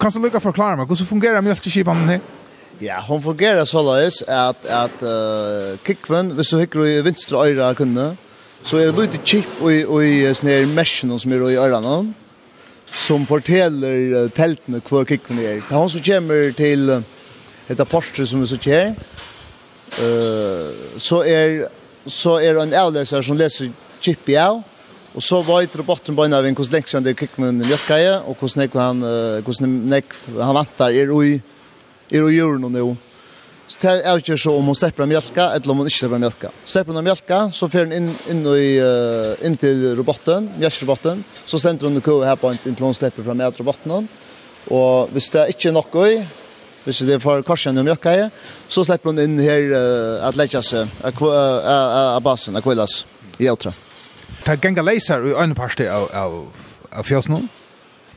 Kan 0.00 0.16
du 0.16 0.18
lukka 0.24 0.40
forklare 0.42 0.80
meg, 0.80 0.88
hvordan 0.88 1.10
fungerer 1.12 1.44
mjölkeskipan 1.44 2.08
her? 2.08 2.24
Ja, 2.82 2.98
hon 3.04 3.20
fungerar 3.22 3.68
så 3.68 3.76
såleis 3.82 4.22
at, 4.24 4.64
at 4.64 5.04
uh, 5.04 5.76
kikven, 5.84 6.32
hvis 6.38 6.50
du 6.50 6.58
hikker 6.62 6.88
i 6.88 6.96
vinstra 7.04 7.44
øyra 7.44 7.68
kunne, 7.78 8.14
så 8.64 8.80
er 8.80 8.88
det 8.88 9.04
lite 9.04 9.22
chip 9.26 9.60
og 9.60 9.70
i, 9.70 9.84
og 9.84 10.02
i 10.08 10.24
sånne 10.32 10.56
her 10.56 10.72
mesjen 10.72 11.12
som 11.20 11.36
er 11.36 11.46
i 11.52 11.60
øyrene, 11.60 12.00
som 12.92 13.26
forteller 13.26 14.28
teltene 14.36 14.82
hvor 14.84 15.06
kikkene 15.08 15.42
er. 15.42 15.60
Det 15.60 15.70
er 15.70 15.78
han 15.78 15.92
som 15.92 16.04
kommer 16.04 16.52
til 16.56 16.90
et 17.72 17.80
apostel 17.80 18.26
som 18.28 18.42
vi 18.42 18.50
så 18.50 18.58
kjer. 18.60 18.92
Uh, 19.92 20.98
så 21.00 21.22
er 21.28 21.64
så 22.06 22.38
er 22.42 22.58
en 22.58 22.74
avleser 22.74 23.22
som 23.22 23.38
leser 23.38 23.70
i 24.02 24.36
av, 24.36 24.62
og 25.12 25.22
så 25.22 25.38
var 25.46 25.62
etter 25.62 25.84
botten 25.86 26.16
på 26.16 26.24
en 26.24 26.34
av 26.34 26.46
en 26.46 26.56
hvordan 26.56 26.74
lengt 26.74 26.94
han 26.96 27.04
det 27.04 27.14
kikkene 27.18 27.52
under 27.52 27.68
mjøkkeie, 27.68 28.14
og 28.26 28.36
hvordan 28.40 28.72
han, 28.74 29.02
hvordan 29.44 30.02
han 30.40 30.56
vantar 30.56 30.90
er 30.90 31.12
ui, 31.12 31.36
er 32.10 32.24
ui 32.24 32.34
jorden 32.34 32.72
nå. 32.72 32.88
Så 33.72 33.78
det 33.80 33.92
er 34.04 34.18
ikke 34.20 34.36
så 34.36 34.52
om 34.58 34.66
hun 34.68 34.76
slipper 34.76 35.08
mjölka, 35.08 35.46
eller 35.54 35.70
om 35.72 35.78
hun 35.80 35.88
ikke 35.88 36.02
slipper 36.02 36.20
mjölka. 36.20 36.50
Slipper 36.68 36.92
hun 36.92 37.06
mjölka, 37.06 37.38
så 37.56 37.68
fører 37.72 37.88
hun 37.88 37.94
inn, 37.96 38.10
inn, 38.28 38.42
i, 38.52 38.66
uh, 38.84 39.46
inn 39.46 39.56
til 39.56 39.94
roboten, 39.96 40.50
mjölkrobotten, 40.60 41.22
så 41.46 41.60
stender 41.60 41.88
hun 41.88 41.96
i 41.96 42.04
kø 42.04 42.18
her 42.26 42.36
på 42.36 42.52
inn 42.52 42.60
til 42.76 42.84
hun 42.84 42.96
slipper 42.96 43.24
fra 43.24 43.36
mjölk 43.38 43.62
robotten. 43.62 44.08
Og 44.76 45.08
hvis 45.14 45.30
det 45.32 45.40
er 45.40 45.54
ikke 45.54 45.72
nok 45.72 45.96
i, 46.04 46.18
hvis 46.84 47.00
det 47.06 47.16
er 47.16 47.22
for 47.22 47.40
korsen 47.46 47.80
og 47.80 47.88
mjölka 47.88 48.12
i, 48.18 48.28
så 48.68 48.84
slipper 48.84 49.14
hun 49.14 49.24
inn 49.24 49.40
her 49.40 49.72
uh, 49.72 50.28
at 50.28 50.36
leitja 50.36 50.60
seg, 50.68 50.92
av 51.08 52.20
basen, 52.26 52.60
av 52.60 52.66
kvillas, 52.66 53.06
i 53.40 53.48
åtra. 53.48 53.72
Det 54.42 54.52
er 54.52 54.62
genga 54.68 54.84
leiser 54.84 55.24
i 55.24 55.32
øyne 55.32 55.56
parste 55.56 55.88
av, 55.88 56.10
av, 56.12 56.38
av 56.92 57.08
fjøsnån? 57.08 57.48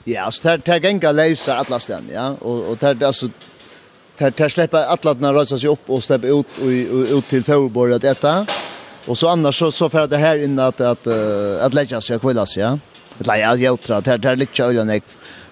Ja, 0.10 0.28
så 0.34 0.58
det 0.60 0.74
er 0.74 0.84
genga 0.84 1.16
leiser 1.16 1.56
atlasten, 1.64 2.12
ja. 2.12 2.34
Og, 2.42 2.74
og 2.74 2.82
det 2.82 2.98
er 2.98 3.08
altså, 3.08 3.32
Där 4.18 4.34
där 4.38 4.50
släpper 4.50 4.94
atlatna 4.94 5.34
rösa 5.34 5.58
sig 5.58 5.70
upp 5.70 5.90
och 5.90 6.04
släppa 6.04 6.28
ut 6.28 6.46
och 6.62 6.68
ut 7.18 7.28
till 7.30 7.44
Fårborg 7.44 7.94
att 7.94 8.04
äta. 8.04 8.46
Och 9.06 9.18
så 9.18 9.28
annars 9.28 9.60
så 9.60 9.72
så 9.72 9.90
för 9.90 10.08
det 10.08 10.18
här 10.18 10.44
in 10.44 10.60
att 10.60 10.82
att 10.82 11.08
att 11.62 11.74
lägga 11.74 12.02
sig 12.02 12.20
kvällas 12.20 12.54
sig. 12.54 12.64
Ja? 12.64 12.80
Det 13.18 13.28
lägger 13.28 13.56
jag 13.56 13.82
tror 13.82 14.02
där 14.02 14.18
där 14.18 14.36
lite 14.36 14.64
öl 14.64 14.80
och 14.80 14.88
näck. 14.88 15.04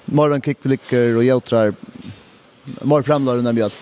Morgon 0.05 0.41
kicklicker 0.41 1.17
och 1.17 1.23
jag 1.23 1.43
tror 1.43 1.73
morgon 2.81 3.03
framlar 3.03 3.37
den 3.37 3.55
mjölk. 3.55 3.81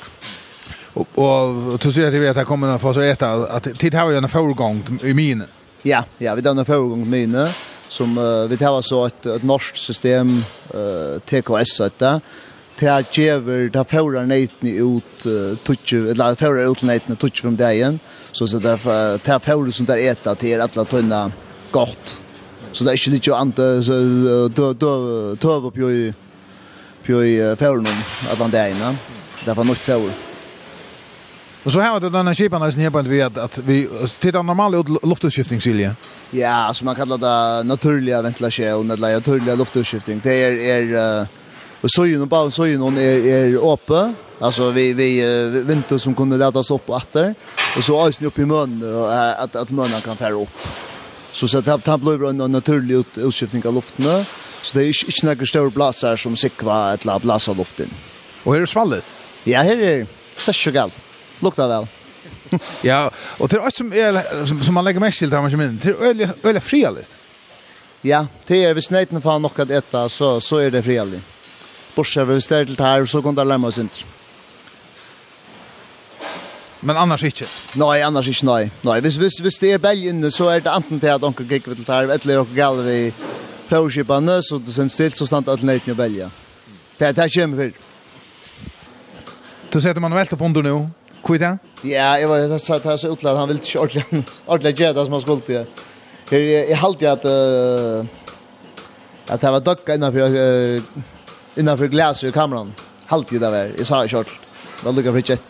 Och 0.93 1.07
och 1.17 1.79
du 1.79 1.91
ser 1.91 2.07
att 2.07 2.13
vi 2.13 2.19
vet 2.19 2.37
att 2.37 2.47
kommer 2.47 2.67
att 2.67 2.81
få 2.81 2.93
så 2.93 3.01
äta 3.01 3.31
att 3.31 3.79
tid 3.79 3.93
har 3.93 4.09
ju 4.09 4.17
en 4.17 4.29
förgång 4.29 4.99
i 5.03 5.13
min. 5.13 5.43
Ja, 5.81 6.03
ja, 6.17 6.35
vi 6.35 6.41
den 6.41 6.65
förgång 6.65 7.01
i 7.01 7.05
mine 7.05 7.53
som 7.87 8.17
uh, 8.17 8.47
vi 8.47 8.57
tar 8.57 8.81
så 8.81 9.05
ett 9.05 9.25
ett 9.25 9.43
norskt 9.43 9.77
system 9.77 10.43
eh 10.73 11.19
TKS 11.19 11.75
så 11.77 11.83
att 11.83 12.01
det 12.81 13.13
gjever, 13.13 13.69
det 13.69 13.83
fører 13.87 14.25
neitene 14.25 14.71
ut 14.81 15.25
tutsi, 15.63 15.97
eller 16.11 16.33
det 16.33 16.41
fører 16.41 16.71
ut 16.71 16.83
neitene 16.83 17.15
tutsi 17.15 17.45
från 17.45 17.55
dagen, 17.55 17.99
så 18.31 18.47
det 18.57 18.73
er 18.73 19.39
fører 19.39 19.71
som 19.71 19.85
det 19.85 19.99
äta 20.09 20.35
till 20.35 20.57
til 20.57 20.61
alle 20.61 20.85
tøyne 20.85 21.31
gott. 21.71 22.17
Så 22.73 22.83
det 22.83 22.91
er 22.91 22.97
ikke 22.97 23.11
litt 23.11 23.25
då 24.55 24.73
då 24.73 24.91
så 24.91 25.35
tøv 25.35 25.71
på 25.71 25.91
ju 25.91 26.13
i 27.23 27.55
fører 27.55 27.81
noen 27.81 28.03
av 28.31 28.37
den 28.37 28.51
dagen, 28.51 28.97
det 29.45 29.57
var 29.57 29.63
nog 29.63 29.77
fører. 29.77 30.13
Och 31.63 31.73
så 31.73 31.79
här 31.79 31.95
att 31.95 32.13
den 32.13 32.27
här 32.27 32.33
skipan 32.33 32.61
är 32.61 32.71
snäpant 32.71 33.07
vi 33.07 33.21
att 33.21 33.37
att 33.37 33.57
vi 33.57 33.89
tittar 34.19 34.43
normalt 34.43 34.75
ut 34.75 35.03
luftutskiftning 35.03 35.61
Silje. 35.61 35.95
Ja, 36.31 36.73
som 36.73 36.85
man 36.85 36.95
kallar 36.95 37.17
det 37.17 37.63
naturliga 37.63 38.21
ventilation 38.21 38.91
eller 38.91 39.13
naturliga 39.13 39.55
luftutskiftning. 39.55 40.21
Det 40.23 40.33
är 40.33 40.51
är 40.51 41.27
Och 41.81 41.91
så 41.91 42.05
ju 42.05 42.17
någon 42.17 42.27
bara 42.27 42.51
så 42.51 42.67
ju 42.67 42.77
någon 42.77 42.97
är 42.97 43.25
är 43.25 43.73
uppe. 43.73 44.13
Alltså 44.39 44.69
vi 44.69 44.93
vi 44.93 45.21
väntar 45.49 45.97
som 45.97 46.15
kunde 46.15 46.37
laddas 46.37 46.71
upp 46.71 46.89
åter. 46.89 47.35
Och 47.77 47.83
så 47.83 48.07
ösn 48.07 48.25
upp 48.25 48.39
i 48.39 48.45
mun 48.45 48.83
att 49.37 49.55
att 49.55 49.69
munnen 49.69 50.01
kan 50.01 50.17
färra 50.17 50.33
upp. 50.33 50.57
Så 51.31 51.47
så 51.47 51.57
att 51.57 51.85
han 51.85 51.99
blir 51.99 52.29
en 52.29 52.51
naturlig 52.51 52.95
ut, 52.95 53.17
utskiftning 53.17 53.65
av 53.65 53.73
luften. 53.73 54.25
Så 54.61 54.77
det 54.77 54.83
är 54.83 54.87
inte, 54.87 55.05
inte 55.05 55.25
några 55.25 55.45
stora 55.45 55.69
blasar 55.69 56.17
som 56.17 56.37
sikva 56.37 56.93
ett 56.93 57.05
la 57.05 57.19
blasa 57.19 57.53
luften. 57.53 57.89
Och 58.43 58.55
är 58.55 58.59
det 58.59 58.67
svallet? 58.67 59.03
Ja, 59.43 59.61
här 59.61 59.77
är 59.77 59.97
det. 59.99 60.53
sjukt. 60.53 60.97
Luktar 61.39 61.67
väl. 61.67 61.87
ja, 62.81 63.11
och 63.15 63.47
det 63.47 63.55
är 63.55 63.59
också 63.59 63.77
som, 63.77 63.93
är, 63.93 64.45
som, 64.45 64.63
som 64.63 64.73
man 64.73 64.83
lägger 64.83 64.99
mest 64.99 65.19
till 65.19 65.29
det 65.29 65.35
här 65.35 65.41
man 65.41 65.51
kommer 65.51 65.65
in. 65.65 65.79
Det 65.83 65.89
är 65.89 66.03
öliga, 66.03 66.29
öliga 66.43 66.61
frialigt. 66.61 67.11
Ja, 68.01 68.27
det 68.47 68.65
är 68.65 68.73
hvis 68.73 68.89
nejten 68.89 69.21
får 69.21 69.39
något 69.39 69.59
att 69.59 69.69
äta 69.69 70.09
så, 70.09 70.41
så 70.41 70.57
är 70.57 70.71
det 70.71 70.83
frialigt 70.83 71.23
borsa 71.95 72.23
vi 72.23 72.41
ställer 72.41 72.65
til 72.65 72.85
här 72.85 73.05
så 73.05 73.21
går 73.21 73.31
det 73.31 73.43
lämna 73.43 73.67
oss 73.67 73.79
inte. 73.79 74.05
Men 76.79 76.97
annars 76.97 77.23
inte. 77.23 77.45
Nei, 77.75 78.01
annars 78.01 78.27
inte 78.27 78.45
nei. 78.45 78.69
nei. 78.81 78.99
Hvis, 78.99 79.15
hvis, 79.15 79.37
hvis 79.41 79.59
det 79.59 79.73
er 79.73 79.77
belg 79.77 80.07
inne 80.09 80.31
så 80.31 80.49
er 80.49 80.59
det 80.59 80.71
antingen 80.71 80.99
till 80.99 81.09
att 81.09 81.23
onkel 81.23 81.45
gick 81.45 81.63
til 81.63 81.85
här 81.87 82.03
eller 82.03 82.39
onker 82.39 82.55
gal 82.55 82.83
vi 82.83 83.13
påskiparna 83.69 84.41
så 84.41 84.57
det 84.57 84.73
sen 84.73 84.89
stilt 84.89 85.17
så 85.17 85.25
stant 85.25 85.47
att 85.47 85.63
nej 85.63 85.81
nu 85.85 85.93
välja. 85.93 86.29
Det 86.97 87.15
det 87.15 87.33
kommer 87.33 87.57
för. 87.57 87.71
Du 89.73 89.81
sätter 89.81 90.01
man 90.01 90.15
väl 90.15 90.27
på 90.27 90.45
under 90.45 90.61
nu. 90.61 90.89
Kvida? 91.23 91.57
Ja, 91.83 92.17
jeg 92.19 92.29
var 92.29 92.37
jag 92.37 92.61
sa 92.61 92.75
att 92.75 92.99
så 92.99 93.07
utlad 93.13 93.37
han 93.37 93.47
vill 93.47 93.59
ordentlig 93.77 94.03
ordentligt 94.45 94.79
ordentligt 94.79 95.05
som 95.05 95.13
han 95.13 95.21
skulle 95.21 95.41
til. 95.41 95.65
Jeg, 96.31 96.41
jeg, 96.41 96.69
jeg 96.69 96.77
halte 96.77 97.09
at, 97.09 97.25
uh, 97.25 98.05
at 99.27 99.43
jeg 99.43 99.51
var 99.53 99.59
dock 99.59 99.89
innenfor 99.89 100.19
uh, 100.27 100.81
innanför 101.55 101.87
glas 101.87 102.23
i 102.23 102.31
kameran. 102.31 102.73
Halt 103.05 103.31
ju 103.31 103.39
där 103.39 103.51
var. 103.51 103.71
Jag 103.77 103.87
sa 103.87 104.07
kört. 104.07 104.39
Vad 104.83 104.95
lukar 104.95 105.11
för 105.11 105.29
jet. 105.29 105.41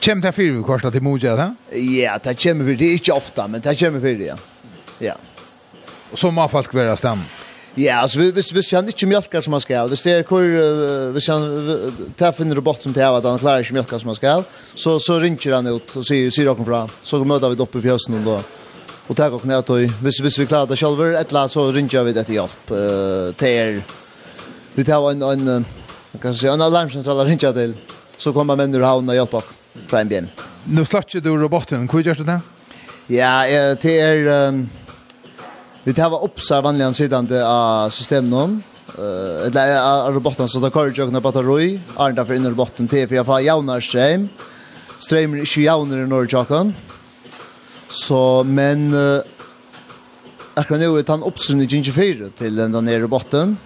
Kämpa 0.00 0.26
det 0.26 0.32
för 0.32 0.64
kvarta 0.64 0.90
till 0.90 1.02
Moja 1.02 1.36
där? 1.36 1.54
Ja, 1.78 2.18
det 2.22 2.40
kämpa 2.40 2.64
för 2.64 2.74
det 2.74 2.84
är 2.84 2.92
inte 2.92 3.12
ofta, 3.12 3.48
men 3.48 3.60
det 3.60 3.74
kämpa 3.74 4.00
för 4.00 4.14
det. 4.14 4.24
Ja. 4.24 4.36
Ja. 4.98 5.14
Och 6.10 6.18
så 6.18 6.30
må 6.30 6.48
folk 6.48 6.74
vara 6.74 6.96
stam. 6.96 7.20
Ja, 7.74 7.94
alltså 7.94 8.18
vi 8.18 8.32
visst 8.32 8.52
visst 8.52 8.72
han 8.72 8.86
inte 8.86 9.06
mjölkar 9.06 9.40
som 9.40 9.50
man 9.50 9.60
ska. 9.60 9.86
Det 9.86 10.06
är 10.06 10.22
kul 10.22 11.12
vi 11.12 11.20
kan 11.20 12.10
ta 12.16 12.32
finner 12.32 12.54
det 12.54 12.60
botten 12.60 12.92
till 12.92 13.02
att 13.02 13.24
han 13.24 13.38
klarar 13.38 13.58
inte 13.58 13.72
mjölkar 13.72 13.98
som 13.98 14.06
man 14.06 14.16
ska. 14.16 14.42
Så 14.74 15.00
så 15.00 15.18
ringer 15.18 15.52
han 15.54 15.66
ut 15.66 15.96
och 15.96 16.06
säger 16.06 16.30
säger 16.30 16.48
rakt 16.48 16.60
bra. 16.60 16.88
Så 17.02 17.24
möter 17.24 17.48
vi 17.48 17.62
uppe 17.62 17.78
i 17.78 17.82
fjäsen 17.82 18.24
då. 18.24 18.40
Och 19.06 19.16
tar 19.16 19.30
och 19.30 19.42
knäta 19.42 19.72
och 19.72 19.78
visst 19.78 20.20
visst 20.20 20.38
vi 20.38 20.46
klarar 20.46 20.66
det 20.66 20.76
själva 20.76 21.20
ett 21.20 21.32
lat 21.32 21.52
så 21.52 21.72
ringer 21.72 22.02
vi 22.02 22.12
det 22.12 22.24
till 22.24 22.34
hjälp. 22.34 22.70
Eh 22.70 23.34
till 23.34 23.82
vi 24.80 24.84
tar 24.84 25.10
en, 25.10 25.22
en, 25.22 25.48
en 25.48 25.64
kan 26.22 26.34
säga, 26.34 26.52
en 26.52 26.60
alarmcentral 26.60 27.26
rinja 27.26 27.52
till 27.52 27.74
så 28.16 28.32
kommer 28.32 28.56
män 28.56 28.74
ur 28.74 28.80
havn 28.80 29.08
och 29.08 29.14
hjälpa 29.14 29.40
från 29.86 30.00
MBM. 30.00 30.26
Nu 30.64 30.84
slatcher 30.84 31.20
du 31.20 31.36
roboten, 31.36 31.88
hur 31.92 32.02
gör 32.02 32.14
du 32.14 32.24
det? 32.24 32.40
Ja, 33.06 33.46
det 33.82 33.98
är... 34.00 34.48
Um, 34.48 34.68
vi 35.84 35.94
tar 35.94 36.24
uppsar 36.24 36.62
vanligen 36.62 36.94
sidan 36.94 37.42
av 37.44 37.88
systemen 37.88 38.62
eh 38.98 39.46
eller 39.46 40.08
uh, 40.08 40.14
roboten 40.14 40.48
så 40.48 40.60
där 40.60 40.70
kör 40.70 40.92
jag 40.96 41.08
knappt 41.08 41.26
att 41.26 41.36
är 41.36 41.80
ända 41.98 42.24
för 42.26 42.34
inner 42.34 42.50
roboten 42.50 42.88
till 42.88 43.08
för 43.08 43.14
jag 43.14 43.26
får 43.26 43.40
jaunar 43.40 43.80
stream. 43.80 44.28
Streamer 44.98 45.38
inte 45.38 45.60
jaunar 45.60 45.96
i 45.96 46.06
norr 46.06 46.44
kan 46.44 46.74
så 47.88 48.44
men 48.44 48.94
jag 50.54 50.66
kan 50.66 50.80
ju 50.80 51.02
ta 51.02 51.14
en 51.14 51.22
uppsyn 51.22 51.60
i 51.60 51.68
24 51.68 52.28
till 52.38 52.56
den 52.56 52.72
där 52.72 53.00
roboten, 53.00 53.56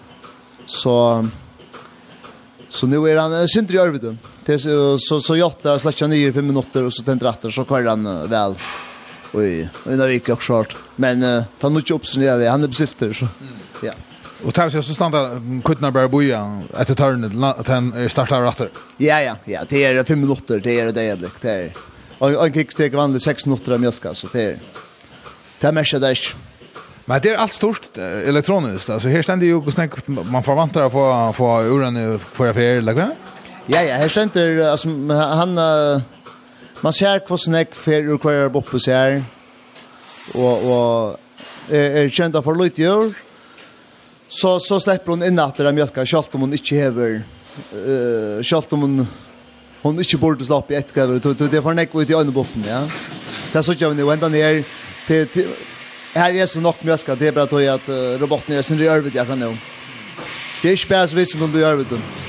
Så 0.67 1.25
så 2.69 2.87
nu 2.87 2.97
är 2.97 3.17
han 3.17 3.49
synd 3.49 3.71
i 3.71 3.79
Örvidu. 3.79 4.17
Det 4.45 4.59
så 4.59 4.99
så 4.99 5.21
så 5.21 5.53
där 5.63 5.79
släcka 5.79 6.07
ner 6.07 6.33
5 6.33 6.47
minuter 6.47 6.83
och 6.83 6.93
så 6.93 7.03
tänder 7.03 7.29
åter 7.29 7.51
så 7.51 7.65
kör 7.65 7.87
han 7.87 8.29
väl. 8.29 8.55
Oj, 9.33 9.69
en 9.87 10.01
av 10.01 10.09
vecka 10.09 10.37
short. 10.37 10.77
Men 10.97 11.23
uh, 11.23 11.43
han 11.61 11.75
nu 11.75 11.95
upp 11.95 12.07
så. 12.07 12.21
Han 12.49 12.65
är 12.65 12.69
besitter 12.69 13.13
så. 13.13 13.27
Ja. 13.83 13.93
Och 14.45 14.55
tar 14.55 14.69
så 14.69 14.83
stanna 14.83 15.43
kutna 15.65 15.91
bara 15.91 16.09
boja 16.09 16.63
att 16.73 16.97
ta 16.97 17.11
den 17.11 17.45
att 17.45 17.69
han 17.69 18.09
startar 18.11 18.43
rätter. 18.43 18.69
Ja 18.97 19.21
ja, 19.21 19.37
ja, 19.45 19.61
det 19.69 19.85
är 19.85 20.05
5 20.05 20.21
minuter, 20.21 20.61
det 20.61 20.81
är 20.81 20.93
det 20.93 21.03
är 21.03 21.17
det. 21.17 21.51
Är. 21.51 21.73
Och 22.19 22.47
en 22.47 22.53
kick 22.53 22.77
tar 22.77 22.89
vanligt 22.89 23.23
6 23.23 23.47
minuter 23.47 23.73
av 23.73 23.81
mjölka 23.81 24.15
så 24.15 24.27
det 24.33 24.43
är. 24.43 24.59
Det 25.61 25.67
är 25.67 25.73
mesh 25.73 25.99
där. 25.99 26.19
Men 27.05 27.21
det 27.21 27.29
är 27.29 27.37
allt 27.37 27.53
stort 27.53 27.99
elektroniskt. 27.99 28.91
Alltså 28.91 29.09
här 29.09 29.23
ständer 29.23 29.47
ju 29.47 29.55
och 29.55 29.73
snack 29.73 29.91
man 30.07 30.43
förväntar 30.43 30.87
att 30.87 30.93
få 30.93 31.33
få 31.33 31.63
uran 31.63 32.19
för 32.19 32.47
affär 32.47 32.61
eller 32.61 32.93
vad? 32.93 33.11
Ja 33.67 33.83
ja, 33.83 33.95
här 33.95 34.09
ständer 34.09 34.69
alltså 34.69 34.89
han 35.11 35.55
man 36.81 36.93
ser 36.93 37.23
vad 37.29 37.41
snack 37.41 37.75
för 37.75 37.93
ur 37.93 38.19
kvar 38.19 38.49
bort 38.49 38.71
på 38.71 38.79
sig 38.79 39.23
och 40.35 40.57
och 40.73 41.17
är 41.69 42.09
kända 42.09 42.43
för 42.43 42.55
lite 42.55 42.83
gör. 42.83 43.13
Så 44.29 44.61
så 44.61 44.81
släpper 44.81 45.11
hon 45.11 45.23
in 45.23 45.39
att 45.39 45.57
det 45.57 45.73
mjölka 45.73 46.07
skalt 46.07 46.35
om 46.35 46.41
hon 46.41 46.53
inte 46.53 46.75
häver 46.75 47.23
eh 47.73 48.43
skalt 48.43 48.73
om 48.73 48.81
hon 48.81 49.07
hon 49.83 49.99
inte 49.99 50.17
borde 50.17 50.45
släppa 50.45 50.75
ett 50.75 50.93
kvar. 50.93 51.07
Det 51.07 51.51
det 51.51 51.63
för 51.63 51.75
näck 51.75 51.95
ut 51.95 52.11
i 52.11 52.15
andra 52.15 52.33
botten, 52.33 52.65
ja. 52.69 52.89
Det 53.53 53.63
så 53.63 53.75
jag 53.79 53.97
nu 53.97 54.13
ända 54.13 54.29
ner 54.29 54.65
till 55.07 55.47
Her 56.15 56.31
er 56.43 56.47
så 56.47 56.61
nok 56.61 56.85
mjölka, 56.87 57.15
det 57.19 57.29
er 57.29 57.33
bare 57.35 57.51
tog 57.51 57.63
at 57.63 57.89
uh, 57.91 58.23
roboten 58.23 58.55
er 58.55 58.63
sin 58.63 58.79
rørvid, 58.79 59.11
jeg 59.15 59.27
kan 59.27 59.43
jo. 59.43 59.57
Det 60.63 60.69
er 60.69 60.79
ikke 60.79 60.89
bare 60.89 61.09
så 61.09 61.17
vidt 61.17 61.33
som 61.33 61.41
kan 61.41 61.51
bli 61.51 61.65
rørvid. 61.65 62.24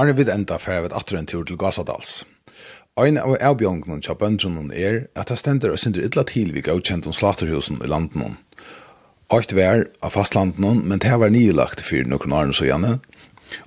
Arne 0.00 0.14
vid 0.16 0.30
enda 0.32 0.56
fer 0.56 0.80
vid 0.80 0.94
atter 0.96 1.18
en 1.18 1.26
tur 1.28 1.42
til 1.44 1.58
Gasadals. 1.60 2.22
Ein 3.00 3.18
av 3.20 3.34
avbjørnene 3.36 4.00
til 4.00 4.16
bøndrunnen 4.16 4.70
er 4.72 5.02
at 5.12 5.28
det 5.28 5.36
stender 5.42 5.74
og 5.74 5.80
synder 5.82 6.06
illa 6.06 6.24
til 6.24 6.54
vi 6.54 6.62
gavkjent 6.64 7.08
om 7.10 7.16
slaterhusen 7.16 7.82
i 7.84 7.90
landen. 7.90 8.38
Alt 9.30 9.52
vær 9.52 9.84
av 10.00 10.14
fastlanden, 10.16 10.80
men 10.88 11.02
det 11.04 11.12
var 11.20 11.32
nylagt 11.34 11.84
for 11.84 12.08
noen 12.08 12.32
årene 12.38 12.56
så 12.56 12.70
gjerne, 12.70 12.94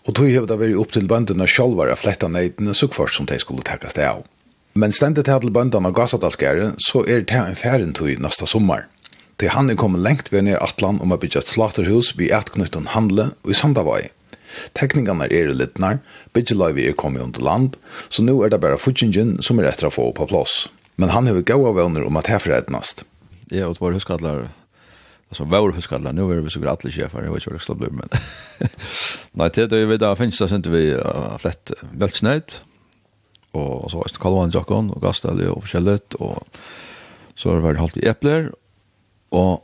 og 0.08 0.16
tog 0.18 0.32
hevde 0.32 0.58
vært 0.58 0.80
opp 0.82 0.96
til 0.96 1.06
bøndene 1.12 1.48
selv 1.50 1.78
var 1.78 1.94
fletta 2.02 2.32
neitene 2.32 2.74
så 2.74 2.90
først 2.90 3.20
som 3.20 3.30
de 3.30 3.38
skulle 3.44 3.66
takkast 3.68 4.02
det 4.02 4.10
av. 4.10 4.26
Men 4.74 4.96
stendet 4.96 5.30
her 5.30 5.44
til 5.44 5.54
bøndene 5.54 5.92
av 5.92 5.96
Gasadalskæren, 6.00 6.80
så 6.82 7.06
er 7.06 7.22
det 7.30 7.38
en 7.38 7.60
færen 7.60 7.94
tog 7.94 8.10
næsta 8.10 8.50
sumar. 8.50 8.88
Til 9.38 9.54
han 9.54 9.70
er 9.70 9.78
kommet 9.78 10.02
lengt 10.02 10.34
ved 10.34 10.48
ned 10.50 10.58
Atlan 10.66 10.98
om 10.98 11.14
å 11.14 11.22
bygge 11.22 11.46
et 11.46 11.54
slaterhus 11.54 12.16
vi 12.18 12.34
etknytten 12.34 12.90
handle 12.98 13.32
og 13.44 13.54
i 13.54 13.58
Sandavai, 13.58 14.10
Tekningene 14.78 15.28
er 15.30 15.52
i 15.52 15.56
littnar, 15.58 16.00
byggeløyvi 16.36 16.90
er 16.90 16.98
kommet 16.98 17.24
under 17.26 17.44
land, 17.44 17.78
så 18.10 18.26
nå 18.26 18.36
er 18.44 18.54
det 18.54 18.62
bare 18.64 18.82
futsingen 18.82 19.38
som 19.44 19.60
er 19.60 19.70
etter 19.72 19.90
å 19.90 19.94
få 19.94 20.10
på 20.18 20.28
plass. 20.30 20.68
Men 21.02 21.14
han 21.14 21.30
har 21.30 21.42
gåa 21.42 21.74
vøvner 21.74 22.06
om 22.06 22.20
at 22.22 22.30
her 22.30 22.58
etnast. 22.58 23.04
Ja, 23.52 23.68
og 23.68 23.80
vår 23.80 23.92
var 23.92 23.98
huskadlar, 23.98 24.44
altså 25.30 25.48
vår 25.50 25.74
huskadlar, 25.78 26.14
nå 26.16 26.30
er 26.32 26.44
vi 26.46 26.54
så 26.54 26.62
alle 26.62 26.94
sjefar, 26.94 27.26
jeg 27.26 27.34
vet 27.34 27.44
ikke 27.44 27.54
hva 27.54 27.58
det 27.58 27.66
skal 27.66 27.80
bli, 27.82 27.92
men... 27.98 28.14
Nei, 29.40 29.50
til 29.50 29.70
det 29.70 29.82
vi 29.90 29.98
da 30.02 30.14
finnes, 30.18 30.40
da 30.40 30.48
sendte 30.50 30.74
vi 30.74 30.86
slett 31.42 31.74
veltsnøyd, 31.98 32.58
og 33.58 33.90
så 33.90 34.00
var 34.00 34.10
det 34.10 34.22
Kalvan 34.22 34.54
Jakon, 34.54 34.90
og 34.94 35.02
Gastel 35.04 35.42
og 35.50 35.64
forskjellet, 35.66 36.18
og 36.22 36.42
så 37.38 37.50
har 37.50 37.60
det 37.60 37.68
vært 37.68 37.82
halvt 37.82 38.02
i 38.02 38.10
epler, 38.10 38.52
og 39.34 39.62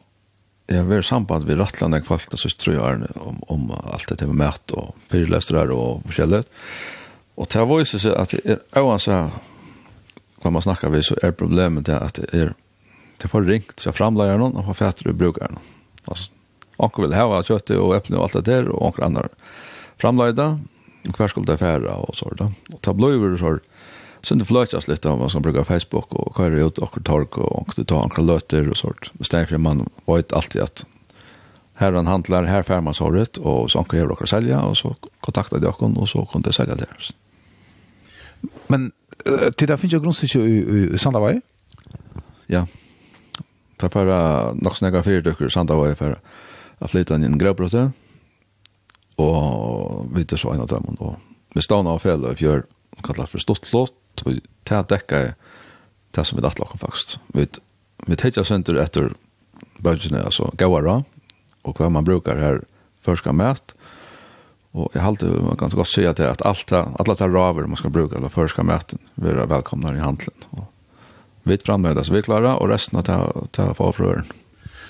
jeg 0.69 0.83
har 0.83 0.89
vært 0.89 1.07
samband 1.07 1.47
ved 1.49 1.57
Rattland 1.57 1.97
en 1.97 2.03
kvalt 2.05 2.33
og 2.35 2.41
søstre 2.41 2.75
i 2.75 2.79
Arne 2.81 3.09
om, 3.17 3.39
om 3.49 3.71
allt 3.79 4.11
det 4.13 4.27
med 4.27 4.37
mat 4.37 4.71
och 4.71 4.95
pyrlöstrar 5.09 5.71
och 5.71 6.03
forskjellig. 6.05 6.43
Och 7.35 7.47
det 7.53 7.65
var 7.65 7.79
ju 7.79 7.85
så 7.85 8.13
at 8.13 8.33
jeg 8.33 8.59
er 8.75 8.81
også 8.81 9.29
hva 10.41 10.51
man 10.51 10.61
snackar 10.61 10.89
vi 10.89 11.03
så 11.03 11.15
är 11.23 11.31
problemet 11.31 11.85
det 11.85 11.97
att 11.97 12.13
det 12.13 12.33
är 12.33 12.53
det 13.17 13.27
får 13.27 13.41
ringt 13.41 13.81
fra 13.81 13.91
framleieren 13.91 14.41
og 14.41 14.75
fra 14.75 14.93
och 15.05 15.15
brukar 15.15 15.47
någon. 15.47 15.63
Alltså, 16.05 16.31
anker 16.77 17.01
vill 17.01 17.13
hava 17.13 17.43
kjøttet 17.43 17.77
och 17.77 17.95
eplene 17.95 18.17
och 18.17 18.23
allt 18.23 18.45
det 18.45 18.69
och 18.69 18.81
og 18.81 18.85
anker 18.85 19.03
andre 19.03 19.29
framleida, 19.97 20.59
och 21.09 21.17
hver 21.17 21.27
skulle 21.27 21.45
det 21.45 21.57
färra 21.57 21.95
och 21.95 22.15
så 22.15 22.29
da. 22.29 22.51
Og 22.71 22.79
det 22.81 22.99
så 22.99 23.09
jo 23.09 23.37
så, 23.37 23.59
Så 24.21 24.35
det 24.35 24.45
flöts 24.45 24.87
lite 24.87 25.09
av 25.09 25.19
vad 25.19 25.31
som 25.31 25.41
brukar 25.41 25.63
Facebook 25.63 26.13
och 26.13 26.37
kör 26.37 26.51
ut 26.51 26.77
och 26.77 27.03
tork 27.03 27.37
och 27.37 27.73
det 27.75 27.83
tar 27.83 28.01
några 28.01 28.33
löter 28.33 28.69
och 28.69 28.77
sånt. 28.77 29.11
Istället 29.19 29.49
för 29.49 29.57
man 29.57 29.89
vet 30.05 30.33
alltid 30.33 30.61
att 30.61 30.85
här 31.73 31.91
han 31.91 32.07
handlar, 32.07 32.43
här 32.43 32.63
får 32.63 32.81
man 32.81 32.93
såret 32.93 33.37
och 33.37 33.71
så 33.71 33.83
kan 33.83 33.99
jag 33.99 34.11
och 34.11 34.29
sälja 34.29 34.61
och 34.61 34.77
så 34.77 34.95
kontaktade 35.19 35.65
jag 35.65 35.71
honom 35.71 35.97
och 35.97 36.09
så 36.09 36.25
kunde 36.25 36.47
jag 36.47 36.55
sälja 36.55 36.75
det. 36.75 36.87
Men 38.67 38.91
till 39.55 39.67
det 39.67 39.77
finns 39.77 39.93
ju 39.93 39.99
grundstycke 39.99 40.39
i, 40.39 40.89
i 40.93 40.97
Sandavai? 40.97 41.41
Ja. 42.47 42.67
Ta 43.77 43.89
för 43.89 44.53
nog 44.53 44.77
snäga 44.77 45.03
fyra 45.03 45.21
dyker 45.21 45.91
i 45.91 45.95
för 45.95 46.19
att 46.77 46.91
flytta 46.91 47.15
in 47.15 47.23
i 47.23 47.25
en 47.25 47.37
grövbrottet 47.37 47.91
och 49.15 50.05
vi 50.17 50.25
tar 50.25 50.37
så 50.37 50.51
en 50.51 50.59
av 50.59 50.67
dem 50.67 50.83
och 50.99 51.15
vi 51.53 51.61
stannar 51.61 51.91
av 51.91 51.99
fel 51.99 52.25
och 52.25 52.37
fjör 52.37 52.63
kallar 53.03 53.27
for 53.27 53.39
stort 53.39 53.65
flott. 53.65 53.95
og 54.25 54.33
det 54.33 54.75
er 54.75 54.83
dekka 54.83 55.33
det 56.15 56.25
som 56.25 56.37
vi 56.37 56.43
datt 56.43 56.59
lakken 56.59 56.79
faktisk. 56.79 57.17
Vi, 57.33 57.47
vi 58.07 58.15
teitja 58.15 58.43
sender 58.43 58.81
etter 58.81 59.13
bøtjene, 59.79 60.23
altså 60.25 60.49
gauara, 60.57 61.03
og 61.63 61.75
hva 61.77 61.89
man 61.89 62.05
brukar 62.05 62.37
her 62.37 62.63
førska 63.05 63.31
mæt, 63.31 63.73
og 64.77 64.91
jeg 64.93 65.01
halte 65.01 65.25
man 65.25 65.57
kan 65.57 65.71
godt 65.73 65.89
si 65.89 66.03
at 66.05 66.19
alt 66.21 66.71
alla 66.73 67.15
tar 67.15 67.31
raver 67.33 67.67
man 67.67 67.77
skal 67.77 67.89
bruka 67.89 68.17
eller 68.17 68.29
förska 68.29 68.63
mäten 68.63 68.99
er 69.17 69.45
välkomna 69.45 69.95
i 69.95 69.99
handelen. 69.99 70.37
och 70.49 70.65
vi 71.43 71.53
er 71.53 71.77
med 71.77 71.95
det 71.95 72.05
så 72.05 72.13
vi 72.13 72.21
klarar 72.21 72.55
och 72.55 72.69
resten 72.69 72.99
att 72.99 73.05
ta 73.05 73.45
ta 73.51 73.73
för 73.73 73.91
frøren. 73.91 74.25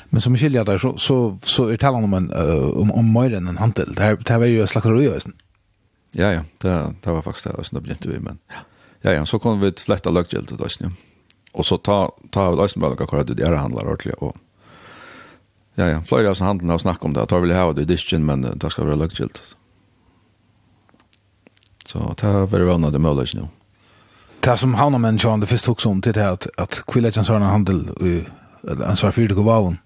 men 0.10 0.22
som 0.22 0.36
skiljer 0.36 0.64
där 0.64 0.78
så 0.78 0.98
så 0.98 1.38
så 1.44 1.68
är 1.68 1.78
talan 1.78 2.04
om 2.04 2.14
en 2.14 2.34
uh, 2.34 2.82
om 2.82 2.92
om 2.92 3.14
mer 3.14 3.34
en 3.34 3.58
handel 3.58 3.94
det 3.96 4.02
här 4.02 4.16
det 4.16 4.30
här 4.30 4.42
är 4.42 4.46
ju 4.46 4.68
slags 4.68 4.88
Ja, 6.18 6.32
ja, 6.34 6.42
det, 6.62 6.76
det 7.04 7.14
var 7.14 7.22
faktisk 7.22 7.50
det 7.50 7.60
Østen 7.62 7.78
det 7.78 7.86
begynte 7.86 8.10
vi, 8.10 8.20
men 8.20 8.40
ja, 9.02 9.14
ja, 9.14 9.26
så 9.26 9.40
kom 9.40 9.62
vi 9.62 9.72
til 9.72 9.86
fletta 9.92 10.12
løggjeldet 10.12 10.56
til 10.56 10.66
Øysten, 10.66 10.90
ja. 10.90 10.96
Og 11.54 11.66
så 11.66 11.78
ta, 11.82 12.10
ta 12.34 12.50
Øysten 12.54 12.82
bare 12.82 12.98
hva 12.98 13.24
det 13.26 13.40
er 13.42 13.58
handler 13.58 13.88
ordentlig, 13.88 14.18
og 14.18 14.38
ja, 15.78 15.88
ja, 15.88 16.02
flere 16.04 16.28
av 16.28 16.34
oss 16.34 16.44
handlene 16.44 16.76
har 16.76 16.82
snakket 16.82 17.06
om 17.06 17.14
det, 17.16 17.24
at 17.24 17.32
jeg 17.32 17.46
vil 17.46 17.56
ha 17.56 17.70
det 17.74 17.86
i 17.86 17.92
disken, 17.94 18.26
men 18.26 18.42
det 18.44 18.72
skal 18.74 18.90
være 18.90 19.00
løggjeldet. 19.00 19.54
Så 21.88 22.14
det 22.20 22.28
er 22.28 22.50
veldig 22.52 22.68
vannet 22.68 22.94
det 22.94 23.02
mulig 23.02 23.32
nå. 23.38 23.48
Det 24.44 24.56
som 24.60 24.76
han 24.80 24.96
og 24.96 25.02
mennesker, 25.04 25.38
det 25.40 25.50
første 25.50 25.72
også 25.72 25.90
om, 25.90 26.02
det 26.02 26.18
at, 26.18 26.48
at 26.58 26.82
kvillet 26.88 27.16
ikke 27.16 27.32
har 27.32 27.40
en 27.42 27.54
handel, 27.54 27.80
eller 28.64 28.86
en 28.88 29.00
svar 29.00 29.16
fyrt 29.16 29.34
og 29.36 29.46
vavn. 29.46 29.80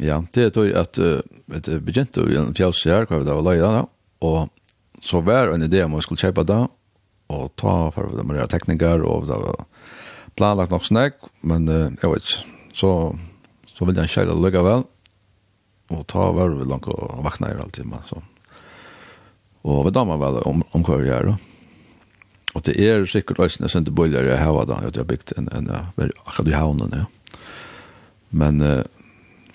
Ja, 0.00 0.20
det 0.34 0.44
er 0.44 0.54
tog 0.54 0.70
at 0.78 0.98
uh, 1.02 1.20
det 1.50 1.80
begynte 1.84 2.22
i 2.30 2.38
en 2.38 2.54
fjøs 2.54 2.84
her, 2.86 3.06
hva 3.06 3.18
vi 3.18 3.26
da 3.26 3.34
var 3.34 3.46
løyda 3.46 3.70
da, 3.74 3.82
og 4.26 4.50
så 5.04 5.22
var 5.24 5.52
en 5.52 5.64
idé 5.64 5.84
om 5.84 5.94
jeg 5.96 6.06
skulle 6.06 6.22
kjøpe 6.22 6.46
det, 6.48 6.60
og 7.28 7.50
ta 7.60 7.74
for 7.94 8.08
å 8.08 8.16
demorere 8.16 8.48
tekniker 8.50 9.04
og 9.04 9.28
det 9.28 9.36
var 9.42 9.66
planlagt 10.38 10.72
nok 10.72 10.86
snakk, 10.86 11.28
men 11.42 11.68
uh, 11.68 11.90
jeg 11.98 12.12
vet 12.12 12.24
ikke. 12.24 12.54
Så, 12.78 12.90
så 13.74 13.86
ville 13.86 14.04
jeg 14.04 14.14
kjøle 14.14 14.38
lykke 14.38 14.62
vel, 14.62 14.84
og 15.94 16.04
ta 16.10 16.28
var 16.36 16.54
vi 16.54 16.66
langt 16.68 16.86
og 16.92 17.22
vakna 17.26 17.50
i 17.50 17.58
alltid, 17.58 17.88
men 17.90 18.04
så. 18.06 18.20
Og 19.66 19.82
vi 19.88 19.94
damer 19.96 20.20
vel 20.20 20.38
om, 20.46 20.62
om 20.76 20.84
hva 20.86 21.00
vi 21.00 21.08
gjør 21.10 21.32
da. 21.32 21.36
Og 22.56 22.64
det 22.64 22.76
er 22.80 23.04
sikkert 23.10 23.42
øyne 23.44 23.68
som 23.68 23.84
det 23.84 23.94
bøyler 23.94 24.30
jag 24.30 24.40
har 24.40 24.68
da, 24.68 24.78
at 24.80 24.96
jeg 24.96 25.04
har 25.04 25.10
bygd 25.10 25.34
en, 25.36 25.50
en, 25.52 25.68
en 25.68 26.12
akkurat 26.24 26.48
i 26.48 26.56
havnen, 26.56 26.94
ja. 26.94 27.08
Men 28.30 28.62
uh, 28.62 28.84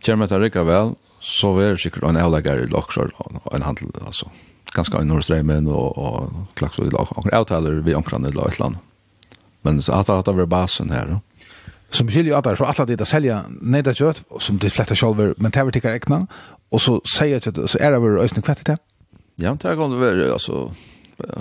kommer 0.04 0.28
jeg 0.28 0.52
til 0.52 0.62
å 0.62 0.68
vel, 0.68 0.96
så 1.24 1.54
er 1.64 1.74
det 1.74 1.84
sikkert 1.86 2.10
en 2.10 2.20
avlegger 2.20 2.66
i 2.66 2.72
Loksjøl, 2.72 3.14
en 3.56 3.66
handel, 3.66 3.94
altså 4.04 4.28
ganska 4.74 5.02
i 5.02 5.06
Nordstrømmen 5.06 5.68
og, 5.68 5.98
og 5.98 6.32
klaks 6.56 6.80
og 6.80 6.94
akkurat 7.02 7.34
avtaler 7.34 7.82
vi 7.86 7.94
omkring 7.94 8.26
et 8.26 8.34
eller 8.34 8.66
annet. 8.66 8.80
Men 9.64 9.82
så 9.82 10.00
at 10.00 10.26
det 10.26 10.36
var 10.36 10.46
basen 10.46 10.92
her. 10.92 11.08
Ja. 11.08 11.20
Som 11.94 12.10
skiljer 12.10 12.38
at 12.38 12.44
det 12.46 12.52
er 12.52 12.56
så 12.60 12.66
alle 12.66 12.88
det 12.90 13.06
å 13.06 13.08
selge 13.08 13.36
ned 13.62 13.88
av 13.88 13.94
kjøtt, 13.98 14.24
som 14.42 14.58
de 14.58 14.70
flette 14.74 14.96
sjolver, 14.98 15.36
men 15.38 15.52
det 15.54 15.62
er 15.62 15.78
ikke 15.78 15.94
ekne, 15.94 16.24
og 16.74 16.82
så 16.82 16.98
sier 17.06 17.38
jeg 17.38 17.54
så 17.54 17.78
er 17.80 17.94
det 17.94 18.02
vel 18.02 18.18
øyne 18.24 18.42
kvett 18.42 18.64
i 18.64 18.72
det? 18.72 18.80
Ja, 19.42 19.54
det 19.54 19.76
kan 19.78 19.94
det 19.94 20.02
være, 20.02 20.32
altså, 20.34 20.72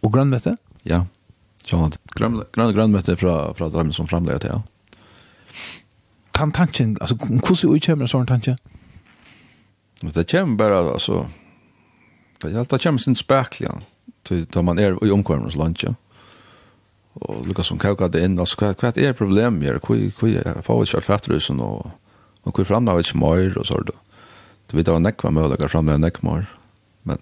og, 0.04 0.99
og, 1.02 1.21
Sjånt. 1.68 1.97
Grønne 2.16 2.45
grønnmøtte 2.55 3.16
fra, 3.20 3.53
fra 3.57 3.70
dem 3.74 3.91
som 3.95 4.09
fremlegger 4.09 4.43
til, 4.43 4.55
ja. 4.55 4.62
Tan 6.34 6.53
tanken, 6.55 6.95
altså, 7.01 7.18
hvordan 7.20 7.76
utkjemmer 7.76 8.07
en 8.07 8.12
sånn 8.12 8.30
tanke? 8.30 8.55
Det 10.01 10.26
kommer 10.32 10.57
bara 10.57 10.80
alltså. 10.80 11.28
det, 12.41 12.47
är 12.47 12.59
alltid 12.59 12.82
kommer 12.82 12.99
sin 12.99 13.16
spekler, 13.16 13.68
ja. 13.68 13.82
Da 14.53 14.62
man 14.62 14.80
är 14.80 15.05
i 15.05 15.12
omkvarmens 15.12 15.55
land, 15.55 15.78
ja. 15.84 15.93
Og 17.14 17.47
lukka 17.47 17.64
som 17.64 17.78
kauka 17.78 18.07
det 18.07 18.20
in 18.24 18.32
inn, 18.32 18.39
altså, 18.39 18.55
hva, 18.57 18.74
hva 18.74 18.93
er 18.95 19.14
problemet 19.14 19.68
her? 19.68 19.80
Hva, 19.84 20.12
får 20.16 20.38
er 20.39 20.62
favet 20.64 20.89
kjørt 20.89 21.05
fettrusen, 21.09 21.59
og, 21.59 21.91
og 22.43 22.53
hva 22.55 22.66
fremlegger 22.66 22.97
vet 22.97 23.16
mer, 23.16 23.57
och 23.57 23.68
så 23.68 23.78
då. 23.78 23.84
det. 23.84 23.97
Du 24.72 24.78
vet, 24.78 24.86
det 24.86 24.93
var 24.93 24.99
nekva 24.99 25.32
mølager 25.32 25.68
fremlegger 25.68 25.99
näck 25.99 26.22
mer. 26.24 26.47
Men, 27.03 27.18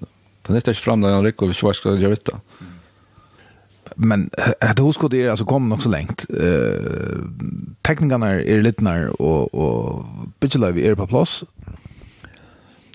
det 0.46 0.56
er 0.56 0.72
ikke 0.72 0.84
fremlegger 0.84 1.18
en 1.18 1.26
rikk, 1.26 1.42
og 1.42 1.50
vi 1.50 1.54
ska 1.54 1.68
hva 1.68 1.74
skal 1.74 1.98
gjøre 1.98 2.22
det 2.30 2.40
men 3.96 4.30
det 4.76 4.80
hos 4.80 4.98
kod 4.98 5.14
er, 5.14 5.30
altså, 5.32 5.46
kom 5.46 5.70
nok 5.70 5.82
så 5.84 5.92
lengt. 5.94 6.26
Uh, 6.30 7.26
teknikerna 7.88 8.36
er 8.42 8.64
litt 8.66 8.82
nær, 8.86 9.10
og, 9.20 9.54
og 9.54 10.34
bitchlöv 10.42 10.78
er 10.78 10.98
på 11.00 11.08
plass. 11.10 11.44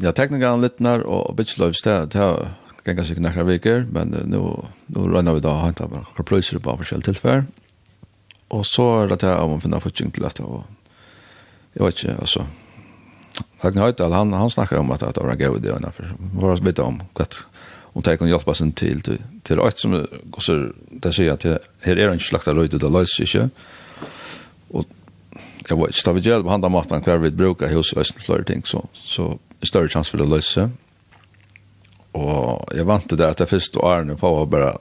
Ja, 0.02 0.12
teknikerna 0.12 0.56
lite 0.56 0.82
när 0.82 1.06
och 1.06 1.46
sted 1.46 1.74
stä 1.74 2.06
ta 2.06 2.48
kan 2.84 2.96
kanske 2.96 3.14
några 3.14 3.44
viker, 3.44 3.86
men 3.90 4.14
uh, 4.14 4.26
nå, 4.26 4.68
nå 4.86 5.04
regner 5.08 5.34
vi 5.34 5.40
da 5.40 5.48
då 5.48 5.54
han 5.54 5.74
tar 5.74 5.88
bara 5.88 6.24
pröjser 6.24 6.58
på 6.58 6.76
forskjellige 6.76 7.04
tilfeller. 7.04 7.44
Og 8.50 8.66
så 8.66 9.02
er 9.02 9.08
det 9.08 9.18
til 9.20 9.28
å 9.28 9.60
finne 9.60 9.80
finner 9.80 10.10
til 10.10 10.22
dette, 10.22 10.42
og 10.42 10.64
jeg 11.74 11.84
vet 11.84 12.04
inte 12.04 12.20
alltså. 12.20 12.46
Jag 13.62 13.72
kan 13.72 13.82
höra 13.82 14.14
han 14.14 14.32
han 14.32 14.50
snackar 14.50 14.78
om 14.78 14.90
att 14.90 15.02
var 15.02 15.30
en 15.30 15.38
god 15.38 15.56
idé 15.56 15.72
och 15.72 15.80
Vi 15.98 16.04
Vad 16.32 16.64
vet 16.64 16.78
om 16.78 17.02
vad 17.14 17.28
om 17.94 18.02
det 18.02 18.16
kan 18.18 18.28
hjelpe 18.28 18.54
sin 18.54 18.72
til 18.72 19.02
til 19.44 19.60
alt 19.62 19.78
som 19.78 19.96
gosser 20.34 20.70
det 20.90 21.14
sier 21.14 21.34
at 21.34 21.46
her 21.86 21.98
er 21.98 22.12
en 22.12 22.22
slakta 22.22 22.54
røyde 22.54 22.80
det 22.80 22.90
løser 22.90 23.26
ikke 23.26 23.48
og 24.74 24.86
jeg 25.64 25.78
vet 25.80 25.94
ikke, 25.94 26.04
da 26.04 26.12
vi 26.12 26.24
gjør 26.26 26.40
det 26.42 26.46
på 26.46 26.52
handa 26.52 26.68
maten 26.68 27.04
hver 27.04 27.22
vi 27.22 27.30
bruker 27.30 27.72
hos 27.72 27.94
Østen 27.96 28.20
flere 28.20 28.44
ting 28.44 28.66
så, 28.66 28.82
så 28.92 29.36
er 29.60 29.70
større 29.70 29.88
chans 29.88 30.10
for 30.10 30.20
det 30.20 30.28
løse 30.28 30.68
og 32.14 32.74
jeg 32.74 32.86
vant 32.86 33.08
til 33.08 33.18
det 33.18 33.30
at 33.30 33.38
det 33.38 33.50
første 33.50 33.80
årene 33.80 34.18
på 34.18 34.34
var 34.38 34.50
bare 34.50 34.74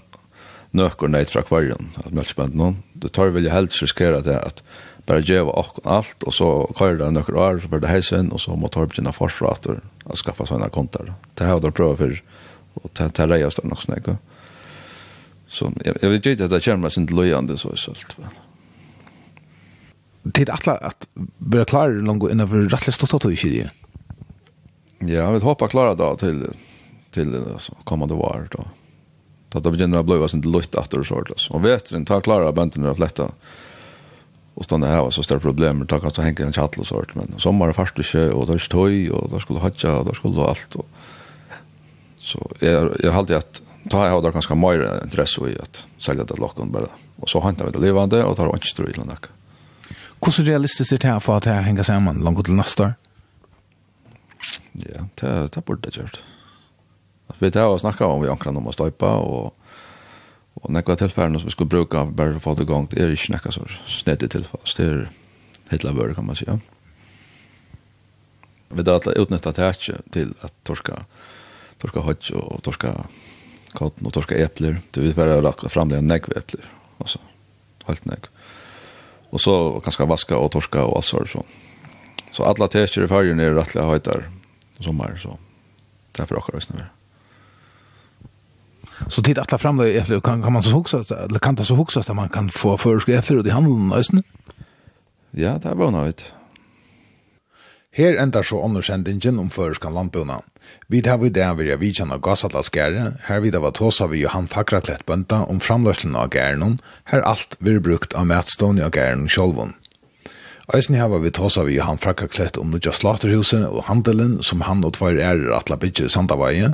nøkker 0.74 1.08
ned 1.08 1.30
fra 1.30 1.46
kvarjen 1.46 1.94
at 2.02 2.14
melkspent 2.14 2.58
noen 2.58 2.82
det 2.94 3.14
tar 3.14 3.34
vel 3.34 3.46
jeg 3.46 3.54
helst 3.54 3.82
riskere 3.82 4.24
det 4.26 4.40
at 4.42 4.64
bara 5.06 5.20
gjøre 5.20 5.52
och 5.52 5.80
allt 5.84 6.24
och 6.24 6.34
så 6.34 6.72
kører 6.78 6.98
det 6.98 7.12
några 7.12 7.40
år 7.40 7.60
så 7.60 7.68
blir 7.68 7.80
det 7.80 7.88
heisen 7.88 8.32
och 8.32 8.42
så 8.42 8.56
må 8.56 8.68
ta 8.68 8.84
upp 8.84 8.96
sina 8.96 9.12
försvarer 9.12 9.82
att 10.06 10.18
skaffa 10.18 10.46
såna 10.46 10.70
kontor. 10.70 11.14
Det 11.34 11.44
här 11.44 11.52
har 11.52 11.62
jag 11.64 11.74
provat 11.74 11.98
för 11.98 12.22
og 12.76 12.94
ta 12.94 13.10
ta 13.10 13.28
rejäl 13.28 13.52
står 13.52 13.68
nog 13.68 13.82
snäcka. 13.82 14.18
Så 15.48 15.72
jeg 15.86 15.96
jag 16.02 16.10
vet 16.12 16.26
ikke 16.26 16.44
at 16.44 16.50
det 16.50 16.64
kommer 16.64 16.90
sin 16.90 17.04
inte 17.04 17.58
så 17.58 17.76
så 17.76 17.92
allt 17.92 18.18
va. 18.20 18.30
Det 20.24 20.50
är 20.50 20.54
att 20.54 20.68
att 20.68 21.08
bli 21.38 21.66
klar 21.66 21.90
långt 21.90 22.32
innan 22.32 22.48
för 22.48 22.70
rättligt 22.70 22.96
stått 22.96 23.14
att 23.14 23.46
i 23.46 23.50
det. 23.50 23.70
Ja, 25.00 25.14
jag 25.14 25.34
vet 25.34 25.44
hoppa 25.44 25.68
klara 25.68 25.96
då 25.96 26.16
till 26.16 26.48
till 27.12 27.36
alltså 27.36 27.74
kommande 27.84 28.16
var 28.16 28.48
då. 28.52 28.64
Då 29.50 29.60
då 29.60 29.72
börjar 29.72 29.88
det 29.88 30.04
blåa 30.04 30.28
sånt 30.28 30.46
lukt 30.46 30.76
efter 30.76 31.00
och 31.00 31.06
sådär. 31.06 31.36
Och 31.50 31.66
vet 31.66 31.90
den 31.90 32.06
tar 32.06 32.22
klara 32.22 32.52
banden 32.52 32.86
och 32.86 32.98
flätta. 32.98 33.32
Och 34.54 34.64
stanna 34.64 34.88
här 34.88 35.02
och 35.02 35.14
så 35.14 35.24
stora 35.24 35.40
problem 35.40 35.88
Ta 35.88 35.96
att 35.96 36.14
ta 36.14 36.22
hänga 36.22 36.46
en 36.46 36.54
chattel 36.54 36.80
och 36.80 36.88
sånt. 36.88 37.16
men 37.16 37.34
sommar 37.38 37.74
fast 37.74 38.00
och 38.00 38.06
sjö 38.06 38.32
och 38.32 38.48
där 38.48 38.58
stoj 38.58 39.12
och 39.12 39.30
där 39.30 39.40
skulle 39.40 39.60
hatcha 39.60 40.00
och 40.00 40.06
där 40.06 40.14
skulle 40.14 40.42
allt 40.42 40.76
och 40.76 40.88
Så 42.24 42.52
jag 42.60 42.98
jag 43.00 43.12
hade 43.12 43.38
att 43.38 43.62
ta 43.90 44.06
jag 44.06 44.16
hade 44.16 44.32
ganska 44.32 44.56
mer 44.56 45.04
intresse 45.04 45.42
i 45.50 45.60
att 45.60 45.88
sälja 45.98 46.24
det 46.24 46.40
lockon 46.40 46.72
bara. 46.72 46.88
Och 47.16 47.30
så 47.30 47.40
hantar 47.40 47.66
vi 47.66 47.72
det 47.72 47.80
levande 47.80 48.24
och 48.24 48.38
tar 48.38 48.54
inte 48.54 48.68
strul 48.68 48.94
till 48.94 49.04
något. 49.04 49.30
Hur 50.26 50.32
så 50.32 50.44
realistiskt 50.44 50.92
är 50.92 50.98
det 50.98 51.08
här 51.08 51.20
för 51.20 51.38
att 51.38 51.44
det 51.44 51.50
här 51.50 51.62
hänger 51.62 51.84
samman 51.84 52.24
långt 52.24 52.46
till 52.46 52.54
nästa 52.54 52.84
år? 52.84 52.94
Ja, 54.72 55.08
det 55.16 55.54
det 55.54 55.66
borde 55.66 55.90
det 55.90 55.98
gjort. 55.98 56.20
Att 57.28 57.36
vi 57.40 57.52
tar 57.52 57.68
och 57.68 57.80
snackar 57.80 58.06
om 58.06 58.22
vi 58.22 58.30
ankrar 58.30 58.58
om 58.58 58.68
att 58.68 58.74
stoppa 58.74 59.16
och 59.16 59.58
och 60.54 60.70
några 60.70 60.96
tillfällen 60.96 61.40
som 61.40 61.46
vi 61.46 61.52
skulle 61.52 61.68
bruka 61.68 62.06
bara 62.06 62.30
för 62.30 62.36
att 62.36 62.44
få 62.44 62.54
det 62.54 62.64
igång 62.64 62.88
det 62.92 63.02
är 63.02 63.08
ju 63.08 63.16
snacka 63.16 63.52
så 63.52 63.62
snett 63.88 64.32
till 64.32 64.46
fast 64.46 64.78
det 64.78 64.86
är 64.86 65.10
hela 65.70 65.92
världen 65.92 66.16
kan 66.16 66.26
man 66.26 66.36
säga. 66.36 66.60
Vi 68.70 68.84
där 68.84 68.94
att 68.94 69.08
utnyttja 69.08 69.52
det 69.52 69.62
här 69.62 69.76
till 70.12 70.34
att 70.42 70.54
torska 70.64 71.06
torka 71.84 72.00
hodge 72.00 72.32
och 72.32 72.64
torka 72.64 73.06
katten 73.74 74.08
och 74.08 74.14
torka 74.14 74.36
äpplen. 74.36 74.78
Det 74.92 75.02
vill 75.02 75.16
bara 75.16 75.42
raka 75.42 75.70
fram 75.70 75.90
det 75.90 76.02
nägg 76.02 76.24
äpplen 76.38 76.64
och 76.98 77.10
så 77.10 77.20
helt 77.86 78.06
nägg. 78.06 78.24
Och 79.30 79.42
så 79.42 79.82
kanske 79.84 80.06
vaska 80.06 80.38
och 80.38 80.52
torka 80.52 80.86
och 80.86 80.96
allt 80.96 81.06
sådär 81.06 81.26
så. 81.26 81.44
Så 82.32 82.44
alla 82.44 82.68
tester 82.68 83.04
i 83.04 83.08
färgen 83.08 83.40
är 83.40 83.54
rättliga 83.54 83.86
höjtar 83.86 84.30
sommar 84.80 85.20
så. 85.22 85.38
Därför 86.12 86.38
åker 86.38 86.54
det 86.54 86.62
snöver. 86.62 86.92
Så 89.08 89.22
tid 89.22 89.40
att 89.40 89.50
ta 89.50 89.58
fram 89.58 89.78
det 89.78 89.98
äpplen 89.98 90.22
kan 90.22 90.42
kan 90.44 90.54
man 90.54 90.64
så 90.64 90.78
huxa 90.78 90.98
eller 90.98 91.40
kan 91.40 91.56
ta 91.56 91.64
så 91.64 91.76
huxa 91.76 92.00
att 92.00 92.16
man 92.16 92.30
kan 92.30 92.50
få 92.50 92.78
förskrift 92.78 93.20
äpplen 93.20 93.40
och 93.40 93.48
i 93.48 93.50
handeln 93.50 93.90
nästan. 93.90 94.24
Ja, 95.32 95.58
det 95.58 95.74
var 95.74 95.92
något. 95.92 96.34
Her 97.94 98.18
endar 98.18 98.42
så 98.42 98.58
undersendingen 98.58 99.38
om 99.38 99.52
føreskan 99.54 99.94
landbuna. 99.94 100.40
Vi 100.90 101.04
tar 101.06 101.20
vi 101.22 101.30
det 101.30 101.46
vi 101.60 101.68
er 101.70 101.78
vidkjenn 101.78 102.10
av 102.16 102.24
gasatlasgære, 102.26 103.04
her 103.28 103.42
vi 103.44 103.52
det 103.54 103.62
var 103.62 103.76
tåsa 103.78 104.08
vi 104.10 104.24
Johan 104.24 104.48
Fakratlett 104.50 105.06
bønta 105.06 105.44
om 105.46 105.60
framløslen 105.62 106.16
av 106.18 106.32
gærenon, 106.34 106.80
her 107.12 107.22
alt 107.22 107.54
vi 107.60 107.78
brukt 107.78 108.16
av 108.18 108.26
mætstående 108.32 108.88
av 108.88 108.98
gærenon 108.98 109.30
sjolvun. 109.30 109.76
Eisen 110.74 110.98
her 110.98 111.12
var 111.12 111.22
vi 111.22 111.30
tåsa 111.38 111.68
vi 111.68 111.76
Johan 111.78 112.02
Fakratlett 112.02 112.58
om 112.58 112.74
nødja 112.74 112.96
slaterhuset 112.98 113.68
og 113.68 113.86
handelen 113.86 114.40
som 114.42 114.66
han 114.66 114.82
og 114.82 114.96
tvær 114.98 115.20
ærer 115.20 115.54
atla 115.54 115.78
bytje 115.78 116.10
sandavaie, 116.10 116.74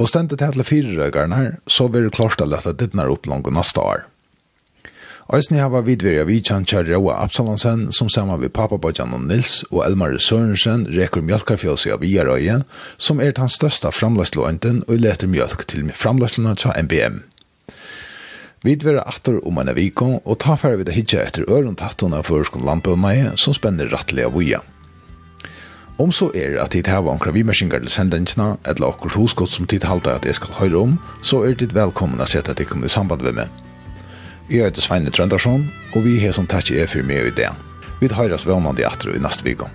og 0.00 0.08
stendet 0.08 0.40
til 0.40 0.54
alle 0.54 0.64
fire 0.64 0.96
røygarna 0.96 1.36
her, 1.36 1.52
så 1.68 1.90
vil 1.92 2.08
det 2.08 2.16
klart 2.16 2.40
å 2.40 2.48
lette 2.48 2.72
dittnar 2.72 3.12
opp 3.12 3.28
langt 3.28 3.52
neste 3.52 3.84
år. 3.84 4.06
Eisne 5.30 5.60
hava 5.62 5.78
vidverja 5.86 6.24
vidkjan 6.26 6.64
kjær 6.66 6.88
Rauha 6.88 7.20
Absalonsen, 7.22 7.84
som 7.94 8.08
saman 8.10 8.40
við 8.42 8.50
Bajan 8.82 9.12
og 9.14 9.28
Nils 9.28 9.60
og 9.70 9.84
Elmar 9.84 10.16
Sørensen 10.18 10.88
rekur 10.90 11.22
mjölkarfjøsi 11.22 11.92
av 11.94 12.02
Iarøye, 12.02 12.56
som 12.98 13.22
er 13.22 13.38
hans 13.38 13.54
størsta 13.54 13.92
framlæslåenden 13.94 14.82
og 14.88 14.98
leter 14.98 15.30
mjölk 15.30 15.62
til 15.70 15.86
framlæslena 15.94 16.56
tja 16.58 16.74
MBM. 16.82 17.22
Vidverja 18.66 19.06
atter 19.06 19.38
om 19.46 19.62
en 19.62 19.70
viko, 19.78 20.18
og 20.24 20.40
ta 20.42 20.58
færre 20.58 20.82
vid 20.82 20.90
hitja 20.98 21.22
etter 21.22 21.46
øren 21.46 21.78
tattuna 21.78 22.24
av 22.24 22.26
førskon 22.26 22.66
landbøvnei, 22.66 23.30
som 23.38 23.54
spenner 23.54 23.86
rattelig 23.94 24.26
av 24.26 24.34
vuja. 24.34 24.64
Om 26.02 26.10
så 26.10 26.32
er 26.34 26.58
at 26.58 26.74
tid 26.74 26.90
hava 26.90 27.14
omkra 27.14 27.30
vimersingar 27.30 27.86
til 27.86 27.94
sendensina, 27.94 28.56
eller 28.66 28.90
okkur 28.90 29.14
hosgott 29.14 29.54
som 29.54 29.70
tid 29.70 29.86
halda 29.86 30.18
at 30.18 30.26
jeg 30.26 30.42
skal 30.42 30.58
høyre 30.58 30.86
om, 30.88 31.00
så 31.22 31.44
er 31.46 31.54
tid 31.54 31.70
velkommen 31.76 32.18
å 32.18 32.26
sette 32.26 32.50
at 32.50 32.66
i 32.66 32.88
samband 32.90 33.22
med 33.22 33.44
meg. 33.44 33.69
Jeg 34.50 34.64
heter 34.64 34.82
Sveine 34.82 35.10
Trøndarsson, 35.14 35.68
og 35.94 36.02
vi 36.02 36.16
har 36.18 36.32
som 36.34 36.46
takk 36.50 36.72
i 36.74 36.82
for 36.90 37.06
meg 37.06 37.28
i 37.28 37.34
det. 37.36 37.52
Vi 38.00 38.08
tar 38.10 38.32
oss 38.34 38.48
i 38.48 38.82
atro 38.82 39.12
i 39.14 39.22
neste 39.22 39.46
vikon. 39.46 39.70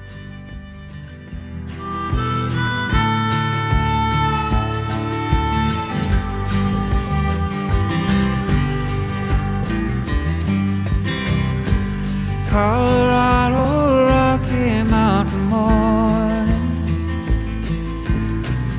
Colorado 12.52 13.64
Rocky 14.12 14.84
Mountain 14.84 15.46
morning 15.50 16.84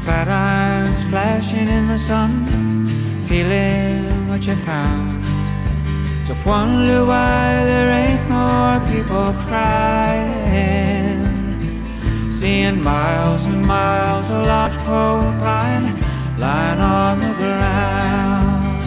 Fat 0.04 0.28
irons 0.28 1.04
flashing 1.08 1.68
in 1.68 1.88
the 1.88 1.98
sun 1.98 2.86
Feeling 3.28 4.28
what 4.28 4.46
you 4.46 4.56
found 4.56 5.15
Just 6.26 6.44
wonder 6.44 7.06
why 7.06 7.64
there 7.64 7.90
ain't 8.02 8.28
more 8.28 8.80
people 8.90 9.32
crying. 9.46 11.22
Seeing 12.32 12.82
miles 12.82 13.44
and 13.44 13.64
miles 13.64 14.28
of 14.30 14.44
large 14.44 14.76
coal 14.78 15.22
pine 15.38 15.94
Lying 16.36 16.80
on 16.80 17.20
the 17.20 17.32
ground. 17.34 18.82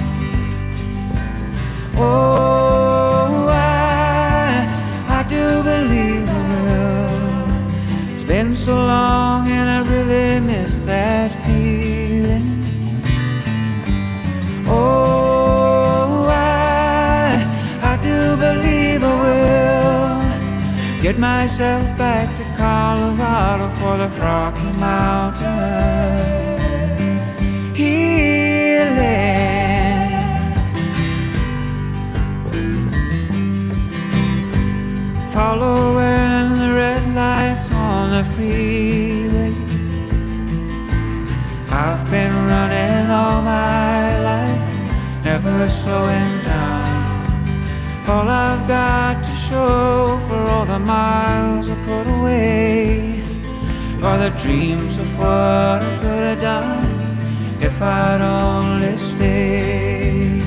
Oh, 1.98 3.48
I, 3.50 4.68
I 5.08 5.24
do 5.24 5.64
believe 5.64 6.28
the 6.28 6.44
world 6.54 7.52
It's 8.14 8.24
been 8.26 8.56
so 8.56 8.76
long 8.76 9.48
and 9.48 9.70
I 9.70 9.80
really 9.90 10.40
miss 10.42 10.80
that 10.80 11.32
feeling. 11.46 12.64
Oh, 14.68 15.19
Get 21.10 21.18
myself 21.18 21.98
back 21.98 22.36
to 22.38 22.44
Colorado 22.56 23.68
for 23.78 23.98
the 23.98 24.10
Rocky 24.22 24.72
Mountain. 24.78 25.58
Healing. 27.74 29.00
Following 35.34 36.60
the 36.62 36.74
red 36.76 37.04
lights 37.16 37.72
on 37.72 38.12
the 38.12 38.24
freeway. 38.36 39.56
I've 41.72 42.08
been 42.12 42.36
running 42.46 43.10
all 43.10 43.42
my 43.42 44.20
life 44.22 45.26
Never 45.26 45.70
slowing 45.72 46.44
down. 46.44 47.00
All 48.08 48.30
I've 48.30 48.68
got 48.68 49.24
to 49.24 49.39
show 49.50 50.20
for 50.28 50.42
all 50.52 50.66
the 50.66 50.80
miles 50.80 51.70
I 51.70 51.76
put 51.90 52.06
away. 52.18 53.24
Or 54.06 54.16
the 54.26 54.32
dreams 54.44 54.98
of 55.04 55.10
what 55.20 55.80
I 55.90 55.92
could 56.02 56.24
have 56.30 56.42
done 56.42 56.88
If 57.68 57.82
I'd 57.82 58.22
only 58.22 58.96
stayed? 58.98 60.44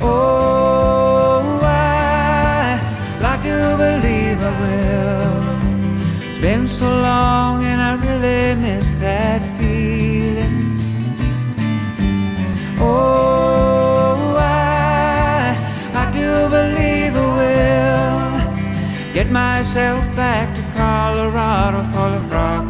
Oh, 0.00 1.60
I 1.62 2.78
like 3.26 3.42
to 3.48 3.58
believe 3.84 4.38
I 4.50 4.52
will. 4.62 5.44
It's 6.28 6.40
been 6.40 6.66
so 6.68 6.88
long 7.08 7.64
and 7.70 7.80
I 7.90 7.92
really 8.06 8.60
miss 8.60 8.86
that 9.04 9.40
feeling. 9.56 10.58
Oh, 12.78 13.33
myself 19.34 20.04
back 20.14 20.54
to 20.54 20.62
Colorado 20.78 21.82
for 21.92 22.08
the 22.08 22.24
rock 22.32 22.63